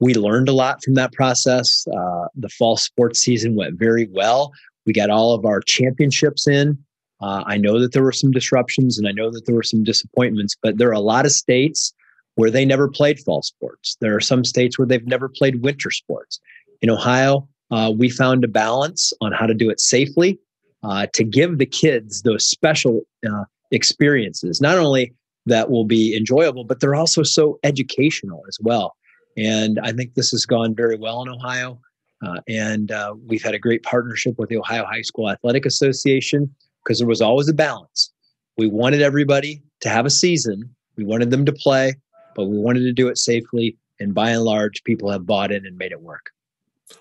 we 0.00 0.14
learned 0.14 0.48
a 0.48 0.52
lot 0.52 0.82
from 0.82 0.94
that 0.94 1.12
process. 1.12 1.86
Uh, 1.88 2.26
the 2.34 2.48
fall 2.48 2.76
sports 2.76 3.20
season 3.20 3.54
went 3.54 3.78
very 3.78 4.08
well. 4.12 4.52
We 4.86 4.92
got 4.92 5.10
all 5.10 5.34
of 5.34 5.44
our 5.44 5.60
championships 5.60 6.46
in. 6.48 6.78
Uh, 7.22 7.44
i 7.46 7.58
know 7.58 7.78
that 7.78 7.92
there 7.92 8.02
were 8.02 8.12
some 8.12 8.30
disruptions 8.30 8.98
and 8.98 9.06
i 9.06 9.12
know 9.12 9.30
that 9.30 9.44
there 9.44 9.54
were 9.54 9.62
some 9.62 9.84
disappointments 9.84 10.56
but 10.62 10.78
there 10.78 10.88
are 10.88 10.92
a 10.92 11.00
lot 11.00 11.26
of 11.26 11.32
states 11.32 11.92
where 12.36 12.50
they 12.50 12.64
never 12.64 12.88
played 12.88 13.20
fall 13.20 13.42
sports. 13.42 13.98
There 14.00 14.16
are 14.16 14.20
some 14.20 14.44
states 14.44 14.78
where 14.78 14.86
they've 14.86 15.06
never 15.06 15.28
played 15.28 15.62
winter 15.62 15.90
sports. 15.90 16.40
In 16.80 16.88
ohio 16.88 17.46
uh, 17.70 17.92
we 17.96 18.08
found 18.08 18.42
a 18.42 18.48
balance 18.48 19.12
on 19.20 19.32
how 19.32 19.46
to 19.46 19.54
do 19.54 19.70
it 19.70 19.80
safely 19.80 20.38
uh, 20.82 21.06
to 21.12 21.24
give 21.24 21.58
the 21.58 21.66
kids 21.66 22.22
those 22.22 22.48
special 22.48 23.02
uh, 23.30 23.44
experiences 23.70 24.60
not 24.60 24.78
only 24.78 25.14
that 25.46 25.70
will 25.70 25.84
be 25.84 26.16
enjoyable, 26.16 26.64
but 26.64 26.80
they're 26.80 26.94
also 26.94 27.22
so 27.22 27.58
educational 27.64 28.42
as 28.48 28.58
well. 28.60 28.96
And 29.36 29.78
I 29.82 29.92
think 29.92 30.14
this 30.14 30.30
has 30.30 30.44
gone 30.44 30.74
very 30.74 30.96
well 30.96 31.22
in 31.22 31.28
Ohio. 31.28 31.80
Uh, 32.24 32.40
and 32.48 32.92
uh, 32.92 33.14
we've 33.26 33.42
had 33.42 33.54
a 33.54 33.58
great 33.58 33.82
partnership 33.82 34.38
with 34.38 34.50
the 34.50 34.58
Ohio 34.58 34.84
High 34.84 35.02
School 35.02 35.30
Athletic 35.30 35.64
Association 35.64 36.54
because 36.84 36.98
there 36.98 37.08
was 37.08 37.22
always 37.22 37.48
a 37.48 37.54
balance. 37.54 38.12
We 38.58 38.68
wanted 38.68 39.00
everybody 39.00 39.62
to 39.80 39.88
have 39.88 40.04
a 40.04 40.10
season, 40.10 40.74
we 40.96 41.04
wanted 41.04 41.30
them 41.30 41.46
to 41.46 41.52
play, 41.52 41.94
but 42.34 42.46
we 42.46 42.58
wanted 42.58 42.80
to 42.80 42.92
do 42.92 43.08
it 43.08 43.16
safely. 43.16 43.76
And 43.98 44.14
by 44.14 44.30
and 44.30 44.42
large, 44.42 44.82
people 44.84 45.10
have 45.10 45.26
bought 45.26 45.52
in 45.52 45.64
and 45.64 45.76
made 45.78 45.92
it 45.92 46.02
work. 46.02 46.30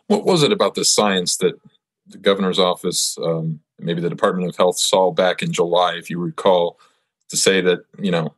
What 0.08 0.26
was 0.26 0.44
it 0.44 0.52
about 0.52 0.76
the 0.76 0.86
science 0.86 1.38
that 1.38 1.54
the 2.10 2.18
governor's 2.18 2.60
office, 2.60 3.18
um, 3.24 3.60
maybe 3.80 4.02
the 4.02 4.10
Department 4.10 4.50
of 4.50 4.58
Health, 4.58 4.78
saw 4.78 5.12
back 5.12 5.42
in 5.42 5.54
July, 5.54 5.96
if 5.96 6.10
you 6.10 6.20
recall, 6.20 6.80
to 7.30 7.38
say 7.38 7.62
that 7.62 7.80
you 7.98 8.12
know 8.12 8.34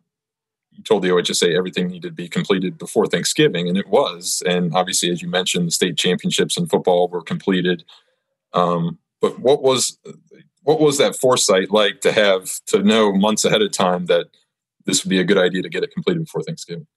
you 0.72 0.84
told 0.84 1.04
the 1.04 1.10
OHSA 1.10 1.56
everything 1.56 1.88
needed 1.88 2.10
to 2.10 2.14
be 2.14 2.28
completed 2.28 2.78
before 2.78 3.08
Thanksgiving, 3.08 3.68
and 3.68 3.78
it 3.78 3.88
was. 3.88 4.42
And 4.46 4.74
obviously, 4.74 5.10
as 5.10 5.22
you 5.22 5.30
mentioned, 5.30 5.68
the 5.68 5.72
state 5.72 5.98
championships 5.98 6.58
in 6.58 6.68
football 6.68 7.08
were 7.08 7.22
completed. 7.22 7.84
Um, 8.54 9.00
but 9.22 9.40
what 9.40 9.62
was 9.62 9.98
what 10.64 10.80
was 10.80 10.98
that 10.98 11.16
foresight 11.16 11.72
like 11.72 12.02
to 12.02 12.12
have 12.12 12.60
to 12.68 12.84
know 12.84 13.14
months 13.14 13.46
ahead 13.46 13.62
of 13.62 13.72
time 13.72 14.06
that 14.08 14.28
this 14.86 15.04
would 15.04 15.10
be 15.10 15.20
a 15.20 15.24
good 15.24 15.38
idea 15.38 15.62
to 15.62 15.70
get 15.70 15.84
it 15.84 15.94
completed 15.94 16.24
before 16.24 16.44
Thanksgiving? 16.44 16.88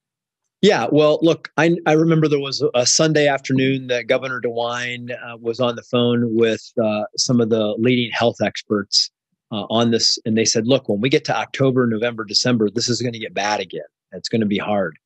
Yeah, 0.63 0.87
well, 0.91 1.19
look, 1.21 1.51
I, 1.59 1.77
I 1.87 1.93
remember 1.93 2.27
there 2.27 2.39
was 2.39 2.65
a 2.75 2.87
Sunday 2.87 3.27
afternoon 3.27 3.89
that 3.89 4.07
Governor 4.07 4.41
DeWine 4.41 5.11
uh, 5.11 5.37
was 5.37 5.61
on 5.61 5.77
the 5.77 5.83
phone 5.83 6.35
with 6.35 6.63
uh, 6.83 7.03
some 7.19 7.41
of 7.41 7.51
the 7.51 7.75
leading 7.79 8.11
health 8.13 8.37
experts 8.43 9.11
uh, 9.53 9.67
on 9.69 9.91
this, 9.91 10.19
and 10.25 10.39
they 10.39 10.45
said, 10.47 10.67
"Look, 10.67 10.89
when 10.89 11.01
we 11.01 11.11
get 11.11 11.25
to 11.27 11.37
October, 11.37 11.87
November, 11.87 12.25
December, 12.25 12.71
this 12.71 12.89
is 12.89 13.03
going 13.03 13.13
to 13.13 13.19
get 13.19 13.35
bad 13.35 13.61
again. 13.61 13.83
It's 14.13 14.29
going 14.29 14.41
to 14.41 14.47
be 14.47 14.59
hard." 14.59 14.99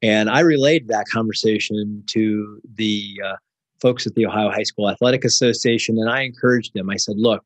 And 0.00 0.30
I 0.30 0.40
relayed 0.40 0.88
that 0.88 1.06
conversation 1.12 2.02
to 2.10 2.60
the 2.76 3.20
uh, 3.24 3.36
folks 3.82 4.06
at 4.06 4.14
the 4.14 4.26
Ohio 4.26 4.50
High 4.50 4.62
School 4.62 4.88
Athletic 4.88 5.24
Association, 5.24 5.98
and 5.98 6.08
I 6.08 6.22
encouraged 6.22 6.72
them. 6.74 6.88
I 6.88 6.96
said, 6.96 7.16
"Look, 7.18 7.42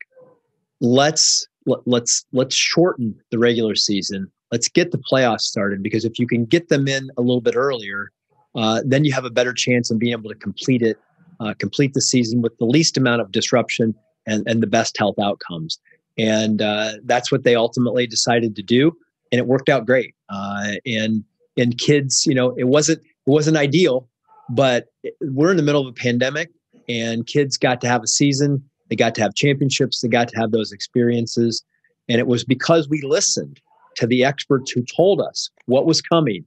let's 0.81 1.47
let, 1.67 1.81
let's 1.87 2.25
let's 2.33 2.55
shorten 2.55 3.19
the 3.31 3.39
regular 3.39 3.75
season. 3.75 4.31
Let's 4.55 4.69
get 4.69 4.93
the 4.93 5.03
playoffs 5.11 5.43
started 5.43 5.83
because 5.83 6.05
if 6.05 6.19
you 6.19 6.27
can 6.27 6.45
get 6.45 6.69
them 6.69 6.87
in 6.87 7.11
a 7.19 7.21
little 7.21 7.41
bit 7.41 7.57
earlier, 7.57 8.11
uh, 8.55 8.83
then 8.87 9.05
you 9.05 9.13
have 9.13 9.25
a 9.25 9.31
better 9.31 9.53
chance 9.53 9.91
of 9.91 9.99
being 9.99 10.13
able 10.13 10.31
to 10.31 10.37
complete 10.37 10.83
it, 10.83 10.97
uh, 11.41 11.55
complete 11.59 11.95
the 11.95 12.01
season 12.01 12.41
with 12.41 12.57
the 12.59 12.65
least 12.65 12.97
amount 12.97 13.21
of 13.21 13.33
disruption 13.33 13.95
and, 14.27 14.47
and 14.47 14.63
the 14.63 14.69
best 14.69 14.97
health 14.97 15.19
outcomes. 15.19 15.81
And 16.17 16.63
uh, 16.63 16.93
that's 17.05 17.33
what 17.33 17.43
they 17.43 17.57
ultimately 17.57 18.07
decided 18.07 18.55
to 18.55 18.63
do 18.63 18.97
and 19.33 19.41
it 19.41 19.49
worked 19.49 19.69
out 19.69 19.85
great. 19.85 20.15
Uh, 20.29 20.75
and 20.87 21.25
and 21.57 21.79
kids 21.79 22.25
you 22.27 22.35
know 22.35 22.55
it 22.57 22.65
wasn't 22.65 22.99
it 23.01 23.31
wasn't 23.31 23.57
ideal 23.57 24.09
but 24.51 24.87
we're 25.21 25.51
in 25.51 25.57
the 25.57 25.63
middle 25.63 25.81
of 25.81 25.89
a 25.89 25.93
pandemic 25.93 26.51
and 26.89 27.27
kids 27.27 27.57
got 27.57 27.81
to 27.81 27.89
have 27.89 28.03
a 28.03 28.07
season 28.07 28.63
they 28.89 28.97
got 28.97 29.15
to 29.15 29.23
have 29.23 29.35
championships 29.35 30.01
they 30.01 30.09
got 30.09 30.29
to 30.29 30.37
have 30.37 30.51
those 30.51 30.73
experiences 30.73 31.65
and 32.09 32.19
it 32.19 32.27
was 32.27 32.45
because 32.45 32.89
we 32.89 33.01
listened 33.03 33.61
to 33.97 34.07
the 34.07 34.25
experts 34.25 34.71
who 34.71 34.83
told 34.83 35.21
us 35.21 35.51
what 35.67 35.87
was 35.87 36.01
coming 36.01 36.45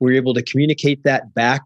we 0.00 0.12
were 0.12 0.16
able 0.16 0.34
to 0.34 0.42
communicate 0.42 1.02
that 1.04 1.34
back 1.34 1.62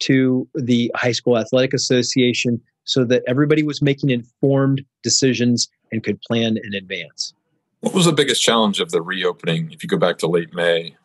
to 0.00 0.48
the 0.54 0.90
high 0.94 1.12
school 1.12 1.38
athletic 1.38 1.72
association 1.72 2.60
so 2.84 3.04
that 3.04 3.22
everybody 3.26 3.62
was 3.62 3.80
making 3.80 4.10
informed 4.10 4.84
decisions 5.02 5.68
and 5.92 6.02
could 6.02 6.20
plan 6.22 6.58
in 6.62 6.74
advance. 6.74 7.32
What 7.80 7.94
was 7.94 8.06
the 8.06 8.12
biggest 8.12 8.42
challenge 8.42 8.80
of 8.80 8.90
the 8.90 9.02
reopening? 9.02 9.70
If 9.72 9.82
you 9.82 9.88
go 9.88 9.96
back 9.96 10.18
to 10.18 10.26
late 10.26 10.54
May, 10.54 10.96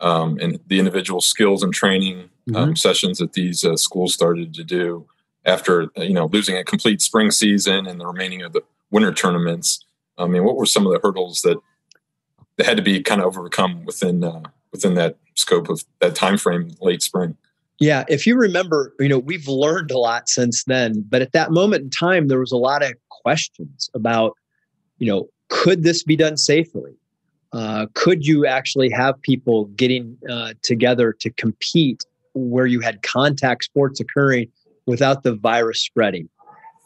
um, 0.00 0.38
and 0.40 0.60
the 0.68 0.78
individual 0.78 1.20
skills 1.20 1.62
and 1.62 1.74
training 1.74 2.30
um, 2.54 2.54
mm-hmm. 2.54 2.74
sessions 2.74 3.18
that 3.18 3.32
these 3.32 3.64
uh, 3.64 3.76
schools 3.76 4.14
started 4.14 4.54
to 4.54 4.62
do 4.62 5.06
after 5.44 5.88
you 5.96 6.12
know 6.12 6.26
losing 6.26 6.56
a 6.56 6.62
complete 6.62 7.02
spring 7.02 7.32
season 7.32 7.86
and 7.86 8.00
the 8.00 8.06
remaining 8.06 8.42
of 8.42 8.52
the 8.52 8.62
winter 8.92 9.12
tournaments. 9.12 9.84
I 10.16 10.26
mean, 10.26 10.44
what 10.44 10.56
were 10.56 10.66
some 10.66 10.86
of 10.86 10.92
the 10.92 11.00
hurdles 11.02 11.42
that 11.42 11.58
that 12.58 12.66
had 12.66 12.76
to 12.76 12.82
be 12.82 13.02
kind 13.02 13.20
of 13.20 13.26
overcome 13.26 13.84
within 13.86 14.22
uh, 14.22 14.42
within 14.72 14.94
that 14.94 15.16
scope 15.34 15.70
of 15.70 15.84
that 16.00 16.14
time 16.14 16.36
frame, 16.36 16.70
late 16.80 17.02
spring? 17.02 17.36
Yeah, 17.80 18.04
if 18.08 18.26
you 18.26 18.36
remember, 18.36 18.92
you 18.98 19.08
know, 19.08 19.20
we've 19.20 19.46
learned 19.46 19.92
a 19.92 19.98
lot 19.98 20.28
since 20.28 20.64
then, 20.64 21.04
but 21.08 21.22
at 21.22 21.32
that 21.32 21.52
moment 21.52 21.84
in 21.84 21.90
time, 21.90 22.26
there 22.26 22.40
was 22.40 22.50
a 22.50 22.56
lot 22.56 22.82
of 22.82 22.92
questions 23.08 23.88
about, 23.94 24.36
you 24.98 25.06
know, 25.06 25.28
could 25.48 25.84
this 25.84 26.02
be 26.02 26.16
done 26.16 26.36
safely? 26.36 26.92
Uh, 27.52 27.86
could 27.94 28.26
you 28.26 28.46
actually 28.46 28.90
have 28.90 29.20
people 29.22 29.66
getting 29.76 30.18
uh, 30.28 30.52
together 30.62 31.14
to 31.20 31.30
compete 31.30 32.04
where 32.34 32.66
you 32.66 32.80
had 32.80 33.02
contact 33.02 33.64
sports 33.64 34.00
occurring 34.00 34.48
without 34.86 35.22
the 35.22 35.34
virus 35.34 35.80
spreading? 35.80 36.28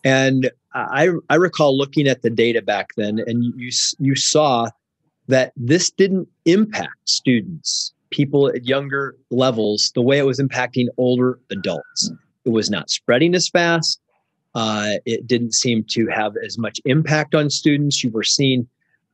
And 0.04 0.50
I, 0.74 1.08
I 1.30 1.36
recall 1.36 1.76
looking 1.76 2.06
at 2.06 2.22
the 2.22 2.30
data 2.30 2.60
back 2.60 2.88
then, 2.96 3.18
and 3.26 3.44
you 3.56 3.70
you 3.98 4.16
saw 4.16 4.68
that 5.28 5.52
this 5.56 5.90
didn't 5.90 6.28
impact 6.44 7.08
students 7.08 7.92
people 8.12 8.48
at 8.48 8.64
younger 8.64 9.16
levels 9.30 9.90
the 9.94 10.02
way 10.02 10.18
it 10.18 10.26
was 10.26 10.38
impacting 10.38 10.86
older 10.98 11.40
adults. 11.50 12.12
It 12.44 12.50
was 12.50 12.70
not 12.70 12.90
spreading 12.90 13.34
as 13.34 13.48
fast. 13.48 14.00
Uh, 14.54 14.92
it 15.06 15.26
didn't 15.26 15.54
seem 15.54 15.82
to 15.88 16.06
have 16.08 16.34
as 16.44 16.58
much 16.58 16.80
impact 16.84 17.34
on 17.34 17.50
students. 17.50 18.04
You 18.04 18.10
were 18.10 18.22
seeing 18.22 18.68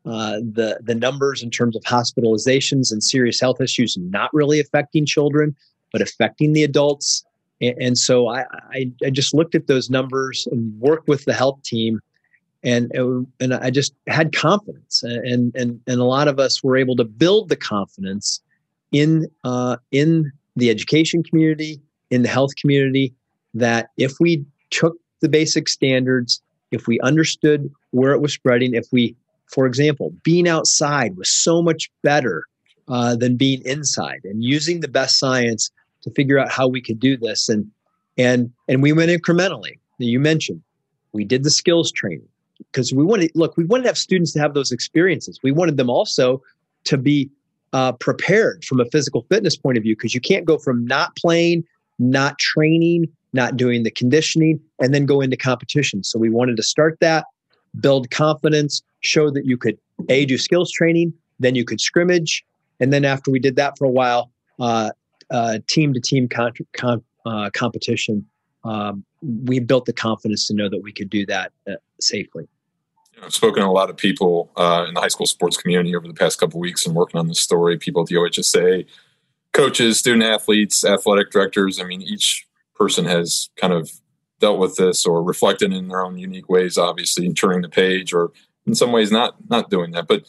uh, 0.05 0.39
the 0.39 0.81
the 0.83 0.95
numbers 0.95 1.43
in 1.43 1.51
terms 1.51 1.77
of 1.77 1.83
hospitalizations 1.85 2.91
and 2.91 3.03
serious 3.03 3.41
health 3.41 3.61
issues 3.61 3.97
not 3.99 4.31
really 4.33 4.59
affecting 4.59 5.07
children, 5.07 5.55
but 5.93 6.03
affecting 6.03 6.53
the 6.53 6.65
adults. 6.65 7.25
And, 7.61 7.77
and 7.81 7.99
so 7.99 8.29
I, 8.29 8.45
I, 8.73 8.93
I 9.05 9.11
just 9.11 9.35
looked 9.35 9.55
at 9.55 9.67
those 9.69 9.91
numbers 9.91 10.49
and 10.51 10.79
worked 10.81 11.09
with 11.09 11.25
the 11.25 11.35
health 11.35 11.63
team, 11.63 12.01
and 12.63 12.93
and 13.41 13.55
I 13.55 13.71
just 13.71 13.95
had 14.07 14.35
confidence. 14.35 15.03
And 15.03 15.55
and 15.55 15.81
and 15.87 16.01
a 16.01 16.05
lot 16.05 16.29
of 16.29 16.39
us 16.39 16.63
were 16.63 16.77
able 16.77 16.97
to 16.97 17.05
build 17.05 17.49
the 17.49 17.57
confidence 17.57 18.41
in 18.93 19.27
uh, 19.45 19.77
in 19.93 20.33
the 20.57 20.71
education 20.71 21.23
community, 21.23 21.81
in 22.11 22.23
the 22.23 22.29
health 22.29 22.51
community, 22.61 23.15
that 23.55 23.91
if 23.97 24.15
we 24.21 24.45
took 24.71 24.97
the 25.21 25.29
basic 25.29 25.69
standards, 25.69 26.43
if 26.71 26.87
we 26.87 26.99
understood 27.01 27.71
where 27.91 28.13
it 28.13 28.21
was 28.21 28.33
spreading, 28.33 28.75
if 28.75 28.87
we, 28.93 29.17
for 29.47 29.67
example, 29.67 30.13
being 30.25 30.49
outside 30.49 31.17
was 31.17 31.31
so 31.31 31.63
much 31.63 31.91
better 32.03 32.45
uh, 32.89 33.15
than 33.15 33.37
being 33.37 33.63
inside, 33.65 34.21
and 34.25 34.43
using 34.43 34.81
the 34.81 34.89
best 34.89 35.19
science 35.19 35.71
to 36.03 36.11
figure 36.11 36.39
out 36.39 36.51
how 36.51 36.67
we 36.67 36.81
could 36.83 36.99
do 36.99 37.17
this, 37.17 37.49
and 37.49 37.71
and 38.17 38.51
and 38.69 38.83
we 38.83 38.93
went 38.93 39.11
incrementally. 39.11 39.79
You 39.99 40.21
mentioned 40.21 40.63
We 41.13 41.25
did 41.25 41.43
the 41.43 41.51
skills 41.51 41.91
training 41.93 42.29
because 42.59 42.93
we 42.93 43.05
wanted 43.05 43.31
look 43.35 43.57
we 43.57 43.65
wanted 43.65 43.85
to 43.85 43.89
have 43.89 43.99
students 43.99 44.33
to 44.33 44.41
have 44.41 44.55
those 44.55 44.73
experiences. 44.73 45.39
We 45.43 45.53
wanted 45.53 45.77
them 45.77 45.91
also 45.91 46.43
to 46.85 46.97
be 46.97 47.31
uh, 47.73 47.93
prepared 47.93 48.65
from 48.65 48.81
a 48.81 48.85
physical 48.87 49.27
fitness 49.31 49.57
point 49.57 49.77
of 49.77 49.83
view 49.83 49.95
because 49.95 50.15
you 50.15 50.21
can't 50.21 50.45
go 50.45 50.59
from 50.59 50.85
not 50.87 51.15
playing, 51.17 51.65
not 51.99 52.39
training, 52.39 53.07
not 53.33 53.57
doing 53.57 53.83
the 53.83 53.91
conditioning, 53.91 54.61
and 54.81 54.95
then 54.95 55.07
go 55.07 55.21
into 55.21 55.37
competition. 55.37 56.03
So 56.03 56.19
we 56.19 56.31
wanted 56.31 56.57
to 56.57 56.63
start 56.63 56.99
that, 57.01 57.27
build 57.81 58.11
confidence, 58.11 58.83
show 59.01 59.31
that 59.31 59.45
you 59.45 59.57
could 59.57 59.79
a 60.09 60.25
do 60.25 60.39
skills 60.39 60.71
training, 60.73 61.13
then 61.39 61.55
you 61.55 61.65
could 61.65 61.81
scrimmage, 61.81 62.45
and 62.81 62.93
then 62.93 63.05
after 63.05 63.31
we 63.31 63.39
did 63.39 63.57
that 63.57 63.77
for 63.77 63.85
a 63.85 63.91
while, 63.91 64.31
team 65.67 65.93
to 65.93 66.01
team 66.01 66.29
competition. 66.29 68.27
Um, 68.65 69.05
we 69.23 69.61
built 69.61 69.87
the 69.87 69.93
confidence 69.93 70.47
to 70.49 70.55
know 70.55 70.69
that 70.69 70.83
we 70.83 70.93
could 70.93 71.11
do 71.11 71.27
that 71.27 71.53
uh, 71.67 71.75
safely. 72.01 72.49
I've 73.23 73.35
spoken 73.35 73.63
to 73.63 73.69
a 73.69 73.71
lot 73.71 73.91
of 73.91 73.97
people 73.97 74.51
uh, 74.57 74.85
in 74.87 74.95
the 74.95 75.01
high 75.01 75.09
school 75.09 75.27
sports 75.27 75.57
community 75.57 75.97
over 75.97 76.07
the 76.07 76.15
past 76.15 76.39
couple 76.39 76.61
weeks 76.61 76.87
and 76.87 76.95
working 76.95 77.19
on 77.19 77.29
this 77.29 77.41
story. 77.41 77.77
People 77.77 78.03
at 78.03 78.09
the 78.09 78.15
OHSA, 78.15 78.87
coaches, 79.53 79.99
student 79.99 80.23
athletes, 80.23 80.85
athletic 80.85 81.31
directors. 81.31 81.81
I 81.81 81.85
mean, 81.85 82.03
each 82.03 82.47
person 82.75 83.05
has 83.07 83.51
kind 83.57 83.73
of 83.73 83.91
dealt 84.41 84.59
with 84.59 84.77
this 84.77 85.05
or 85.05 85.23
reflected 85.23 85.73
in 85.73 85.89
their 85.89 86.05
own 86.05 86.17
unique 86.17 86.49
ways. 86.49 86.79
Obviously, 86.79 87.33
turning 87.33 87.63
the 87.63 87.69
page, 87.69 88.13
or 88.13 88.31
in 88.67 88.75
some 88.75 88.93
ways, 88.93 89.11
not 89.11 89.35
not 89.49 89.71
doing 89.71 89.91
that. 89.93 90.07
But 90.07 90.29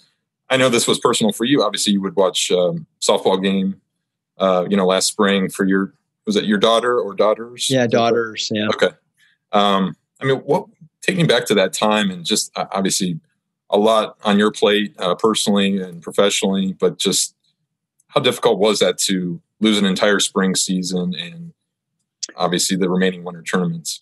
I 0.49 0.57
know 0.57 0.69
this 0.69 0.87
was 0.87 0.99
personal 0.99 1.31
for 1.31 1.45
you. 1.45 1.63
Obviously, 1.63 1.93
you 1.93 2.01
would 2.01 2.15
watch 2.15 2.51
um, 2.51 2.87
softball 3.01 3.41
game, 3.41 3.81
uh, 4.39 4.65
you 4.69 4.77
know, 4.77 4.85
last 4.85 5.07
spring 5.07 5.49
for 5.49 5.65
your 5.65 5.93
was 6.25 6.35
it 6.35 6.45
your 6.45 6.57
daughter 6.57 6.99
or 6.99 7.13
daughters? 7.15 7.69
Yeah, 7.69 7.87
daughters. 7.87 8.49
Yeah. 8.51 8.67
Okay. 8.67 8.89
Um, 9.51 9.95
I 10.21 10.25
mean, 10.25 10.37
what 10.37 10.65
taking 11.01 11.27
back 11.27 11.45
to 11.45 11.55
that 11.55 11.73
time 11.73 12.11
and 12.11 12.25
just 12.25 12.51
uh, 12.55 12.65
obviously 12.71 13.19
a 13.69 13.77
lot 13.77 14.17
on 14.23 14.37
your 14.37 14.51
plate 14.51 14.93
uh, 14.99 15.15
personally 15.15 15.81
and 15.81 16.01
professionally, 16.01 16.73
but 16.73 16.97
just 16.97 17.35
how 18.09 18.21
difficult 18.21 18.59
was 18.59 18.79
that 18.79 18.97
to 18.97 19.41
lose 19.59 19.77
an 19.77 19.85
entire 19.85 20.19
spring 20.19 20.55
season 20.55 21.13
and 21.15 21.53
obviously 22.35 22.75
the 22.75 22.89
remaining 22.89 23.23
winter 23.23 23.43
tournaments? 23.43 24.01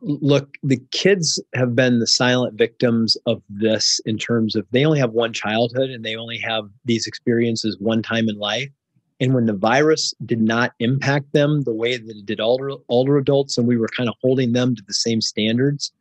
Look, 0.00 0.56
the 0.62 0.80
kids 0.90 1.40
have 1.54 1.76
been 1.76 2.00
the 2.00 2.06
silent 2.06 2.58
victims 2.58 3.16
of 3.26 3.42
this 3.48 4.00
in 4.04 4.18
terms 4.18 4.56
of 4.56 4.66
they 4.72 4.84
only 4.84 4.98
have 4.98 5.12
one 5.12 5.32
childhood 5.32 5.90
and 5.90 6.04
they 6.04 6.16
only 6.16 6.38
have 6.38 6.64
these 6.84 7.06
experiences 7.06 7.76
one 7.78 8.02
time 8.02 8.28
in 8.28 8.38
life. 8.38 8.70
And 9.22 9.34
when 9.34 9.46
the 9.46 9.52
virus 9.52 10.12
did 10.26 10.40
not 10.40 10.72
impact 10.80 11.32
them 11.32 11.62
the 11.62 11.72
way 11.72 11.96
that 11.96 12.16
it 12.16 12.26
did 12.26 12.40
older, 12.40 12.72
older 12.88 13.16
adults, 13.18 13.56
and 13.56 13.68
we 13.68 13.76
were 13.76 13.88
kind 13.96 14.08
of 14.08 14.16
holding 14.20 14.52
them 14.52 14.74
to 14.74 14.82
the 14.84 14.92
same 14.92 15.20
standards, 15.20 15.92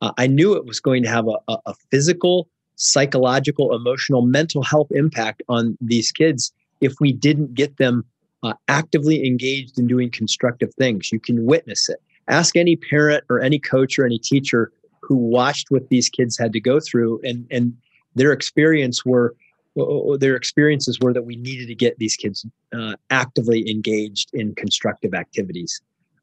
uh, 0.00 0.12
I 0.16 0.26
knew 0.26 0.54
it 0.54 0.64
was 0.64 0.80
going 0.80 1.02
to 1.02 1.08
have 1.10 1.28
a, 1.28 1.58
a, 1.66 1.74
physical, 1.90 2.48
psychological, 2.76 3.74
emotional, 3.74 4.22
mental 4.22 4.62
health 4.62 4.88
impact 4.92 5.42
on 5.46 5.76
these 5.82 6.10
kids 6.10 6.54
if 6.80 6.94
we 7.00 7.12
didn't 7.12 7.52
get 7.52 7.76
them 7.76 8.02
uh, 8.42 8.54
actively 8.68 9.26
engaged 9.26 9.78
in 9.78 9.86
doing 9.86 10.10
constructive 10.10 10.72
things. 10.76 11.12
You 11.12 11.20
can 11.20 11.44
witness 11.44 11.90
it. 11.90 12.00
Ask 12.28 12.56
any 12.56 12.76
parent 12.76 13.24
or 13.28 13.42
any 13.42 13.58
coach 13.58 13.98
or 13.98 14.06
any 14.06 14.18
teacher 14.18 14.72
who 15.02 15.16
watched 15.16 15.70
what 15.70 15.90
these 15.90 16.08
kids 16.08 16.38
had 16.38 16.54
to 16.54 16.60
go 16.60 16.80
through, 16.80 17.20
and 17.24 17.46
and 17.50 17.74
their 18.14 18.32
experience 18.32 19.04
were 19.04 19.34
their 19.76 20.36
experiences 20.36 20.98
were 21.00 21.12
that 21.12 21.22
we 21.22 21.36
needed 21.36 21.68
to 21.68 21.74
get 21.74 21.98
these 21.98 22.16
kids 22.16 22.44
uh, 22.76 22.94
actively 23.10 23.70
engaged 23.70 24.30
in 24.32 24.54
constructive 24.54 25.14
activities, 25.14 25.80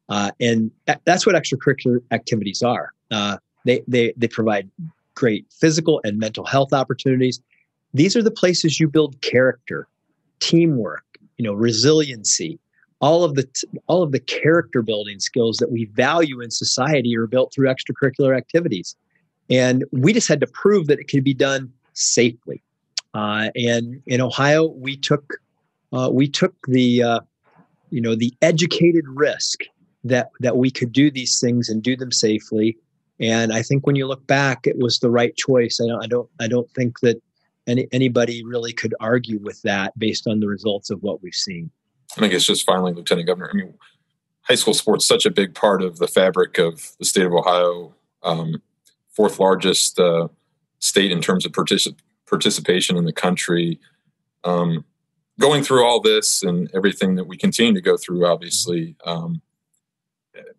uh, 0.10 0.32
and 0.40 0.72
that's 1.06 1.26
what 1.26 1.36
extracurricular 1.36 2.00
activities 2.12 2.62
are. 2.62 2.92
Uh, 3.12 3.38
they, 3.66 3.84
they, 3.88 4.14
they 4.18 4.28
provide 4.28 4.70
great 5.16 5.46
physical 5.52 6.00
and 6.04 6.20
mental 6.20 6.46
health 6.46 6.74
opportunities. 6.74 7.42
These 7.94 8.16
are 8.16 8.24
the 8.24 8.32
places 8.32 8.80
you 8.80 8.88
build 8.88 9.20
character, 9.22 9.88
teamwork, 10.40 11.04
you 11.38 11.44
know, 11.44 11.54
resiliency. 11.54 12.60
All 13.00 13.24
of 13.24 13.36
the 13.36 13.44
t- 13.44 13.68
all 13.88 14.02
of 14.02 14.12
the 14.12 14.20
character 14.20 14.82
building 14.82 15.20
skills 15.20 15.58
that 15.58 15.72
we 15.72 15.86
value 15.86 16.42
in 16.42 16.50
society 16.50 17.16
are 17.16 17.28
built 17.28 17.54
through 17.54 17.68
extracurricular 17.68 18.36
activities, 18.36 18.96
and 19.50 19.84
we 19.92 20.14
just 20.14 20.28
had 20.28 20.40
to 20.40 20.48
prove 20.48 20.88
that 20.88 21.00
it 21.00 21.08
could 21.08 21.24
be 21.24 21.34
done 21.34 21.72
safely. 21.94 22.62
Uh, 23.18 23.50
and 23.56 24.02
in 24.06 24.22
Ohio, 24.22 24.68
we 24.68 24.96
took 24.96 25.38
uh, 25.92 26.10
we 26.12 26.28
took 26.28 26.54
the 26.68 27.02
uh, 27.02 27.20
you 27.90 28.02
know 28.02 28.16
the 28.16 28.34
educated 28.42 29.06
risk 29.08 29.62
that 30.04 30.30
that 30.40 30.58
we 30.58 30.70
could 30.70 30.92
do 30.92 31.10
these 31.10 31.40
things 31.40 31.70
and 31.70 31.82
do 31.82 31.96
them 31.96 32.12
safely 32.12 32.78
and 33.20 33.52
I 33.52 33.64
think 33.64 33.86
when 33.86 33.96
you 33.96 34.08
look 34.08 34.26
back, 34.28 34.68
it 34.68 34.78
was 34.78 35.00
the 35.00 35.10
right 35.10 35.36
choice. 35.36 35.80
I 35.82 35.88
don't, 35.88 36.04
I 36.04 36.08
don't, 36.08 36.30
I 36.40 36.48
don't 36.48 36.70
think 36.72 37.00
that 37.02 37.22
any, 37.66 37.88
anybody 37.92 38.44
really 38.46 38.74
could 38.74 38.94
argue 39.00 39.40
with 39.40 39.62
that 39.64 39.98
based 39.98 40.28
on 40.28 40.40
the 40.40 40.48
results 40.48 40.90
of 40.90 41.02
what 41.02 41.22
we've 41.24 41.34
seen. 41.34 41.72
I 42.16 42.22
think 42.22 42.34
it's 42.34 42.46
just 42.46 42.66
finally, 42.66 42.94
Lieutenant 42.94 43.28
Governor. 43.28 43.50
I 43.52 43.56
mean, 43.56 43.74
high 44.44 44.56
school 44.56 44.74
sports 44.74 45.06
such 45.06 45.26
a 45.26 45.32
big 45.32 45.56
part 45.56 45.82
of 45.82 45.98
the 45.98 46.08
fabric 46.08 46.58
of 46.58 46.92
the 47.00 47.06
state 47.06 47.26
of 47.26 47.34
Ohio, 47.34 47.94
um, 48.24 48.62
fourth 49.16 49.40
largest 49.40 50.00
uh, 50.00 50.28
state 50.80 51.12
in 51.12 51.22
terms 51.22 51.46
of 51.46 51.52
particip- 51.52 51.98
participation 52.28 52.98
in 52.98 53.06
the 53.06 53.14
country. 53.14 53.80
Um, 54.44 54.86
going 55.40 55.64
through 55.64 55.86
all 55.86 56.02
this 56.02 56.44
and 56.44 56.70
everything 56.74 57.16
that 57.16 57.28
we 57.28 57.38
continue 57.38 57.74
to 57.74 57.82
go 57.82 57.98
through, 57.98 58.26
obviously, 58.26 58.96
um, 59.06 59.42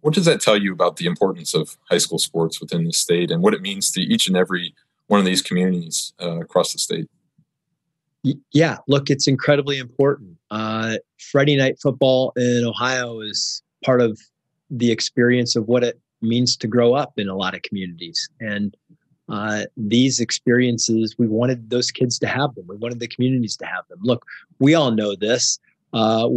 what 0.01 0.15
does 0.15 0.25
that 0.25 0.41
tell 0.41 0.57
you 0.57 0.73
about 0.73 0.97
the 0.97 1.07
importance 1.07 1.55
of 1.55 1.77
high 1.89 1.99
school 1.99 2.19
sports 2.19 2.61
within 2.61 2.85
the 2.85 2.93
state 2.93 3.31
and 3.31 3.43
what 3.43 3.55
it 3.55 3.63
means 3.63 3.91
to 3.93 4.01
each 4.01 4.29
and 4.29 4.37
every 4.37 4.75
one 5.07 5.21
of 5.21 5.27
these 5.27 5.43
communities 5.43 6.13
uh, 6.21 6.41
across 6.41 6.73
the 6.73 6.79
state? 6.79 7.09
Yeah, 8.53 8.79
look, 8.89 9.11
it's 9.11 9.29
incredibly 9.29 9.79
important. 9.79 10.37
Uh, 10.51 10.97
Friday 11.31 11.57
night 11.57 11.79
football 11.81 12.33
in 12.37 12.65
Ohio 12.67 13.21
is 13.21 13.63
part 13.85 14.01
of 14.01 14.19
the 14.71 14.91
experience 14.91 15.57
of 15.57 15.67
what 15.67 15.85
it 15.85 16.01
means 16.21 16.57
to 16.57 16.67
grow 16.67 16.95
up 16.95 17.13
in 17.17 17.29
a 17.29 17.37
lot 17.37 17.55
of 17.55 17.63
communities. 17.63 18.29
And 18.41 18.77
uh, 19.29 19.65
these 19.77 20.21
experiences, 20.21 21.17
we 21.19 21.27
wanted 21.27 21.71
those 21.71 21.91
kids 21.91 22.19
to 22.21 22.27
have 22.27 22.55
them. 22.55 22.67
We 22.67 22.77
wanted 22.77 23.01
the 23.01 23.09
communities 23.09 23.57
to 23.59 23.67
have 23.67 23.87
them. 23.89 23.99
Look, 24.03 24.25
we 24.59 24.75
all 24.75 24.91
know 24.91 25.15
this. 25.15 25.59
Uh, 25.93 26.29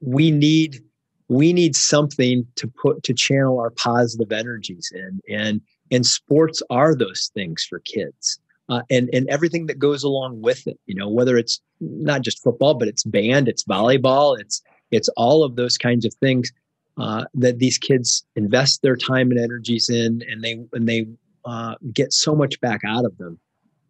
we 0.00 0.30
need 0.30 0.82
we 1.28 1.52
need 1.52 1.76
something 1.76 2.44
to 2.56 2.66
put 2.66 3.02
to 3.04 3.14
channel 3.14 3.60
our 3.60 3.70
positive 3.70 4.32
energies 4.32 4.92
in 4.94 5.20
and 5.28 5.60
and 5.92 6.04
sports 6.04 6.62
are 6.70 6.94
those 6.94 7.30
things 7.34 7.64
for 7.64 7.78
kids 7.80 8.40
uh, 8.68 8.82
and 8.90 9.08
and 9.12 9.28
everything 9.28 9.66
that 9.66 9.78
goes 9.78 10.02
along 10.02 10.40
with 10.40 10.66
it 10.66 10.78
you 10.86 10.94
know 10.94 11.08
whether 11.08 11.36
it's 11.36 11.60
not 11.80 12.22
just 12.22 12.42
football 12.42 12.74
but 12.74 12.88
it's 12.88 13.04
band 13.04 13.46
it's 13.46 13.64
volleyball 13.64 14.38
it's 14.40 14.62
it's 14.90 15.08
all 15.10 15.44
of 15.44 15.54
those 15.54 15.78
kinds 15.78 16.04
of 16.04 16.12
things 16.14 16.50
uh, 16.98 17.24
that 17.34 17.58
these 17.58 17.78
kids 17.78 18.24
invest 18.34 18.82
their 18.82 18.96
time 18.96 19.30
and 19.30 19.38
energies 19.38 19.88
in 19.88 20.22
and 20.28 20.42
they 20.42 20.64
and 20.72 20.88
they 20.88 21.06
uh, 21.44 21.74
get 21.92 22.12
so 22.12 22.34
much 22.34 22.60
back 22.60 22.80
out 22.86 23.04
of 23.04 23.16
them 23.18 23.38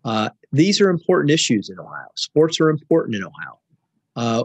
uh, 0.04 0.30
these 0.52 0.80
are 0.80 0.90
important 0.90 1.30
issues 1.30 1.68
in 1.68 1.78
ohio 1.78 2.08
sports 2.14 2.60
are 2.60 2.70
important 2.70 3.16
in 3.16 3.24
ohio 3.24 3.60
uh, 4.16 4.44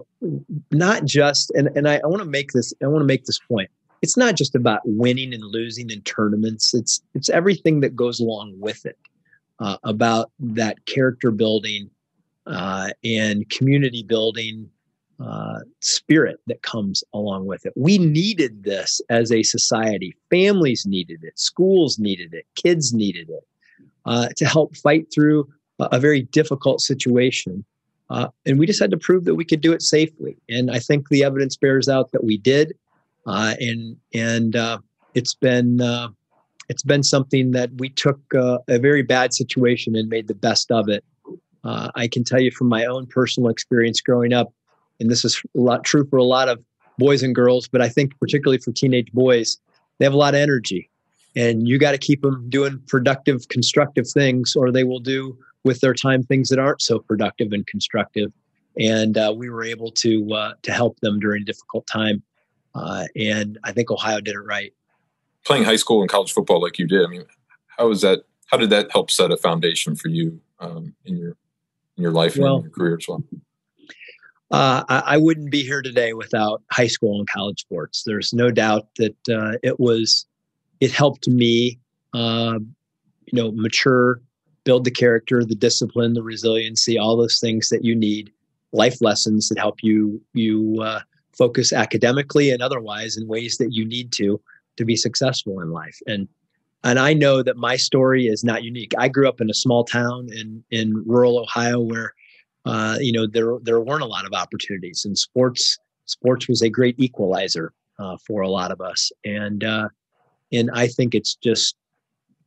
not 0.71 1.05
just 1.05 1.51
and, 1.51 1.67
and 1.75 1.87
I, 1.87 1.99
I 2.03 2.07
want 2.07 2.21
to 2.21 2.29
make 2.29 2.51
this 2.51 2.73
I 2.83 2.87
want 2.87 3.01
to 3.01 3.07
make 3.07 3.25
this 3.25 3.39
point. 3.39 3.69
It's 4.01 4.17
not 4.17 4.35
just 4.35 4.55
about 4.55 4.81
winning 4.85 5.33
and 5.33 5.43
losing 5.43 5.89
in 5.89 6.01
tournaments. 6.01 6.73
It's 6.73 7.01
it's 7.13 7.29
everything 7.29 7.79
that 7.81 7.95
goes 7.95 8.19
along 8.19 8.53
with 8.59 8.85
it. 8.85 8.97
Uh, 9.59 9.77
about 9.85 10.31
that 10.37 10.85
character 10.85 11.31
building 11.31 11.89
uh, 12.45 12.89
and 13.05 13.49
community 13.49 14.03
building 14.03 14.69
uh, 15.19 15.59
spirit 15.79 16.39
that 16.47 16.61
comes 16.61 17.03
along 17.13 17.45
with 17.45 17.65
it. 17.65 17.73
We 17.75 17.97
needed 17.97 18.63
this 18.63 19.01
as 19.09 19.31
a 19.31 19.43
society. 19.43 20.15
Families 20.29 20.85
needed 20.85 21.23
it. 21.23 21.39
Schools 21.39 21.97
needed 21.99 22.33
it. 22.33 22.45
Kids 22.55 22.93
needed 22.93 23.29
it 23.29 23.47
uh, 24.05 24.29
to 24.37 24.45
help 24.45 24.75
fight 24.75 25.07
through 25.13 25.47
a, 25.79 25.85
a 25.93 25.99
very 25.99 26.23
difficult 26.23 26.81
situation 26.81 27.65
uh, 28.09 28.27
and 28.45 28.59
we 28.59 28.67
just 28.67 28.79
had 28.79 28.91
to 28.91 28.97
prove 28.97 29.25
that 29.25 29.35
we 29.35 29.45
could 29.45 29.61
do 29.61 29.73
it 29.73 29.81
safely. 29.81 30.37
And 30.49 30.69
I 30.69 30.79
think 30.79 31.09
the 31.09 31.23
evidence 31.23 31.57
bears 31.57 31.89
out 31.89 32.11
that 32.11 32.23
we 32.23 32.37
did. 32.37 32.73
Uh, 33.25 33.55
and 33.59 33.97
and 34.13 34.55
uh, 34.55 34.77
it's 35.15 35.33
been 35.33 35.81
uh, 35.81 36.09
it's 36.69 36.83
been 36.83 37.01
something 37.01 37.51
that 37.51 37.71
we 37.77 37.89
took 37.89 38.19
a 38.33 38.79
very 38.79 39.01
bad 39.01 39.33
situation 39.33 39.95
and 39.95 40.09
made 40.09 40.27
the 40.27 40.35
best 40.35 40.71
of 40.71 40.89
it. 40.89 41.03
I 41.63 42.07
can 42.07 42.23
tell 42.23 42.39
you 42.39 42.51
from 42.51 42.67
my 42.67 42.85
own 42.85 43.07
personal 43.07 43.49
experience 43.49 43.99
growing 43.99 44.33
up, 44.33 44.53
and 44.99 45.09
this 45.09 45.25
is 45.25 45.41
a 45.55 45.59
lot 45.59 45.83
true 45.83 46.05
for 46.09 46.17
a 46.17 46.23
lot 46.23 46.49
of 46.49 46.63
boys 46.97 47.23
and 47.23 47.35
girls, 47.35 47.67
but 47.67 47.81
I 47.81 47.89
think 47.89 48.17
particularly 48.19 48.57
for 48.59 48.71
teenage 48.71 49.11
boys, 49.11 49.57
they 49.97 50.05
have 50.05 50.13
a 50.13 50.17
lot 50.17 50.33
of 50.33 50.39
energy, 50.39 50.89
and 51.35 51.67
you 51.67 51.77
got 51.77 51.91
to 51.91 51.97
keep 51.97 52.21
them 52.21 52.49
doing 52.49 52.81
productive, 52.87 53.47
constructive 53.49 54.07
things, 54.07 54.55
or 54.55 54.71
they 54.71 54.83
will 54.83 54.99
do 54.99 55.37
with 55.63 55.81
their 55.81 55.93
time 55.93 56.23
things 56.23 56.49
that 56.49 56.59
aren't 56.59 56.81
so 56.81 56.99
productive 56.99 57.51
and 57.51 57.65
constructive. 57.67 58.31
And 58.77 59.17
uh, 59.17 59.33
we 59.35 59.49
were 59.49 59.63
able 59.63 59.91
to 59.91 60.33
uh, 60.33 60.53
to 60.63 60.71
help 60.71 60.99
them 60.99 61.19
during 61.19 61.41
a 61.43 61.45
difficult 61.45 61.87
time. 61.87 62.23
Uh, 62.73 63.05
and 63.15 63.57
I 63.63 63.71
think 63.71 63.89
Ohio 63.89 64.19
did 64.19 64.35
it 64.35 64.39
right. 64.39 64.73
playing 65.45 65.63
high 65.63 65.77
school 65.77 66.01
and 66.01 66.09
college 66.09 66.33
football 66.33 66.61
like 66.61 66.77
you 66.77 66.85
did, 66.87 67.05
I 67.05 67.07
mean, 67.07 67.23
how 67.77 67.87
was 67.87 68.01
that? 68.01 68.23
How 68.47 68.57
did 68.57 68.69
that 68.69 68.91
help 68.91 69.09
set 69.09 69.31
a 69.31 69.37
foundation 69.37 69.95
for 69.95 70.09
you 70.09 70.39
um, 70.59 70.93
in 71.05 71.17
your 71.17 71.35
in 71.97 72.03
your 72.03 72.11
life 72.11 72.37
well, 72.37 72.55
and 72.55 72.65
your 72.65 72.71
career 72.71 72.97
as 72.99 73.07
well? 73.07 73.23
Uh, 74.51 74.83
I, 74.87 75.17
wouldn't 75.17 75.49
be 75.49 75.63
here 75.63 75.81
today 75.81 76.13
without 76.13 76.61
high 76.71 76.87
school 76.87 77.17
and 77.17 77.27
college 77.27 77.61
sports. 77.61 78.03
There's 78.05 78.31
no 78.31 78.51
doubt 78.51 78.87
that 78.97 79.29
uh, 79.29 79.57
it 79.63 79.79
was 79.79 80.27
it 80.79 80.91
helped 80.91 81.27
me, 81.27 81.79
uh, 82.13 82.59
you 83.25 83.33
know, 83.33 83.51
mature, 83.53 84.21
build 84.63 84.83
the 84.83 84.91
character, 84.91 85.43
the 85.43 85.55
discipline, 85.55 86.13
the 86.13 86.21
resiliency, 86.21 86.99
all 86.99 87.17
those 87.17 87.39
things 87.39 87.69
that 87.69 87.83
you 87.83 87.95
need, 87.95 88.31
life 88.71 89.01
lessons 89.01 89.49
that 89.49 89.57
help 89.57 89.81
you 89.81 90.21
you 90.33 90.79
uh, 90.79 90.99
focus 91.35 91.73
academically 91.73 92.51
and 92.51 92.61
otherwise 92.61 93.17
in 93.17 93.27
ways 93.27 93.57
that 93.57 93.73
you 93.73 93.83
need 93.83 94.11
to 94.13 94.39
to 94.77 94.85
be 94.85 94.95
successful 94.95 95.59
in 95.59 95.71
life. 95.71 95.97
And 96.05 96.27
and 96.83 96.99
I 96.99 97.13
know 97.13 97.41
that 97.41 97.57
my 97.57 97.77
story 97.77 98.27
is 98.27 98.43
not 98.43 98.63
unique. 98.63 98.91
I 98.95 99.07
grew 99.07 99.27
up 99.27 99.41
in 99.41 99.49
a 99.49 99.55
small 99.55 99.83
town 99.85 100.29
in 100.31 100.63
in 100.69 101.03
rural 101.07 101.39
Ohio 101.39 101.79
where 101.79 102.13
uh, 102.65 102.97
you 102.99 103.11
know 103.11 103.27
there 103.27 103.57
there 103.61 103.79
weren't 103.79 104.03
a 104.03 104.07
lot 104.07 104.25
of 104.25 104.33
opportunities, 104.33 105.05
and 105.05 105.17
sports 105.17 105.77
sports 106.05 106.47
was 106.47 106.61
a 106.61 106.69
great 106.69 106.99
equalizer 106.99 107.73
uh, 107.99 108.17
for 108.25 108.41
a 108.41 108.49
lot 108.49 108.71
of 108.71 108.81
us. 108.81 109.11
And 109.23 109.63
uh, 109.63 109.89
and 110.51 110.69
I 110.73 110.87
think 110.87 111.15
it's 111.15 111.35
just 111.35 111.75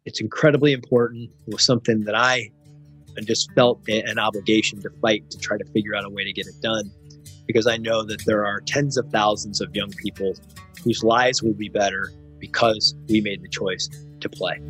it's 0.04 0.20
incredibly 0.20 0.72
important. 0.72 1.30
It 1.46 1.54
was 1.54 1.64
something 1.64 2.04
that 2.04 2.14
I 2.14 2.50
just 3.24 3.50
felt 3.52 3.80
an 3.88 4.18
obligation 4.18 4.80
to 4.82 4.90
fight 5.02 5.28
to 5.30 5.38
try 5.38 5.58
to 5.58 5.64
figure 5.72 5.94
out 5.94 6.04
a 6.04 6.10
way 6.10 6.24
to 6.24 6.32
get 6.32 6.46
it 6.46 6.60
done 6.62 6.90
because 7.46 7.66
I 7.66 7.76
know 7.76 8.04
that 8.04 8.24
there 8.26 8.46
are 8.46 8.60
tens 8.60 8.96
of 8.96 9.08
thousands 9.10 9.60
of 9.60 9.74
young 9.74 9.90
people 9.90 10.34
whose 10.84 11.02
lives 11.02 11.42
will 11.42 11.54
be 11.54 11.68
better 11.68 12.12
because 12.38 12.94
we 13.08 13.20
made 13.20 13.42
the 13.42 13.48
choice 13.48 13.88
to 14.20 14.28
play. 14.28 14.60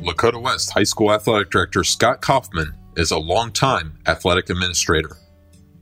Lakota 0.00 0.40
West 0.40 0.70
High 0.70 0.84
School 0.84 1.12
Athletic 1.12 1.50
Director 1.50 1.84
Scott 1.84 2.22
Kaufman 2.22 2.74
is 2.96 3.10
a 3.10 3.18
longtime 3.18 3.98
athletic 4.06 4.48
administrator. 4.48 5.16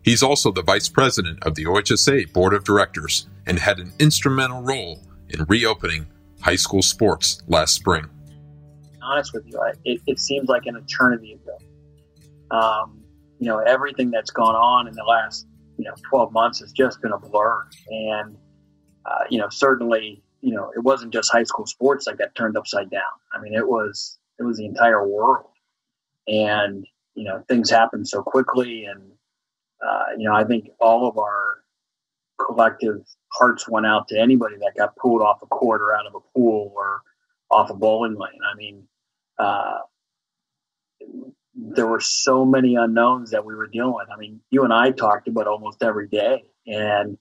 He's 0.02 0.24
also 0.24 0.50
the 0.50 0.62
vice 0.62 0.88
president 0.88 1.44
of 1.44 1.54
the 1.54 1.66
OHSA 1.66 2.32
Board 2.32 2.52
of 2.52 2.64
Directors 2.64 3.28
and 3.46 3.58
had 3.58 3.78
an 3.78 3.92
instrumental 4.00 4.62
role 4.62 5.00
in 5.28 5.44
reopening 5.48 6.06
high 6.40 6.56
school 6.56 6.82
sports 6.82 7.42
last 7.46 7.74
spring. 7.74 8.06
Honest 9.02 9.32
with 9.32 9.46
you, 9.46 9.60
it, 9.84 10.00
it 10.06 10.18
seems 10.18 10.48
like 10.48 10.66
an 10.66 10.76
eternity 10.76 11.34
ago. 11.34 11.58
Um, 12.50 13.04
you 13.38 13.46
know, 13.46 13.58
everything 13.58 14.10
that's 14.10 14.32
gone 14.32 14.56
on 14.56 14.88
in 14.88 14.94
the 14.94 15.04
last, 15.04 15.46
you 15.76 15.84
know, 15.84 15.94
12 16.10 16.32
months 16.32 16.58
has 16.58 16.72
just 16.72 17.00
been 17.00 17.12
a 17.12 17.18
blur. 17.18 17.68
And, 17.88 18.36
uh, 19.06 19.24
you 19.30 19.38
know, 19.38 19.48
certainly, 19.48 20.22
you 20.40 20.54
know, 20.54 20.70
it 20.76 20.80
wasn't 20.80 21.12
just 21.12 21.32
high 21.32 21.44
school 21.44 21.66
sports 21.66 22.04
that 22.04 22.18
got 22.18 22.34
turned 22.34 22.56
upside 22.56 22.90
down. 22.90 23.02
I 23.32 23.40
mean, 23.40 23.54
it 23.54 23.66
was, 23.66 24.18
it 24.38 24.44
was 24.44 24.58
the 24.58 24.66
entire 24.66 25.06
world. 25.06 25.46
And, 26.26 26.86
you 27.14 27.24
know, 27.24 27.42
things 27.48 27.70
happened 27.70 28.06
so 28.06 28.22
quickly. 28.22 28.84
And, 28.84 29.02
uh, 29.84 30.04
you 30.16 30.28
know, 30.28 30.34
I 30.34 30.44
think 30.44 30.70
all 30.80 31.08
of 31.08 31.18
our 31.18 31.58
collective 32.38 33.04
hearts 33.32 33.68
went 33.68 33.86
out 33.86 34.08
to 34.08 34.18
anybody 34.18 34.56
that 34.60 34.72
got 34.76 34.96
pulled 34.96 35.22
off 35.22 35.42
a 35.42 35.46
court 35.46 35.80
or 35.80 35.94
out 35.94 36.06
of 36.06 36.14
a 36.14 36.20
pool 36.34 36.72
or 36.74 37.02
off 37.50 37.70
a 37.70 37.74
bowling 37.74 38.14
lane. 38.14 38.40
I 38.50 38.56
mean, 38.56 38.84
uh, 39.38 39.78
there 41.54 41.86
were 41.86 42.00
so 42.00 42.44
many 42.44 42.76
unknowns 42.76 43.30
that 43.30 43.44
we 43.44 43.54
were 43.54 43.66
dealing 43.66 43.94
with. 43.94 44.08
I 44.12 44.16
mean, 44.16 44.40
you 44.50 44.62
and 44.64 44.72
I 44.72 44.92
talked 44.92 45.26
about 45.26 45.48
almost 45.48 45.82
every 45.82 46.06
day, 46.06 46.44
and 46.66 47.18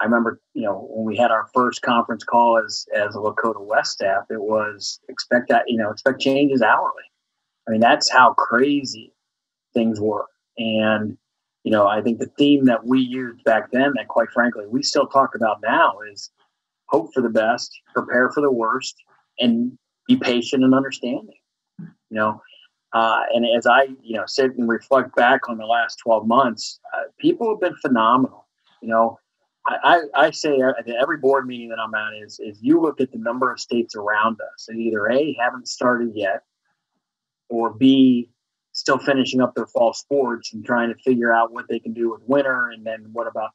I 0.00 0.04
remember, 0.04 0.40
you 0.54 0.62
know, 0.62 0.86
when 0.90 1.06
we 1.06 1.16
had 1.16 1.30
our 1.30 1.48
first 1.54 1.82
conference 1.82 2.24
call 2.24 2.60
as 2.64 2.86
as 2.94 3.14
a 3.14 3.18
Lakota 3.18 3.64
West 3.64 3.92
staff, 3.92 4.24
it 4.30 4.40
was 4.40 5.00
expect 5.08 5.48
that, 5.48 5.64
you 5.66 5.76
know, 5.76 5.90
expect 5.90 6.20
changes 6.20 6.62
hourly. 6.62 7.04
I 7.66 7.72
mean, 7.72 7.80
that's 7.80 8.10
how 8.10 8.34
crazy 8.34 9.12
things 9.72 10.00
were, 10.00 10.26
and 10.58 11.16
you 11.62 11.70
know, 11.70 11.86
I 11.86 12.02
think 12.02 12.18
the 12.18 12.30
theme 12.38 12.66
that 12.66 12.86
we 12.86 13.00
used 13.00 13.42
back 13.44 13.70
then, 13.72 13.92
that 13.96 14.08
quite 14.08 14.30
frankly 14.30 14.66
we 14.68 14.82
still 14.82 15.06
talk 15.06 15.34
about 15.34 15.62
now, 15.62 15.94
is 16.12 16.30
hope 16.86 17.14
for 17.14 17.22
the 17.22 17.30
best, 17.30 17.70
prepare 17.94 18.30
for 18.30 18.42
the 18.42 18.52
worst, 18.52 18.96
and 19.38 19.78
be 20.06 20.16
patient 20.16 20.62
and 20.62 20.74
understanding. 20.74 21.38
You 21.78 21.88
know, 22.10 22.42
uh, 22.92 23.22
and 23.34 23.44
as 23.56 23.66
I, 23.66 23.88
you 24.02 24.16
know, 24.16 24.24
sit 24.26 24.56
and 24.56 24.68
reflect 24.68 25.16
back 25.16 25.48
on 25.48 25.58
the 25.58 25.66
last 25.66 25.96
12 25.96 26.26
months, 26.26 26.78
uh, 26.94 27.04
people 27.18 27.50
have 27.50 27.60
been 27.60 27.76
phenomenal. 27.76 28.46
You 28.82 28.88
know, 28.88 29.18
I, 29.66 30.00
I, 30.14 30.30
say 30.30 30.60
every 31.00 31.16
board 31.16 31.46
meeting 31.46 31.70
that 31.70 31.78
I'm 31.78 31.94
at 31.94 32.22
is, 32.22 32.38
is 32.38 32.58
you 32.60 32.82
look 32.82 33.00
at 33.00 33.10
the 33.10 33.18
number 33.18 33.50
of 33.50 33.58
states 33.58 33.96
around 33.96 34.38
us 34.54 34.68
and 34.68 34.78
either 34.78 35.10
A, 35.10 35.36
haven't 35.40 35.68
started 35.68 36.12
yet, 36.14 36.42
or 37.48 37.72
B, 37.72 38.28
still 38.72 38.98
finishing 38.98 39.40
up 39.40 39.54
their 39.54 39.66
fall 39.66 39.94
sports 39.94 40.52
and 40.52 40.64
trying 40.66 40.90
to 40.90 41.02
figure 41.02 41.32
out 41.32 41.52
what 41.52 41.66
they 41.68 41.78
can 41.78 41.94
do 41.94 42.10
with 42.10 42.20
winter. 42.26 42.68
And 42.68 42.84
then 42.84 43.08
what 43.12 43.26
about, 43.26 43.50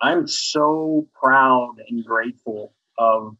I'm 0.00 0.28
so 0.28 1.08
proud 1.20 1.76
and 1.88 2.04
grateful 2.04 2.74
of, 2.96 3.36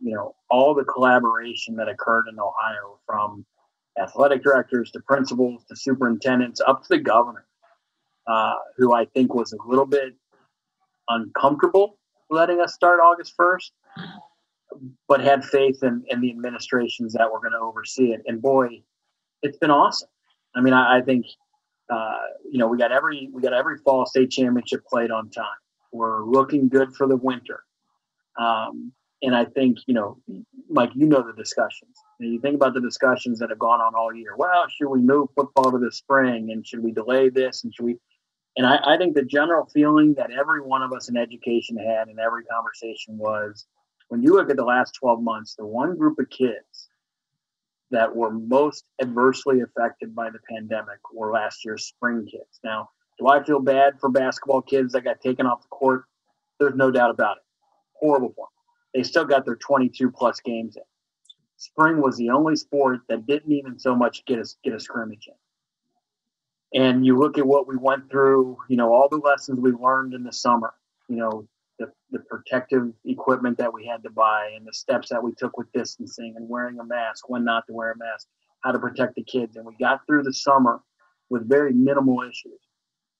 you 0.00 0.14
know, 0.14 0.34
all 0.50 0.74
the 0.74 0.84
collaboration 0.84 1.76
that 1.76 1.88
occurred 1.88 2.24
in 2.28 2.40
Ohio 2.40 2.98
from 3.06 3.46
athletic 4.00 4.42
directors 4.42 4.90
to 4.90 5.00
principals 5.00 5.62
to 5.68 5.76
superintendents 5.76 6.60
up 6.66 6.82
to 6.82 6.88
the 6.88 6.98
governor, 6.98 7.46
uh, 8.26 8.54
who 8.76 8.92
I 8.92 9.04
think 9.04 9.34
was 9.34 9.52
a 9.52 9.68
little 9.68 9.86
bit 9.86 10.16
uncomfortable 11.08 11.98
letting 12.30 12.60
us 12.60 12.74
start 12.74 12.98
August 13.00 13.34
1st, 13.38 13.70
but 15.06 15.20
had 15.20 15.44
faith 15.44 15.82
in, 15.82 16.02
in 16.08 16.20
the 16.20 16.30
administrations 16.30 17.12
that 17.12 17.30
were 17.30 17.40
going 17.40 17.52
to 17.52 17.58
oversee 17.58 18.12
it. 18.12 18.22
And 18.26 18.40
boy, 18.40 18.82
it's 19.42 19.58
been 19.58 19.70
awesome. 19.70 20.08
I 20.54 20.60
mean, 20.60 20.74
I, 20.74 20.98
I 20.98 21.02
think 21.02 21.26
uh, 21.90 22.16
you 22.50 22.58
know 22.58 22.68
we 22.68 22.78
got 22.78 22.92
every 22.92 23.28
we 23.32 23.42
got 23.42 23.52
every 23.52 23.78
fall 23.78 24.06
state 24.06 24.30
championship 24.30 24.86
played 24.86 25.10
on 25.10 25.30
time. 25.30 25.44
We're 25.92 26.24
looking 26.24 26.68
good 26.68 26.94
for 26.94 27.06
the 27.06 27.16
winter. 27.16 27.64
Um, 28.38 28.92
and 29.22 29.36
I 29.36 29.44
think, 29.44 29.78
you 29.86 29.94
know, 29.94 30.18
Mike, 30.68 30.90
you 30.94 31.06
know 31.06 31.22
the 31.22 31.32
discussions. 31.34 31.96
You, 32.18 32.40
think 32.40 32.56
about 32.56 32.74
the 32.74 32.80
discussions 32.80 33.38
that 33.38 33.50
have 33.50 33.58
gone 33.58 33.80
on 33.80 33.94
all 33.94 34.12
year. 34.12 34.34
Well, 34.36 34.64
should 34.68 34.88
we 34.88 35.00
move 35.00 35.28
football 35.36 35.70
to 35.70 35.78
the 35.78 35.92
spring 35.92 36.50
and 36.50 36.66
should 36.66 36.82
we 36.82 36.92
delay 36.92 37.28
this 37.28 37.62
and 37.62 37.72
should 37.72 37.84
we? 37.84 37.96
And 38.56 38.66
I, 38.66 38.78
I 38.84 38.96
think 38.98 39.14
the 39.14 39.24
general 39.24 39.66
feeling 39.66 40.14
that 40.14 40.30
every 40.30 40.60
one 40.60 40.82
of 40.82 40.92
us 40.92 41.08
in 41.08 41.16
education 41.16 41.76
had 41.76 42.08
in 42.08 42.18
every 42.18 42.44
conversation 42.44 43.16
was 43.16 43.66
when 44.08 44.22
you 44.22 44.34
look 44.34 44.50
at 44.50 44.56
the 44.56 44.64
last 44.64 44.92
12 45.00 45.22
months, 45.22 45.54
the 45.54 45.66
one 45.66 45.96
group 45.96 46.18
of 46.18 46.28
kids 46.28 46.88
that 47.90 48.14
were 48.14 48.30
most 48.30 48.84
adversely 49.00 49.60
affected 49.60 50.14
by 50.14 50.30
the 50.30 50.38
pandemic 50.50 50.98
were 51.12 51.32
last 51.32 51.64
year's 51.64 51.86
spring 51.86 52.26
kids. 52.30 52.60
Now, 52.62 52.90
do 53.18 53.28
I 53.28 53.42
feel 53.42 53.60
bad 53.60 54.00
for 54.00 54.08
basketball 54.08 54.62
kids 54.62 54.92
that 54.92 55.04
got 55.04 55.20
taken 55.20 55.46
off 55.46 55.62
the 55.62 55.68
court? 55.68 56.04
There's 56.58 56.74
no 56.74 56.90
doubt 56.90 57.10
about 57.10 57.38
it. 57.38 57.42
Horrible 57.94 58.32
for 58.34 58.46
them 58.46 58.52
they 58.94 59.02
still 59.02 59.24
got 59.24 59.44
their 59.44 59.56
22 59.56 60.10
plus 60.10 60.40
games 60.40 60.76
in. 60.76 60.82
Spring 61.56 62.00
was 62.00 62.16
the 62.16 62.30
only 62.30 62.56
sport 62.56 63.00
that 63.08 63.26
didn't 63.26 63.52
even 63.52 63.78
so 63.78 63.94
much 63.94 64.24
get 64.26 64.38
us 64.38 64.56
get 64.64 64.74
a 64.74 64.80
scrimmage 64.80 65.28
in. 65.28 65.34
And 66.74 67.04
you 67.04 67.18
look 67.18 67.38
at 67.38 67.46
what 67.46 67.68
we 67.68 67.76
went 67.76 68.10
through, 68.10 68.56
you 68.68 68.76
know, 68.76 68.92
all 68.92 69.08
the 69.10 69.18
lessons 69.18 69.60
we 69.60 69.72
learned 69.72 70.14
in 70.14 70.22
the 70.22 70.32
summer, 70.32 70.72
you 71.08 71.16
know, 71.16 71.46
the, 71.78 71.92
the 72.10 72.20
protective 72.20 72.92
equipment 73.04 73.58
that 73.58 73.72
we 73.72 73.86
had 73.86 74.02
to 74.04 74.10
buy 74.10 74.52
and 74.56 74.66
the 74.66 74.72
steps 74.72 75.10
that 75.10 75.22
we 75.22 75.32
took 75.32 75.58
with 75.58 75.70
distancing 75.72 76.34
and 76.36 76.48
wearing 76.48 76.78
a 76.78 76.84
mask, 76.84 77.28
when 77.28 77.44
not 77.44 77.66
to 77.66 77.72
wear 77.72 77.92
a 77.92 77.98
mask, 77.98 78.26
how 78.62 78.72
to 78.72 78.78
protect 78.78 79.16
the 79.16 79.24
kids. 79.24 79.56
And 79.56 79.66
we 79.66 79.74
got 79.78 80.00
through 80.06 80.22
the 80.22 80.32
summer 80.32 80.80
with 81.28 81.48
very 81.48 81.72
minimal 81.72 82.22
issues. 82.22 82.60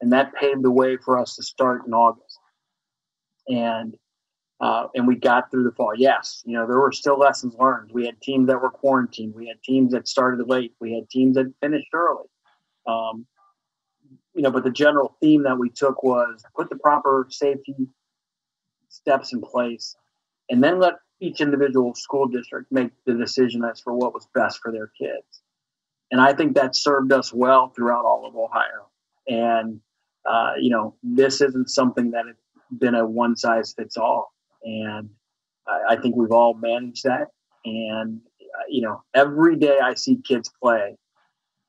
And 0.01 0.13
that 0.13 0.35
paved 0.35 0.63
the 0.63 0.71
way 0.71 0.97
for 0.97 1.19
us 1.19 1.37
to 1.37 1.43
start 1.43 1.83
in 1.87 1.93
August. 1.93 2.39
And 3.49 3.97
uh, 4.61 4.87
and 4.95 5.09
we 5.09 5.17
got 5.17 5.51
through 5.51 5.65
the 5.65 5.73
fall. 5.73 5.93
Yes, 5.97 6.41
you 6.47 6.57
know 6.57 6.69
there 6.69 6.79
were 6.79 6.93
still 6.93 7.19
lessons 7.19 7.57
learned. 7.59 7.91
We 7.93 8.07
had 8.07 8.21
teams 8.21 8.47
that 8.47 8.63
were 8.63 8.71
quarantined. 8.71 9.35
We 9.35 9.49
had 9.49 9.61
teams 9.65 9.93
that 9.93 10.07
started 10.07 10.49
late. 10.49 10.73
We 10.81 10.95
had 10.95 11.11
teams 11.11 11.35
that 11.35 11.53
finished 11.61 11.89
early. 11.93 12.29
Um, 12.87 13.27
you 14.35 14.43
know, 14.43 14.51
but 14.51 14.65
the 14.65 14.71
general 14.71 15.17
theme 15.21 15.43
that 15.45 15.59
we 15.59 15.71
took 15.71 16.03
was 16.03 16.45
put 16.57 16.71
the 16.71 16.77
proper 16.77 17.27
safety 17.31 17.75
steps 18.89 19.33
in 19.33 19.41
place, 19.41 19.97
and 20.51 20.63
then 20.63 20.79
let 20.79 20.95
each 21.21 21.41
individual 21.41 21.95
school 21.95 22.27
district 22.27 22.71
make 22.73 22.91
the 23.07 23.15
decision 23.15 23.65
as 23.65 23.81
for 23.81 23.95
what 23.95 24.13
was 24.13 24.27
best 24.35 24.59
for 24.63 24.73
their 24.73 24.91
kids. 24.99 25.43
And 26.11 26.21
I 26.21 26.33
think 26.33 26.55
that 26.57 26.77
served 26.77 27.13
us 27.13 27.33
well 27.33 27.73
throughout 27.75 28.05
all 28.05 28.27
of 28.27 28.37
Ohio. 28.37 28.91
And 29.29 29.81
uh, 30.29 30.53
you 30.59 30.71
know, 30.71 30.95
this 31.03 31.41
isn't 31.41 31.69
something 31.71 32.11
that 32.13 32.27
has 32.27 32.37
been 32.79 32.95
a 32.95 33.07
one 33.07 33.37
size 33.37 33.73
fits 33.77 33.97
all 33.97 34.33
and 34.65 35.11
I, 35.67 35.95
I 35.95 35.97
think 35.97 36.17
we've 36.17 36.33
all 36.33 36.55
managed 36.55 37.05
that. 37.05 37.29
And 37.65 38.21
uh, 38.41 38.65
you 38.69 38.83
know, 38.83 39.03
every 39.15 39.57
day 39.57 39.79
I 39.83 39.95
see 39.95 40.17
kids 40.17 40.51
play 40.63 40.97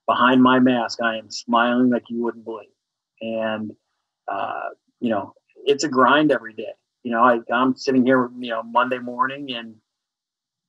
behind 0.08 0.42
my 0.42 0.60
mask, 0.60 1.00
I 1.02 1.18
am 1.18 1.30
smiling 1.30 1.90
like 1.90 2.04
you 2.10 2.24
wouldn't 2.24 2.46
believe. 2.46 2.70
And 3.22 3.72
uh, 4.28 4.70
you 5.00 5.10
know, 5.10 5.34
it's 5.66 5.84
a 5.84 5.90
grind 5.90 6.32
every 6.32 6.54
day. 6.54 6.74
You 7.04 7.12
know, 7.12 7.22
I, 7.22 7.40
I'm 7.54 7.76
sitting 7.76 8.06
here, 8.06 8.30
you 8.40 8.50
know, 8.50 8.64
Monday 8.64 9.00
morning 9.00 9.52
and, 9.54 9.76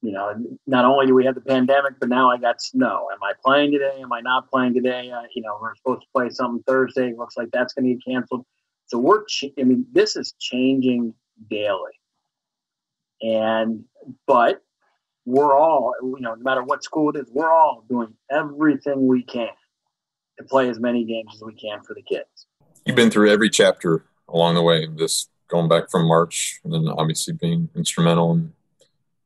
you 0.02 0.10
know, 0.10 0.34
not 0.66 0.84
only 0.84 1.06
do 1.06 1.14
we 1.14 1.24
have 1.24 1.36
the 1.36 1.40
pandemic, 1.40 1.94
but 2.00 2.08
now 2.08 2.30
I 2.30 2.38
got 2.38 2.60
snow. 2.60 3.08
Am 3.12 3.22
I 3.22 3.32
playing 3.44 3.70
today? 3.70 4.00
Am 4.02 4.12
I 4.12 4.20
not 4.20 4.50
playing 4.50 4.74
today? 4.74 5.10
Uh, 5.10 5.22
you 5.34 5.42
know, 5.42 5.56
we're 5.62 5.76
supposed 5.76 6.02
to 6.02 6.08
play 6.12 6.30
something 6.30 6.62
Thursday. 6.66 7.14
Looks 7.16 7.36
like 7.36 7.50
that's 7.52 7.72
going 7.72 7.86
to 7.86 7.94
get 7.94 8.04
canceled. 8.04 8.44
So 8.86 8.98
we're, 8.98 9.24
ch- 9.26 9.52
I 9.58 9.62
mean, 9.62 9.86
this 9.92 10.16
is 10.16 10.34
changing 10.40 11.14
daily. 11.48 11.92
And, 13.22 13.84
but 14.26 14.60
we're 15.24 15.56
all, 15.56 15.94
you 16.02 16.20
know, 16.20 16.34
no 16.34 16.42
matter 16.42 16.62
what 16.62 16.84
school 16.84 17.10
it 17.10 17.16
is, 17.16 17.30
we're 17.32 17.52
all 17.52 17.84
doing 17.88 18.14
everything 18.30 19.06
we 19.06 19.22
can 19.22 19.48
to 20.38 20.44
play 20.44 20.68
as 20.68 20.78
many 20.78 21.04
games 21.04 21.32
as 21.34 21.42
we 21.42 21.54
can 21.54 21.82
for 21.82 21.94
the 21.94 22.02
kids. 22.02 22.46
You've 22.84 22.96
been 22.96 23.10
through 23.10 23.30
every 23.30 23.48
chapter 23.48 24.04
along 24.28 24.54
the 24.54 24.62
way, 24.62 24.86
this 24.86 25.28
going 25.48 25.68
back 25.68 25.90
from 25.90 26.06
March 26.06 26.60
and 26.64 26.72
then 26.72 26.88
obviously 26.88 27.34
being 27.34 27.68
instrumental 27.74 28.32
in 28.32 28.52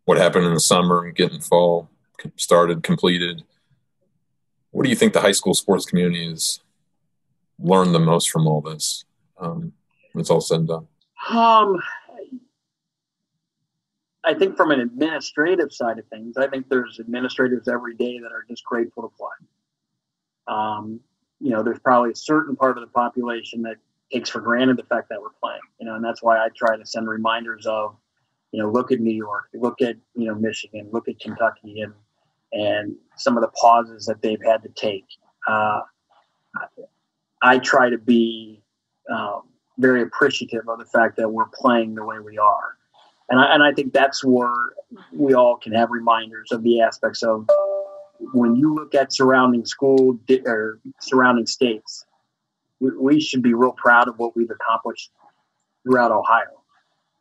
what 0.05 0.19
happened 0.19 0.45
in 0.45 0.55
the 0.55 0.61
summer 0.61 1.05
and 1.05 1.15
getting 1.15 1.41
fall 1.41 1.89
started, 2.37 2.83
completed. 2.83 3.43
What 4.71 4.85
do 4.85 4.91
you 4.91 4.97
think 4.97 5.13
the 5.13 5.21
high 5.21 5.33
school 5.33 5.55
sports 5.55 5.87
community 5.87 6.29
has 6.29 6.61
learned 7.59 7.95
the 7.95 8.01
most 8.01 8.31
from 8.31 8.47
all 8.47 8.61
this? 8.61 9.05
Um, 9.39 9.73
when 10.13 10.21
it's 10.21 10.31
all 10.31 10.41
said 10.41 10.61
and 10.61 10.69
done. 10.69 10.89
Um, 11.31 11.81
I 14.29 14.35
think 14.35 14.59
from 14.59 14.71
an 14.73 14.81
administrative 14.81 15.73
side 15.73 15.99
of 15.99 16.07
things, 16.09 16.37
I 16.37 16.49
think 16.49 16.69
there's 16.69 17.01
administrators 17.01 17.67
every 17.67 17.95
day 17.95 18.19
that 18.19 18.31
are 18.31 18.45
just 18.47 18.63
grateful 18.63 19.05
to 19.05 19.09
play. 19.17 20.55
Um, 20.55 21.01
you 21.41 21.51
know, 21.51 21.63
there's 21.63 21.79
probably 21.79 22.11
a 22.11 22.15
certain 22.15 22.55
part 22.55 22.77
of 22.77 22.83
the 22.83 22.93
population 22.93 23.63
that 23.63 23.77
takes 24.13 24.29
for 24.29 24.43
granted 24.43 24.77
the 24.77 24.83
fact 24.83 25.09
that 25.09 25.23
we're 25.23 25.31
playing, 25.43 25.63
you 25.81 25.87
know, 25.87 25.95
and 25.95 26.05
that's 26.05 26.23
why 26.23 26.37
I 26.37 26.49
try 26.55 26.77
to 26.77 26.85
send 26.85 27.09
reminders 27.09 27.65
of, 27.65 27.97
you 28.53 28.63
know, 28.63 28.71
look 28.71 28.93
at 28.93 29.01
New 29.01 29.15
York, 29.15 29.49
look 29.55 29.81
at, 29.81 29.97
you 30.15 30.27
know, 30.27 30.35
Michigan, 30.35 30.89
look 30.93 31.09
at 31.09 31.19
Kentucky 31.19 31.81
and, 31.81 31.95
and 32.53 32.97
some 33.17 33.39
of 33.39 33.43
the 33.43 33.49
pauses 33.49 34.05
that 34.07 34.21
they've 34.21 34.43
had 34.45 34.63
to 34.63 34.69
take. 34.69 35.07
Uh, 35.47 35.81
I 37.41 37.61
try 37.61 37.89
to 37.89 37.99
be 37.99 38.63
um, 39.11 39.45
very 39.79 40.03
appreciative 40.03 40.69
of 40.69 40.79
the 40.79 40.85
fact 40.85 41.17
that 41.17 41.31
we're 41.31 41.49
playing 41.55 41.95
the 41.95 42.05
way 42.05 42.19
we 42.19 42.37
are. 42.37 42.78
And 43.31 43.41
I, 43.41 43.55
and 43.55 43.63
I 43.63 43.73
think 43.73 43.93
that's 43.93 44.25
where 44.25 44.55
we 45.13 45.35
all 45.35 45.57
can 45.57 45.73
have 45.73 45.91
reminders 45.91 46.51
of 46.51 46.63
the 46.63 46.81
aspects 46.81 47.23
of 47.23 47.47
when 48.33 48.57
you 48.57 48.75
look 48.75 48.95
at 48.95 49.13
surrounding 49.13 49.65
school 49.65 50.19
or 50.47 50.81
surrounding 51.01 51.47
states, 51.47 52.05
we, 52.81 52.91
we 52.97 53.21
should 53.21 53.43
be 53.43 53.55
real 53.55 53.73
proud 53.73 54.09
of 54.09 54.19
what 54.19 54.35
we've 54.37 54.51
accomplished 54.51 55.11
throughout 55.85 56.11
Ohio. 56.11 56.63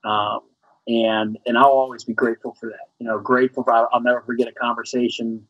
Um, 0.03 0.39
and 0.88 1.38
and 1.45 1.58
I'll 1.58 1.66
always 1.66 2.05
be 2.05 2.14
grateful 2.14 2.55
for 2.58 2.70
that. 2.70 2.89
You 2.99 3.08
know, 3.08 3.20
grateful. 3.20 3.64
For, 3.64 3.74
I'll 3.74 4.01
never 4.01 4.22
forget 4.22 4.47
a 4.47 4.53
conversation 4.53 5.45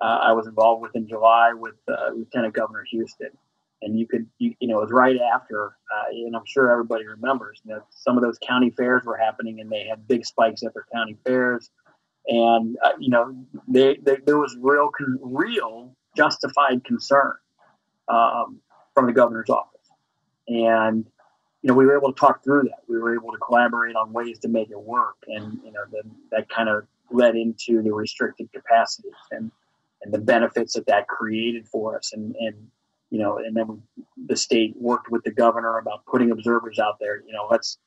uh, 0.00 0.18
I 0.22 0.32
was 0.32 0.46
involved 0.46 0.82
with 0.82 0.94
in 0.96 1.06
July 1.08 1.52
with 1.52 1.74
uh, 1.88 2.10
Lieutenant 2.14 2.54
Governor 2.54 2.84
Husted, 2.90 3.32
and 3.82 3.98
you 3.98 4.06
could 4.06 4.26
you, 4.38 4.54
you 4.60 4.68
know 4.68 4.78
it 4.78 4.82
was 4.82 4.92
right 4.92 5.18
after, 5.34 5.76
uh, 5.94 6.10
and 6.10 6.34
I'm 6.34 6.46
sure 6.46 6.70
everybody 6.70 7.06
remembers 7.06 7.60
that 7.66 7.82
some 7.90 8.16
of 8.16 8.22
those 8.22 8.38
county 8.46 8.70
fairs 8.70 9.04
were 9.04 9.16
happening, 9.16 9.60
and 9.60 9.70
they 9.70 9.86
had 9.86 10.06
big 10.08 10.24
spikes 10.24 10.62
at 10.62 10.74
their 10.74 10.86
county 10.92 11.16
fairs, 11.24 11.70
and 12.26 12.76
uh, 12.84 12.92
you 12.98 13.10
know 13.10 13.34
they, 13.66 13.98
they, 14.02 14.16
there 14.26 14.38
was 14.38 14.56
real 14.60 14.90
real 15.20 15.94
justified 16.16 16.84
concern 16.84 17.34
um, 18.08 18.60
from 18.94 19.06
the 19.06 19.12
governor's 19.12 19.50
office, 19.50 19.90
and 20.48 21.06
you 21.62 21.68
know, 21.68 21.74
we 21.74 21.86
were 21.86 21.96
able 21.96 22.12
to 22.12 22.18
talk 22.18 22.44
through 22.44 22.64
that. 22.64 22.82
We 22.88 22.98
were 22.98 23.14
able 23.14 23.32
to 23.32 23.38
collaborate 23.38 23.96
on 23.96 24.12
ways 24.12 24.38
to 24.40 24.48
make 24.48 24.70
it 24.70 24.80
work, 24.80 25.16
and 25.26 25.58
you 25.64 25.72
know, 25.72 25.80
then 25.90 26.10
that 26.30 26.48
kind 26.48 26.68
of 26.68 26.86
led 27.10 27.36
into 27.36 27.82
the 27.82 27.92
restricted 27.92 28.52
capacities 28.52 29.12
and 29.30 29.50
and 30.02 30.14
the 30.14 30.18
benefits 30.18 30.74
that 30.74 30.86
that 30.86 31.08
created 31.08 31.66
for 31.66 31.96
us. 31.96 32.12
And 32.12 32.36
and 32.36 32.68
you 33.10 33.18
know, 33.18 33.38
and 33.38 33.56
then 33.56 33.82
the 34.26 34.36
state 34.36 34.74
worked 34.76 35.10
with 35.10 35.22
the 35.24 35.30
governor 35.30 35.78
about 35.78 36.04
putting 36.06 36.30
observers 36.30 36.78
out 36.78 36.98
there. 37.00 37.22
You 37.26 37.32
know, 37.32 37.48
let's 37.50 37.78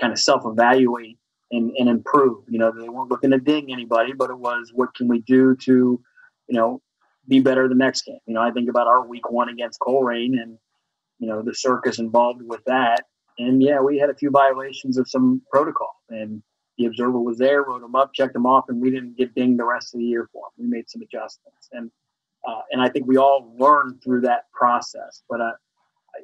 kind 0.00 0.12
of 0.12 0.18
self-evaluate 0.18 1.18
and, 1.50 1.72
and 1.78 1.88
improve. 1.88 2.44
You 2.48 2.58
know, 2.58 2.70
they 2.70 2.88
weren't 2.88 3.10
looking 3.10 3.30
to 3.30 3.38
ding 3.38 3.72
anybody, 3.72 4.12
but 4.12 4.30
it 4.30 4.38
was 4.38 4.70
what 4.74 4.94
can 4.94 5.08
we 5.08 5.20
do 5.20 5.56
to, 5.64 5.72
you 5.72 6.56
know, 6.56 6.82
be 7.26 7.40
better 7.40 7.68
the 7.68 7.74
next 7.74 8.02
game. 8.02 8.18
You 8.26 8.34
know, 8.34 8.42
I 8.42 8.50
think 8.50 8.68
about 8.68 8.86
our 8.86 9.06
week 9.06 9.30
one 9.30 9.48
against 9.48 9.80
Colerain 9.80 10.32
and 10.40 10.58
you 11.18 11.28
know 11.28 11.42
the 11.42 11.54
circus 11.54 11.98
involved 11.98 12.42
with 12.44 12.64
that. 12.66 13.04
And 13.38 13.62
yeah, 13.62 13.80
we 13.80 13.98
had 13.98 14.10
a 14.10 14.14
few 14.14 14.30
violations 14.30 14.98
of 14.98 15.08
some 15.08 15.42
protocol, 15.52 15.94
and 16.08 16.42
the 16.76 16.86
observer 16.86 17.20
was 17.20 17.38
there, 17.38 17.62
wrote 17.62 17.82
them 17.82 17.94
up, 17.94 18.12
checked 18.14 18.32
them 18.32 18.46
off, 18.46 18.64
and 18.68 18.80
we 18.80 18.90
didn't 18.90 19.16
get 19.16 19.34
dinged 19.34 19.60
the 19.60 19.64
rest 19.64 19.94
of 19.94 19.98
the 19.98 20.06
year 20.06 20.28
for 20.32 20.44
them. 20.56 20.66
We 20.66 20.76
made 20.76 20.88
some 20.88 21.02
adjustments, 21.02 21.68
and 21.72 21.90
uh, 22.48 22.60
and 22.70 22.80
I 22.80 22.88
think 22.88 23.06
we 23.06 23.18
all 23.18 23.54
learned 23.58 24.02
through 24.02 24.22
that 24.22 24.50
process. 24.52 25.22
But 25.28 25.40
uh, 25.40 25.52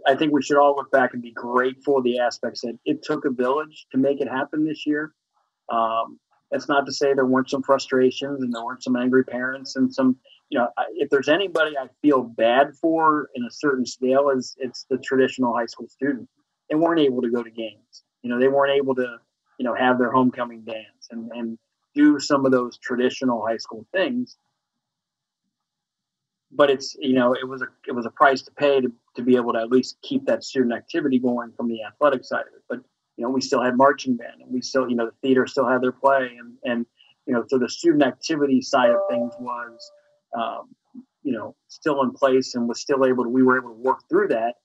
I 0.06 0.14
think 0.14 0.32
we 0.32 0.42
should 0.42 0.56
all 0.56 0.74
look 0.74 0.90
back 0.90 1.12
and 1.12 1.22
be 1.22 1.32
grateful 1.32 2.00
the 2.00 2.18
aspects 2.18 2.62
that 2.62 2.78
it 2.84 3.02
took 3.02 3.24
a 3.24 3.30
village 3.30 3.86
to 3.92 3.98
make 3.98 4.20
it 4.20 4.28
happen 4.28 4.64
this 4.64 4.86
year. 4.86 5.12
Um, 5.70 6.18
that's 6.50 6.68
not 6.68 6.86
to 6.86 6.92
say 6.92 7.14
there 7.14 7.26
weren't 7.26 7.50
some 7.50 7.62
frustrations 7.62 8.42
and 8.42 8.54
there 8.54 8.64
weren't 8.64 8.82
some 8.82 8.96
angry 8.96 9.24
parents 9.24 9.76
and 9.76 9.92
some 9.92 10.16
you 10.50 10.58
know, 10.58 10.68
if 10.94 11.10
there's 11.10 11.28
anybody 11.28 11.76
I 11.76 11.88
feel 12.02 12.22
bad 12.22 12.76
for 12.80 13.28
in 13.34 13.44
a 13.44 13.50
certain 13.50 13.86
scale, 13.86 14.30
is 14.30 14.54
it's 14.58 14.86
the 14.88 14.98
traditional 14.98 15.52
high 15.56 15.66
school 15.66 15.88
student. 15.88 16.28
They 16.70 16.76
weren't 16.76 17.00
able 17.00 17.22
to 17.22 17.30
go 17.30 17.42
to 17.42 17.50
games. 17.50 18.04
You 18.22 18.30
know, 18.30 18.38
they 18.38 18.48
weren't 18.48 18.76
able 18.76 18.94
to, 18.96 19.18
you 19.58 19.64
know, 19.64 19.74
have 19.74 19.98
their 19.98 20.12
homecoming 20.12 20.62
dance 20.62 21.08
and 21.10 21.30
and 21.32 21.58
do 21.94 22.20
some 22.20 22.44
of 22.44 22.52
those 22.52 22.78
traditional 22.78 23.44
high 23.44 23.56
school 23.56 23.86
things. 23.92 24.36
But 26.56 26.70
it's 26.70 26.96
you 27.00 27.14
know, 27.14 27.34
it 27.34 27.48
was 27.48 27.62
a 27.62 27.66
it 27.86 27.92
was 27.92 28.06
a 28.06 28.10
price 28.10 28.42
to 28.42 28.50
pay 28.52 28.80
to 28.80 28.92
to 29.16 29.22
be 29.22 29.36
able 29.36 29.52
to 29.54 29.60
at 29.60 29.70
least 29.70 29.96
keep 30.02 30.24
that 30.26 30.44
student 30.44 30.72
activity 30.72 31.18
going 31.18 31.52
from 31.56 31.68
the 31.68 31.82
athletic 31.82 32.24
side 32.24 32.42
of 32.42 32.54
it. 32.54 32.62
But 32.68 32.80
you 33.16 33.24
know, 33.24 33.30
we 33.30 33.40
still 33.40 33.62
had 33.62 33.76
marching 33.76 34.16
band, 34.16 34.40
and 34.40 34.52
we 34.52 34.60
still, 34.60 34.88
you 34.88 34.96
know, 34.96 35.06
the 35.06 35.12
theater 35.22 35.46
still 35.46 35.68
had 35.68 35.82
their 35.82 35.92
play, 35.92 36.36
and 36.38 36.54
and 36.64 36.86
you 37.26 37.34
know, 37.34 37.44
so 37.48 37.58
the 37.58 37.68
student 37.68 38.02
activity 38.02 38.60
side 38.60 38.90
of 38.90 39.00
things 39.08 39.32
was 39.40 39.90
um, 40.34 40.74
you 41.22 41.32
know, 41.32 41.56
still 41.68 42.02
in 42.02 42.12
place 42.12 42.54
and 42.54 42.68
was 42.68 42.80
still 42.80 43.04
able 43.06 43.24
to, 43.24 43.30
we 43.30 43.42
were 43.42 43.58
able 43.58 43.70
to 43.70 43.80
work 43.80 44.00
through 44.08 44.28
that. 44.28 44.56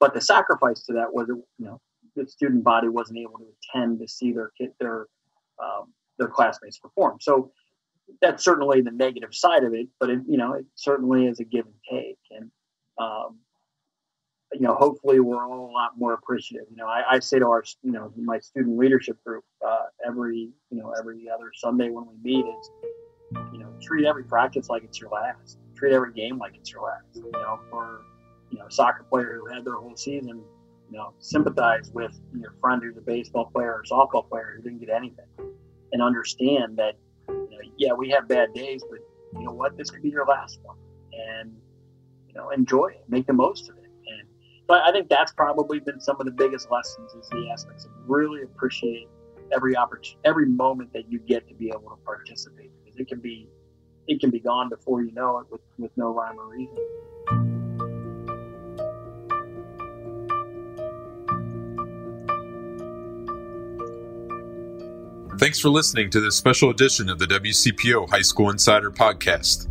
But 0.00 0.14
the 0.14 0.20
sacrifice 0.20 0.82
to 0.84 0.94
that 0.94 1.12
was, 1.12 1.28
you 1.28 1.44
know, 1.58 1.80
the 2.16 2.26
student 2.26 2.64
body 2.64 2.88
wasn't 2.88 3.18
able 3.18 3.38
to 3.38 3.46
attend 3.74 4.00
to 4.00 4.08
see 4.08 4.32
their 4.32 4.50
kid, 4.58 4.72
their, 4.80 5.06
um, 5.62 5.92
their 6.18 6.28
classmates 6.28 6.78
perform. 6.78 7.18
So 7.20 7.52
that's 8.20 8.44
certainly 8.44 8.80
the 8.80 8.90
negative 8.90 9.34
side 9.34 9.64
of 9.64 9.74
it, 9.74 9.88
but 10.00 10.10
it, 10.10 10.20
you 10.28 10.36
know, 10.36 10.54
it 10.54 10.66
certainly 10.74 11.26
is 11.26 11.40
a 11.40 11.44
give 11.44 11.66
and 11.66 11.74
take. 11.90 12.18
And, 12.30 12.50
um, 12.98 13.38
you 14.52 14.60
know, 14.60 14.74
hopefully 14.74 15.20
we're 15.20 15.46
all 15.46 15.70
a 15.70 15.72
lot 15.72 15.98
more 15.98 16.14
appreciative. 16.14 16.66
You 16.70 16.76
know, 16.76 16.86
I, 16.86 17.02
I 17.08 17.18
say 17.18 17.38
to 17.38 17.46
our, 17.46 17.62
you 17.82 17.92
know, 17.92 18.12
my 18.16 18.38
student 18.38 18.78
leadership 18.78 19.22
group 19.24 19.44
uh, 19.66 19.84
every, 20.06 20.50
you 20.70 20.78
know, 20.78 20.92
every 20.98 21.28
other 21.28 21.50
Sunday 21.54 21.90
when 21.90 22.06
we 22.06 22.14
meet 22.22 22.46
is, 22.46 22.70
you 23.52 23.58
know, 23.58 23.72
treat 23.80 24.06
every 24.06 24.24
practice 24.24 24.68
like 24.68 24.84
it's 24.84 25.00
your 25.00 25.10
last. 25.10 25.58
Treat 25.76 25.92
every 25.92 26.12
game 26.12 26.38
like 26.38 26.56
it's 26.56 26.72
your 26.72 26.82
last. 26.82 27.14
You 27.14 27.30
know, 27.32 27.60
for 27.70 28.00
you 28.50 28.58
know, 28.58 28.66
a 28.66 28.70
soccer 28.70 29.04
player 29.04 29.40
who 29.40 29.54
had 29.54 29.64
their 29.64 29.74
whole 29.74 29.96
season, 29.96 30.42
you 30.90 30.96
know, 30.96 31.12
sympathize 31.18 31.90
with 31.92 32.18
your 32.34 32.54
friend 32.60 32.82
who's 32.82 32.96
a 32.96 33.00
baseball 33.00 33.50
player 33.52 33.74
or 33.74 33.82
softball 33.90 34.28
player 34.28 34.54
who 34.56 34.62
didn't 34.62 34.80
get 34.80 34.88
anything, 34.88 35.26
and 35.92 36.02
understand 36.02 36.76
that, 36.78 36.94
yeah, 37.78 37.92
we 37.92 38.10
have 38.10 38.28
bad 38.28 38.52
days, 38.52 38.82
but 38.90 38.98
you 39.38 39.44
know 39.44 39.52
what, 39.52 39.76
this 39.76 39.90
could 39.90 40.02
be 40.02 40.10
your 40.10 40.26
last 40.26 40.58
one, 40.62 40.76
and 41.12 41.54
you 42.26 42.34
know, 42.34 42.50
enjoy 42.50 42.88
it, 42.88 43.04
make 43.08 43.26
the 43.26 43.32
most 43.32 43.70
of 43.70 43.76
it. 43.78 43.84
And 43.84 44.28
but 44.66 44.82
I 44.82 44.92
think 44.92 45.08
that's 45.08 45.32
probably 45.32 45.78
been 45.78 46.00
some 46.00 46.16
of 46.20 46.26
the 46.26 46.32
biggest 46.32 46.70
lessons 46.70 47.14
is 47.14 47.28
the 47.30 47.48
aspects 47.50 47.84
of 47.84 47.92
really 48.06 48.42
appreciate 48.42 49.08
every 49.52 49.76
opportunity, 49.76 50.18
every 50.24 50.46
moment 50.46 50.92
that 50.92 51.10
you 51.10 51.20
get 51.20 51.48
to 51.48 51.54
be 51.54 51.68
able 51.68 51.90
to 51.90 51.96
participate 52.04 52.70
because 52.84 52.98
it 52.98 53.08
can 53.08 53.20
be 53.20 53.48
it 54.08 54.20
can 54.20 54.30
be 54.30 54.40
gone 54.40 54.68
before 54.68 55.02
you 55.02 55.12
know 55.12 55.38
it 55.38 55.46
with, 55.50 55.60
with 55.78 55.92
no 55.96 56.12
rhyme 56.12 56.38
or 56.38 56.48
reason. 56.48 57.57
Thanks 65.38 65.60
for 65.60 65.68
listening 65.68 66.10
to 66.10 66.20
this 66.20 66.34
special 66.34 66.70
edition 66.70 67.08
of 67.08 67.20
the 67.20 67.26
WCPO 67.26 68.10
High 68.10 68.22
School 68.22 68.50
Insider 68.50 68.90
Podcast. 68.90 69.68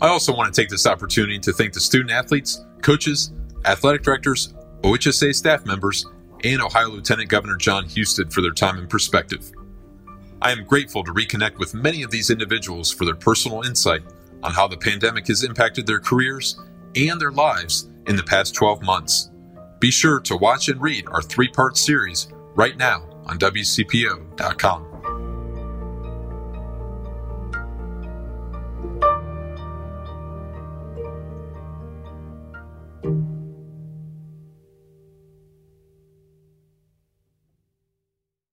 I 0.00 0.08
also 0.08 0.34
want 0.34 0.52
to 0.52 0.60
take 0.60 0.68
this 0.68 0.88
opportunity 0.88 1.38
to 1.38 1.52
thank 1.52 1.72
the 1.72 1.78
student 1.78 2.10
athletes, 2.10 2.64
coaches, 2.82 3.32
athletic 3.64 4.02
directors, 4.02 4.54
OHSA 4.82 5.32
staff 5.32 5.64
members, 5.66 6.04
and 6.42 6.60
Ohio 6.60 6.88
Lieutenant 6.88 7.28
Governor 7.28 7.54
Jon 7.54 7.84
Husted 7.84 8.32
for 8.32 8.40
their 8.40 8.50
time 8.50 8.76
and 8.76 8.90
perspective. 8.90 9.52
I 10.42 10.50
am 10.50 10.64
grateful 10.64 11.04
to 11.04 11.12
reconnect 11.12 11.58
with 11.58 11.74
many 11.74 12.02
of 12.02 12.10
these 12.10 12.30
individuals 12.30 12.90
for 12.90 13.04
their 13.04 13.14
personal 13.14 13.62
insight 13.62 14.02
on 14.42 14.50
how 14.50 14.66
the 14.66 14.76
pandemic 14.76 15.28
has 15.28 15.44
impacted 15.44 15.86
their 15.86 16.00
careers 16.00 16.60
and 16.96 17.20
their 17.20 17.30
lives 17.30 17.88
in 18.08 18.16
the 18.16 18.24
past 18.24 18.56
12 18.56 18.82
months. 18.82 19.30
Be 19.78 19.92
sure 19.92 20.18
to 20.22 20.36
watch 20.36 20.68
and 20.68 20.82
read 20.82 21.06
our 21.06 21.22
three 21.22 21.48
part 21.48 21.76
series 21.76 22.26
right 22.56 22.76
now 22.76 23.08
on 23.26 23.38
WCPO.com. 23.38 24.93